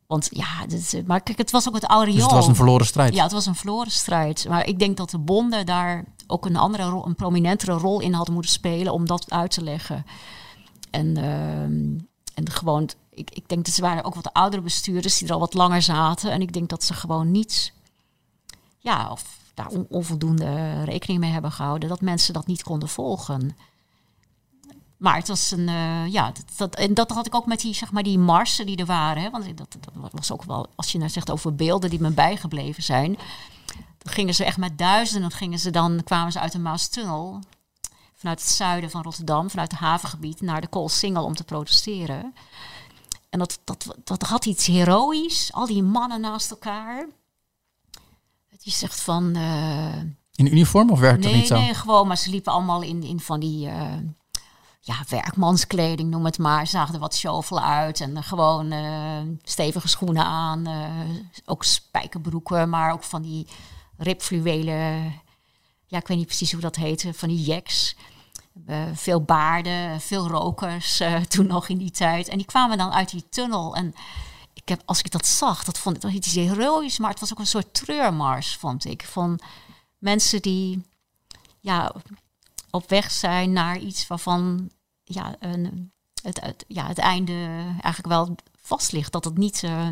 Want 0.08 0.28
ja, 0.32 0.66
dit, 0.68 1.04
maar 1.08 1.22
kijk, 1.22 1.38
het 1.38 1.52
was 1.52 1.68
ook 1.68 1.74
het 1.74 1.86
oude 1.86 2.12
Dus 2.12 2.22
het 2.22 2.32
was 2.32 2.48
een 2.48 2.56
verloren 2.56 2.86
strijd. 2.86 3.14
Ja, 3.14 3.24
het 3.24 3.32
was 3.32 3.46
een 3.46 3.56
verloren 3.56 3.92
strijd. 3.92 4.46
Maar 4.50 4.68
ik 4.68 4.80
denk 4.80 4.98
dat 4.98 5.10
de 5.10 5.18
bonden 5.18 5.66
daar 5.66 6.06
ook 6.28 6.46
een 6.46 6.56
andere 6.56 6.84
rol, 6.84 7.06
een 7.06 7.16
prominentere 7.16 7.74
rol 7.74 8.00
in 8.00 8.14
hadden 8.14 8.34
moeten 8.34 8.52
spelen 8.52 8.94
om 8.94 9.06
dat 9.06 9.32
uit 9.32 9.52
te 9.52 9.64
leggen. 9.64 10.06
En, 10.96 11.18
uh, 11.18 11.62
en 12.34 12.50
gewoon, 12.52 12.90
ik, 13.10 13.30
ik 13.30 13.50
denk 13.50 13.66
dat 13.66 13.74
ze 13.74 13.82
waren 13.82 14.04
ook 14.04 14.16
wat 14.16 14.34
oudere 14.34 14.62
bestuurders 14.62 15.18
die 15.18 15.28
er 15.28 15.34
al 15.34 15.40
wat 15.40 15.54
langer 15.54 15.82
zaten. 15.82 16.32
En 16.32 16.42
ik 16.42 16.54
denk 16.54 16.70
dat 16.70 16.84
ze 16.84 16.94
gewoon 16.94 17.32
niet, 17.32 17.74
ja, 18.80 19.12
of 19.12 19.38
daar 19.54 19.68
on, 19.68 19.86
onvoldoende 19.90 20.84
rekening 20.84 21.20
mee 21.20 21.32
hebben 21.32 21.52
gehouden. 21.52 21.90
Dat 21.90 22.02
mensen 22.02 22.34
dat 22.34 22.48
niet 22.48 22.64
konden 22.64 22.90
volgen. 22.90 23.58
maar 24.98 25.16
het 25.16 25.28
was 25.28 25.52
een, 25.52 25.68
eh, 25.70 26.08
ja, 26.08 26.32
dat, 26.32 26.46
dat, 26.58 26.76
en 26.76 26.94
dat 26.94 27.12
had 27.12 27.26
ik 27.26 27.36
ook 27.36 27.46
met 27.46 27.60
die, 27.60 27.74
zeg 27.74 27.92
maar, 27.92 28.04
die 28.04 28.20
marsen 28.20 28.66
die 28.66 28.78
er 28.78 28.86
waren. 28.86 29.24
Hè? 29.24 29.30
Want 29.30 29.58
dat, 29.58 29.78
dat 29.82 30.12
was 30.12 30.32
ook 30.32 30.44
wel, 30.44 30.68
als 30.76 30.92
je 30.92 30.98
nou 30.98 31.10
zegt 31.10 31.32
over 31.32 31.56
beelden 31.56 31.90
die 31.90 32.02
me 32.02 32.12
bijgebleven 32.12 32.84
zijn. 32.84 33.18
Dan 33.98 34.14
gingen 34.14 34.36
ze 34.36 34.46
echt 34.46 34.58
met 34.58 34.78
duizenden, 34.78 35.32
gingen 35.32 35.60
ze 35.60 35.70
dan, 35.70 36.02
kwamen 36.04 36.32
ze 36.32 36.40
uit 36.40 36.52
de 36.52 36.60
Maastunnel. 36.60 37.40
Vanuit 38.26 38.44
het 38.44 38.52
zuiden 38.56 38.90
van 38.90 39.02
Rotterdam, 39.02 39.50
vanuit 39.50 39.72
het 39.72 39.80
havengebied, 39.80 40.42
naar 40.42 40.62
de 40.62 40.68
Koolsingel 40.68 41.24
om 41.24 41.36
te 41.36 41.44
protesteren. 41.44 42.34
En 43.30 43.40
dat, 43.40 43.60
dat, 43.64 43.96
dat 44.04 44.22
had 44.22 44.46
iets 44.46 44.66
heroïs, 44.66 45.54
al 45.54 45.66
die 45.66 45.84
mannen 45.84 46.22
naast 46.22 46.52
elkaar. 46.52 47.08
Je 48.60 48.72
zegt 48.72 49.02
van. 49.02 49.36
eh, 49.36 50.00
In 50.36 50.46
uniform 50.52 50.90
of 50.90 51.00
werkt 51.00 51.20
nee, 51.20 51.28
dat 51.32 51.40
niet 51.40 51.48
zo? 51.48 51.56
Nee, 51.56 51.74
gewoon, 51.74 52.08
maar 52.08 52.18
ze 52.18 52.30
liepen 52.30 52.52
allemaal 52.52 52.82
in, 52.82 53.04
in 53.04 53.20
van 53.20 53.40
die 53.40 53.68
eh, 53.68 53.94
ja, 54.82 54.96
werkmanskleding, 55.10 56.10
noem 56.10 56.26
het 56.26 56.38
maar. 56.38 56.68
Zagen 56.68 56.94
er 56.94 57.00
wat 57.00 57.16
shovel 57.16 57.62
uit 57.62 58.02
en 58.02 58.24
gewoon 58.24 58.72
eh, 58.72 59.22
stevige 59.44 59.88
schoenen 59.88 60.26
aan. 60.26 60.68
ook 61.46 61.64
spijkerbroeken, 61.64 62.70
maar 62.70 62.92
ook 62.92 63.04
van 63.04 63.22
die 63.22 63.48
ribfluwelen. 63.98 65.04
Ja, 65.86 65.98
ik 65.98 66.08
weet 66.08 66.18
niet 66.18 66.28
precies 66.28 66.52
hoe 66.52 66.62
dat 66.62 66.76
heette, 66.76 67.14
van 67.14 67.30
die 67.30 67.46
jacks. 67.46 67.96
Eh, 68.66 68.84
veel 68.94 69.22
baarden, 69.22 70.02
veel 70.02 70.28
rokers 70.28 71.00
eh, 71.00 71.22
toen 71.34 71.48
nog 71.48 71.68
in 71.68 71.78
die 71.78 71.92
tijd. 71.92 72.28
En 72.28 72.38
die 72.38 72.46
kwamen 72.46 72.78
dan 72.78 72.92
uit 72.92 73.10
die 73.10 73.30
tunnel. 73.30 73.76
En 73.76 73.94
ik 74.54 74.70
heb, 74.70 74.82
als 74.86 75.00
ik 75.00 75.12
dat 75.12 75.28
zag, 75.28 75.64
dat 75.64 75.78
vond 75.78 75.96
ik 75.96 76.02
dat 76.02 76.12
iets 76.12 76.34
heroïs, 76.34 77.00
maar 77.00 77.10
het 77.10 77.20
was 77.20 77.32
ook 77.32 77.40
een 77.40 77.48
soort 77.48 77.74
treurmars, 77.74 78.56
vond 78.56 78.86
ik. 78.86 79.06
Van 79.06 79.40
mensen 79.98 80.42
die 80.42 80.86
ja, 81.60 81.94
op 82.72 82.90
weg 82.90 83.12
zijn 83.12 83.52
naar 83.52 83.78
iets 83.78 84.08
waarvan 84.08 84.70
ja, 85.04 85.36
een, 85.40 85.92
het, 86.22 86.66
ja, 86.68 86.88
het 86.88 86.98
einde 86.98 87.34
eigenlijk 87.82 88.08
wel 88.08 88.36
vast 88.62 88.92
ligt. 88.92 89.12
Dat 89.12 89.26
het 89.26 89.38
niet, 89.38 89.64
eh, 89.64 89.88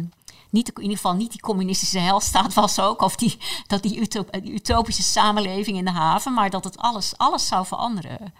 niet 0.49 0.69
in 0.69 0.82
ieder 0.82 0.97
geval 0.97 1.15
niet 1.15 1.32
die 1.32 1.41
communistische 1.41 1.99
helstaat 1.99 2.54
was 2.54 2.80
ook. 2.80 3.02
Of 3.02 3.15
die, 3.15 3.38
dat 3.67 3.84
die, 3.84 4.08
die 4.41 4.54
utopische 4.54 5.04
samenleving 5.04 5.78
in 5.78 5.86
de 5.86 5.91
haven. 5.91 6.34
Maar 6.34 6.49
dat 6.49 6.63
het 6.63 6.78
alles, 6.78 7.17
alles 7.17 7.47
zou 7.47 7.65
veranderen. 7.65 8.34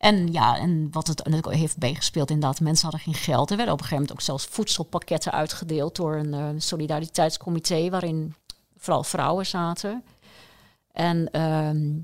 En 0.00 0.32
ja, 0.32 0.56
en 0.58 0.88
wat 0.90 1.06
het 1.06 1.24
het 1.24 1.48
heeft 1.48 1.78
meegespeeld 1.78 2.30
inderdaad. 2.30 2.60
Mensen 2.60 2.90
hadden 2.90 3.12
geen 3.12 3.22
geld. 3.22 3.50
Er 3.50 3.56
werden 3.56 3.74
op 3.74 3.80
een 3.80 3.86
gegeven 3.86 4.06
moment 4.06 4.12
ook 4.12 4.26
zelfs 4.26 4.44
voedselpakketten 4.44 5.32
uitgedeeld 5.32 5.96
door 5.96 6.16
een 6.16 6.34
eh, 6.34 6.48
solidariteitscomité 6.56 7.90
waarin 7.90 8.34
vooral 8.76 9.02
vrouwen 9.02 9.46
zaten. 9.46 10.04
En, 10.92 11.30
ehm, 11.30 11.98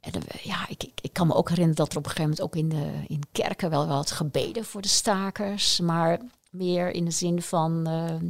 en 0.00 0.12
er- 0.12 0.40
ja, 0.42 0.68
ik, 0.68 0.90
ik, 1.00 1.12
kan 1.12 1.26
me 1.26 1.34
ook 1.34 1.48
herinneren 1.48 1.84
dat 1.84 1.92
er 1.92 1.98
op 1.98 2.04
een 2.04 2.10
gegeven 2.10 2.30
moment 2.30 2.46
ook 2.46 2.56
in, 2.56 2.68
de, 2.68 3.14
in 3.14 3.22
kerken 3.32 3.70
wel 3.70 3.86
wat 3.86 4.10
gebeden 4.10 4.64
voor 4.64 4.82
de 4.82 4.88
stakers. 4.88 5.80
Maar 5.80 6.20
meer 6.50 6.90
in 6.90 7.04
de 7.04 7.10
zin 7.10 7.42
van, 7.42 7.86
ehm, 7.86 8.28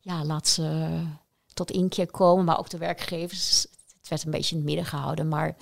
ja, 0.00 0.24
laat 0.24 0.48
ze 0.48 1.00
tot 1.54 1.70
inkeer 1.70 2.10
komen. 2.10 2.44
Maar 2.44 2.58
ook 2.58 2.70
de 2.70 2.78
werkgevers. 2.78 3.66
Het 3.98 4.08
werd 4.08 4.24
een 4.24 4.30
beetje 4.30 4.50
in 4.50 4.56
het 4.56 4.66
midden 4.66 4.86
gehouden. 4.86 5.28
Maar 5.28 5.56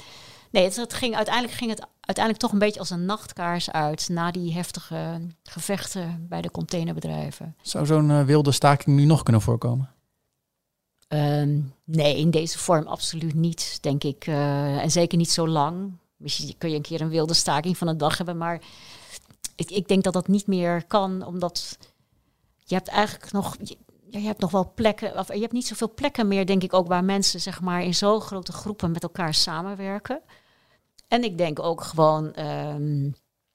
nee, 0.51 0.65
het, 0.65 0.77
het 0.77 0.95
ging, 0.95 1.15
uiteindelijk 1.15 1.55
ging 1.55 1.71
het 1.71 1.87
uiteindelijk 2.01 2.45
toch 2.45 2.53
een 2.53 2.59
beetje 2.59 2.81
als 2.81 2.91
een 2.91 3.05
nachtkaars 3.05 3.71
uit. 3.71 4.09
Na 4.09 4.31
die 4.31 4.53
heftige 4.53 5.21
gevechten 5.43 6.27
bij 6.29 6.43
de 6.43 6.51
containerbedrijven. 6.51 7.57
Zou 7.63 7.87
zo'n 7.87 8.11
eh, 8.11 8.25
wilde 8.25 8.53
staking 8.53 8.97
nu 8.97 9.05
nog 9.05 9.23
kunnen 9.23 9.43
voorkomen? 9.43 9.91
Ehm, 11.09 11.61
nee, 11.85 12.17
in 12.17 12.31
deze 12.31 12.59
vorm 12.59 12.87
absoluut 12.87 13.35
niet, 13.35 13.79
denk 13.81 14.05
ik. 14.05 14.27
Eh, 14.27 14.83
en 14.83 14.91
zeker 14.91 15.19
niet 15.19 15.31
zo 15.31 15.49
lang. 15.49 15.93
Misschien 16.17 16.59
kun 16.59 16.71
je 16.71 16.77
een 16.77 16.83
keer 16.83 17.01
een 17.01 17.09
wilde 17.09 17.35
staking 17.35 17.79
van 17.79 17.89
een 17.89 17.99
dag 17.99 18.17
hebben, 18.17 18.37
maar 18.37 18.61
ik, 19.55 19.71
ik 19.71 19.89
denk 19.89 20.03
dat 20.05 20.13
dat 20.13 20.29
niet 20.29 20.47
meer 20.47 20.85
kan, 20.87 21.25
omdat 21.27 21.79
je 22.57 22.75
hebt 22.75 22.89
eigenlijk 22.89 23.33
nog, 23.33 23.57
je, 23.63 23.77
je 24.11 24.19
hebt 24.19 24.41
nog 24.41 24.51
wel 24.51 24.73
plekken, 24.75 25.19
of 25.19 25.35
je 25.35 25.41
hebt 25.41 25.53
niet 25.53 25.67
zoveel 25.67 25.95
plekken 25.95 26.29
meer, 26.29 26.47
denk 26.47 26.63
ik 26.63 26.73
ook, 26.73 26.87
waar 26.87 27.05
mensen 27.05 27.41
zeg 27.41 27.61
maar 27.61 27.83
in 27.83 27.95
zo 27.95 28.21
grote 28.21 28.53
groepen 28.53 28.91
met 28.91 29.03
elkaar 29.03 29.35
samenwerken. 29.35 30.21
En 31.09 31.25
ik 31.25 31.39
denk 31.39 31.59
ook 31.59 31.83
gewoon, 31.83 32.35
ehm, 32.35 33.05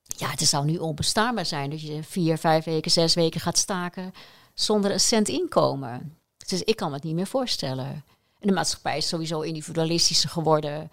ja, 0.05 0.29
het 0.29 0.41
zou 0.41 0.65
nu 0.65 0.77
onbestaanbaar 0.77 1.45
zijn 1.45 1.69
dat 1.69 1.81
je 1.81 2.03
vier, 2.03 2.37
vijf 2.37 2.65
weken, 2.65 2.91
zes 2.91 3.13
weken 3.13 3.41
gaat 3.41 3.57
staken 3.57 4.11
zonder 4.53 4.91
een 4.91 4.99
cent 4.99 5.27
inkomen. 5.27 6.17
Dus 6.47 6.63
ik 6.63 6.75
kan 6.75 6.89
me 6.89 6.95
het 6.95 7.03
niet 7.03 7.15
meer 7.15 7.27
voorstellen. 7.27 8.05
En 8.39 8.47
de 8.47 8.53
maatschappij 8.53 8.97
is 8.97 9.07
sowieso 9.07 9.41
individualistischer 9.41 10.29
geworden. 10.29 10.91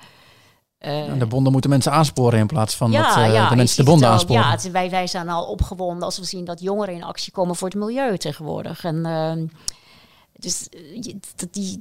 En 0.81 1.19
de 1.19 1.27
bonden 1.27 1.53
moeten 1.53 1.71
mensen 1.71 1.93
aansporen 1.93 2.39
in 2.39 2.47
plaats 2.47 2.75
van 2.75 2.91
dat 2.93 3.01
eh, 3.17 3.49
de 3.51 3.57
mensen 3.57 3.85
de 3.85 3.91
bonden 3.91 4.09
al. 4.09 4.13
aansporen. 4.15 4.43
Ja, 4.43 4.51
het- 4.51 4.71
wij, 4.71 4.91
wij 4.91 5.07
zijn 5.07 5.29
al 5.29 5.45
opgewonden 5.45 6.03
als 6.05 6.19
we 6.19 6.25
zien 6.25 6.45
dat 6.45 6.61
jongeren 6.61 6.95
in 6.95 7.03
actie 7.03 7.33
komen 7.33 7.57
voor 7.57 7.69
het 7.69 7.77
milieu 7.79 8.19
tegenwoordig. 8.19 8.85
En 8.85 9.07
ehm, 9.07 9.47
dus 10.37 10.69
eh, 10.69 11.13
die, 11.51 11.81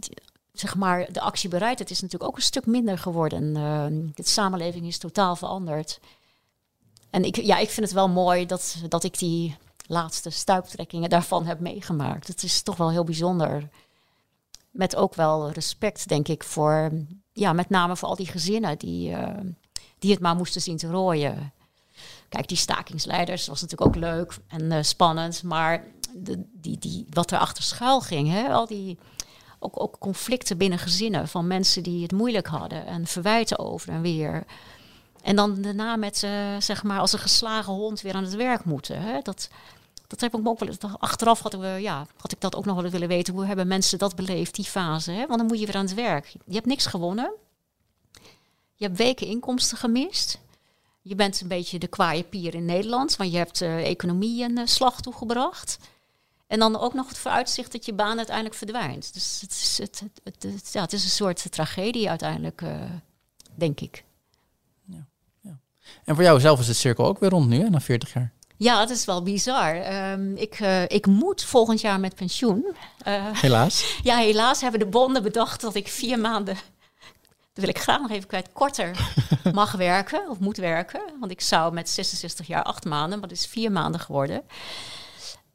zeg 0.53 0.75
maar, 0.75 1.07
de 1.11 1.21
actiebereidheid 1.21 1.89
is 1.89 2.01
natuurlijk 2.01 2.31
ook 2.31 2.37
een 2.37 2.43
stuk 2.43 2.65
minder 2.65 2.97
geworden. 2.97 3.55
Ehm, 3.55 3.93
de 4.13 4.23
samenleving 4.29 4.85
is 4.87 4.97
totaal 4.97 5.35
veranderd. 5.35 5.99
En 7.09 7.23
ik, 7.23 7.35
ja, 7.35 7.57
ik 7.57 7.69
vind 7.69 7.85
het 7.85 7.95
wel 7.95 8.09
mooi 8.09 8.45
dat, 8.45 8.75
dat 8.87 9.03
ik 9.03 9.17
die 9.19 9.55
laatste 9.85 10.29
stuiptrekkingen 10.29 11.09
daarvan 11.09 11.45
heb 11.45 11.59
meegemaakt. 11.59 12.27
Het 12.27 12.43
is 12.43 12.61
toch 12.61 12.75
wel 12.77 12.91
heel 12.91 13.03
bijzonder. 13.03 13.69
Met 14.71 14.95
ook 14.95 15.15
wel 15.15 15.49
respect, 15.51 16.07
denk 16.07 16.27
ik, 16.27 16.43
voor, 16.43 16.91
ja, 17.39 17.53
met 17.53 17.69
name 17.69 17.95
voor 17.95 18.07
al 18.07 18.15
die 18.15 18.27
gezinnen 18.27 18.77
die, 18.77 19.13
eh, 19.13 19.41
die 19.99 20.11
het 20.11 20.19
maar 20.19 20.35
moesten 20.35 20.61
zien 20.61 20.77
te 20.77 20.87
rooien. 20.87 21.53
Kijk, 22.29 22.47
die 22.47 22.57
stakingsleiders 22.57 23.47
was 23.47 23.61
natuurlijk 23.61 23.89
ook 23.89 24.03
leuk 24.03 24.37
en 24.47 24.71
eh, 24.71 24.83
spannend, 24.83 25.43
maar 25.43 25.83
de, 26.13 26.43
die, 26.53 26.77
die, 26.77 27.05
wat 27.09 27.31
er 27.31 27.37
achter 27.37 27.63
schuil 27.63 28.01
ging, 28.01 28.29
hè, 28.29 28.47
al 28.47 28.65
die 28.65 28.97
ook, 29.59 29.81
ook 29.81 29.95
conflicten 29.99 30.57
binnen 30.57 30.79
gezinnen 30.79 31.27
van 31.27 31.47
mensen 31.47 31.83
die 31.83 32.01
het 32.01 32.11
moeilijk 32.11 32.47
hadden 32.47 32.85
en 32.85 33.07
verwijten 33.07 33.59
over 33.59 33.89
en 33.89 34.01
weer. 34.01 34.45
En 35.21 35.35
dan 35.35 35.61
daarna 35.61 35.95
met, 35.95 36.23
eh, 36.23 36.31
zeg 36.59 36.83
maar, 36.83 36.99
als 36.99 37.13
een 37.13 37.19
geslagen 37.19 37.73
hond 37.73 38.01
weer 38.01 38.13
aan 38.13 38.23
het 38.23 38.35
werk 38.35 38.65
moeten. 38.65 39.01
Hè? 39.01 39.19
Dat, 39.21 39.49
dat 40.09 40.19
heb 40.19 40.35
ik 40.35 40.47
ook 40.47 40.59
wel. 40.59 40.97
Achteraf 40.99 41.39
had 41.39 41.53
ik, 41.53 41.61
eh, 41.61 41.79
ja, 41.79 42.07
had 42.17 42.31
ik 42.31 42.41
dat 42.41 42.55
ook 42.55 42.65
nog 42.65 42.81
wel 42.81 42.91
willen 42.91 43.07
weten. 43.07 43.33
Hoe 43.33 43.45
hebben 43.45 43.67
mensen 43.67 43.97
dat 43.97 44.15
beleefd, 44.15 44.55
die 44.55 44.65
fase? 44.65 45.11
Hè? 45.11 45.25
Want 45.25 45.39
dan 45.39 45.45
moet 45.45 45.59
je 45.59 45.65
weer 45.65 45.75
aan 45.75 45.85
het 45.85 45.93
werk. 45.93 46.27
Je 46.45 46.53
hebt 46.53 46.65
niks 46.65 46.85
gewonnen. 46.85 47.31
Je 48.75 48.85
hebt 48.85 48.97
weken 48.97 49.27
inkomsten 49.27 49.77
gemist. 49.77 50.39
Je 51.01 51.15
bent 51.15 51.41
een 51.41 51.47
beetje 51.47 51.79
de 51.79 51.87
kwaaie 51.87 52.23
pier 52.23 52.55
in 52.55 52.65
Nederland, 52.65 53.15
want 53.15 53.31
je 53.31 53.37
hebt 53.37 53.59
de 53.59 53.65
economie 53.65 54.43
een 54.43 54.57
eh, 54.57 54.65
slag 54.65 55.01
toegebracht. 55.01 55.77
En 56.47 56.59
dan 56.59 56.79
ook 56.79 56.93
nog 56.93 57.07
het 57.07 57.17
vooruitzicht 57.17 57.71
dat 57.71 57.85
je 57.85 57.93
baan 57.93 58.17
uiteindelijk 58.17 58.55
verdwijnt. 58.55 59.13
Dus 59.13 59.41
het 59.41 59.51
is, 59.51 59.77
het, 59.77 60.03
het, 60.23 60.69
ja, 60.71 60.81
het 60.81 60.93
is 60.93 61.03
een 61.03 61.09
soort 61.09 61.51
tragedie 61.51 62.09
uiteindelijk, 62.09 62.63
denk 63.55 63.79
ik. 63.79 64.03
En 66.03 66.15
voor 66.15 66.23
jou 66.23 66.39
zelf 66.39 66.59
is 66.59 66.67
het 66.67 66.77
cirkel 66.77 67.05
ook 67.05 67.19
weer 67.19 67.29
rond 67.29 67.47
nu, 67.47 67.59
hè, 67.59 67.69
na 67.69 67.81
40 67.81 68.13
jaar. 68.13 68.33
Ja, 68.59 68.79
het 68.79 68.89
is 68.89 69.05
wel 69.05 69.23
bizar. 69.23 69.75
Ehm, 69.75 70.35
ik, 70.35 70.59
eh, 70.59 70.83
ik 70.83 71.05
moet 71.05 71.43
volgend 71.43 71.81
jaar 71.81 71.99
met 71.99 72.15
pensioen. 72.15 72.75
Eh, 73.03 73.25
Helaas. 73.31 73.95
ja, 74.03 74.17
helaas 74.17 74.61
hebben 74.61 74.79
de 74.79 74.85
bonden 74.85 75.23
bedacht 75.23 75.61
dat 75.61 75.75
ik 75.75 75.87
vier 75.87 76.19
maanden, 76.19 76.55
dat 77.53 77.63
wil 77.63 77.67
ik 77.67 77.79
graag 77.79 78.01
nog 78.01 78.11
even 78.11 78.27
kwijt, 78.27 78.49
korter 78.53 79.13
mag 79.53 79.71
werken 79.71 80.29
of 80.29 80.39
moet 80.39 80.57
werken. 80.57 81.01
Want 81.19 81.31
ik 81.31 81.41
zou 81.41 81.73
met 81.73 81.89
66 81.89 82.47
jaar 82.47 82.63
acht 82.63 82.85
maanden, 82.85 83.19
maar 83.19 83.27
dat 83.27 83.37
is 83.37 83.45
vier 83.45 83.71
maanden 83.71 84.01
geworden. 84.01 84.41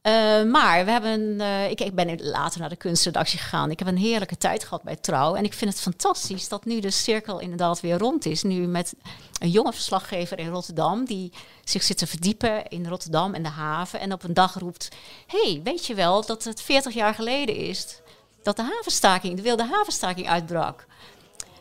Eh, 0.04 0.42
maar 0.42 0.84
we 0.84 0.90
hebben, 0.90 1.40
eh, 1.40 1.70
ik, 1.70 1.80
ik 1.80 1.94
ben 1.94 2.22
later 2.22 2.60
naar 2.60 2.68
de 2.68 2.76
kunstredactie 2.76 3.38
gegaan. 3.38 3.70
Ik 3.70 3.78
heb 3.78 3.88
een 3.88 3.96
heerlijke 3.96 4.36
tijd 4.36 4.64
gehad 4.64 4.82
bij 4.82 4.96
Trouw. 4.96 5.34
En 5.34 5.44
ik 5.44 5.52
vind 5.52 5.70
het 5.70 5.80
fantastisch 5.80 6.48
dat 6.48 6.64
nu 6.64 6.80
de 6.80 6.90
cirkel 6.90 7.40
inderdaad 7.40 7.80
weer 7.80 7.98
rond 7.98 8.26
is. 8.26 8.42
Nu 8.42 8.66
met 8.66 8.94
een 9.38 9.50
jonge 9.50 9.72
verslaggever 9.72 10.38
in 10.38 10.48
Rotterdam... 10.48 11.04
die 11.04 11.32
zich 11.64 11.82
zit 11.82 11.98
te 11.98 12.06
verdiepen 12.06 12.66
in 12.68 12.88
Rotterdam 12.88 13.34
en 13.34 13.42
de 13.42 13.48
haven... 13.48 14.00
en 14.00 14.12
op 14.12 14.22
een 14.22 14.34
dag 14.34 14.54
roept... 14.54 14.88
hey, 15.26 15.60
weet 15.64 15.86
je 15.86 15.94
wel 15.94 16.26
dat 16.26 16.44
het 16.44 16.62
40 16.62 16.94
jaar 16.94 17.14
geleden 17.14 17.56
is... 17.56 18.00
dat 18.42 18.56
de 18.56 18.62
havenstaking, 18.62 19.36
de 19.36 19.42
wilde 19.42 19.64
havenstaking 19.64 20.28
uitbrak? 20.28 20.86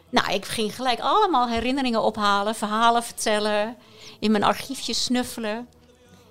Nou, 0.09 0.33
ik 0.33 0.45
ging 0.45 0.75
gelijk 0.75 0.99
allemaal 0.99 1.47
herinneringen 1.47 2.03
ophalen... 2.03 2.55
verhalen 2.55 3.03
vertellen, 3.03 3.77
in 4.19 4.31
mijn 4.31 4.43
archiefje 4.43 4.93
snuffelen... 4.93 5.67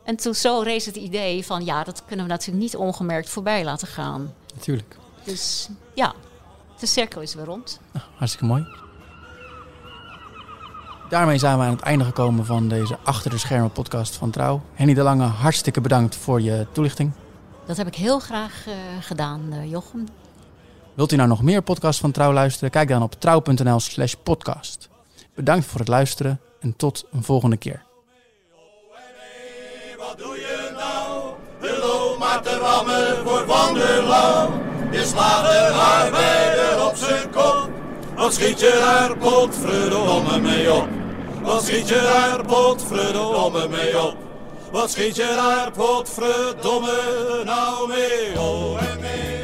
En 0.04 0.16
toen 0.16 0.34
zo 0.34 0.60
rees 0.60 0.86
het 0.86 0.96
idee 0.96 1.44
van 1.44 1.64
ja, 1.64 1.84
dat 1.84 2.02
kunnen 2.06 2.26
we 2.26 2.32
natuurlijk 2.32 2.62
niet 2.62 2.76
ongemerkt 2.76 3.28
voorbij 3.28 3.64
laten 3.64 3.88
gaan. 3.88 4.34
Natuurlijk. 4.54 4.96
Dus 5.24 5.68
ja, 5.94 6.14
de 6.78 6.86
cirkel 6.86 7.20
is 7.20 7.34
weer 7.34 7.44
rond. 7.44 7.80
Hartstikke 8.16 8.46
mooi. 8.46 8.66
Daarmee 11.08 11.38
zijn 11.38 11.58
we 11.58 11.64
aan 11.64 11.70
het 11.70 11.80
einde 11.80 12.04
gekomen 12.04 12.44
van 12.44 12.68
deze 12.68 12.98
Achter 13.04 13.30
de 13.30 13.38
Schermen 13.38 13.72
podcast 13.72 14.16
van 14.16 14.30
Trouw. 14.30 14.62
Henny 14.74 14.94
de 14.94 15.02
Lange, 15.02 15.24
hartstikke 15.24 15.80
bedankt 15.80 16.16
voor 16.16 16.40
je 16.40 16.66
toelichting. 16.72 17.12
Dat 17.66 17.76
heb 17.76 17.86
ik 17.86 17.94
heel 17.94 18.18
graag 18.18 18.66
eh, 18.66 18.74
gedaan, 19.00 19.52
eh, 19.52 19.70
Jochem. 19.70 20.06
Wilt 20.94 21.12
u 21.12 21.16
nou 21.16 21.28
nog 21.28 21.42
meer 21.42 21.62
podcasts 21.62 22.00
van 22.00 22.10
Trouw 22.10 22.32
luisteren? 22.32 22.70
Kijk 22.70 22.88
dan 22.88 23.02
op 23.02 23.12
trouw.nl 23.18 23.80
slash 23.80 24.14
podcast. 24.22 24.88
Bedankt 25.34 25.66
voor 25.66 25.80
het 25.80 25.88
luisteren 25.88 26.40
en 26.60 26.76
tot 26.76 27.04
een 27.12 27.22
volgende 27.22 27.56
keer. 27.56 27.82
Hullo 32.44 32.84
maar 32.84 32.84
te 32.84 32.86
rammen 32.90 33.26
voor 33.26 33.44
Van 33.46 33.74
der 33.74 34.02
Lauw. 34.02 34.50
Je 34.90 35.04
slaat 35.04 35.44
een 35.44 35.72
arbeider 35.72 36.86
op 36.86 36.96
zijn 36.96 37.30
kop. 37.30 37.68
Wat 38.16 38.34
schiet 38.34 38.60
je 38.60 38.78
daar 38.80 39.16
potverdomme 39.16 40.40
mee 40.40 40.72
op? 40.72 40.88
Wat 41.42 41.62
schiet 41.62 41.88
je 41.88 42.00
daar 42.02 42.44
potverdomme 42.44 43.68
mee 43.68 44.02
op? 44.02 44.16
Wat 44.70 44.90
schiet 44.90 45.16
je 45.16 45.32
daar 45.36 45.70
potverdomme 45.70 46.98
nou 47.44 47.88
mee? 47.88 48.40
Oh 48.40 48.82
en 48.82 49.00
nee, 49.00 49.41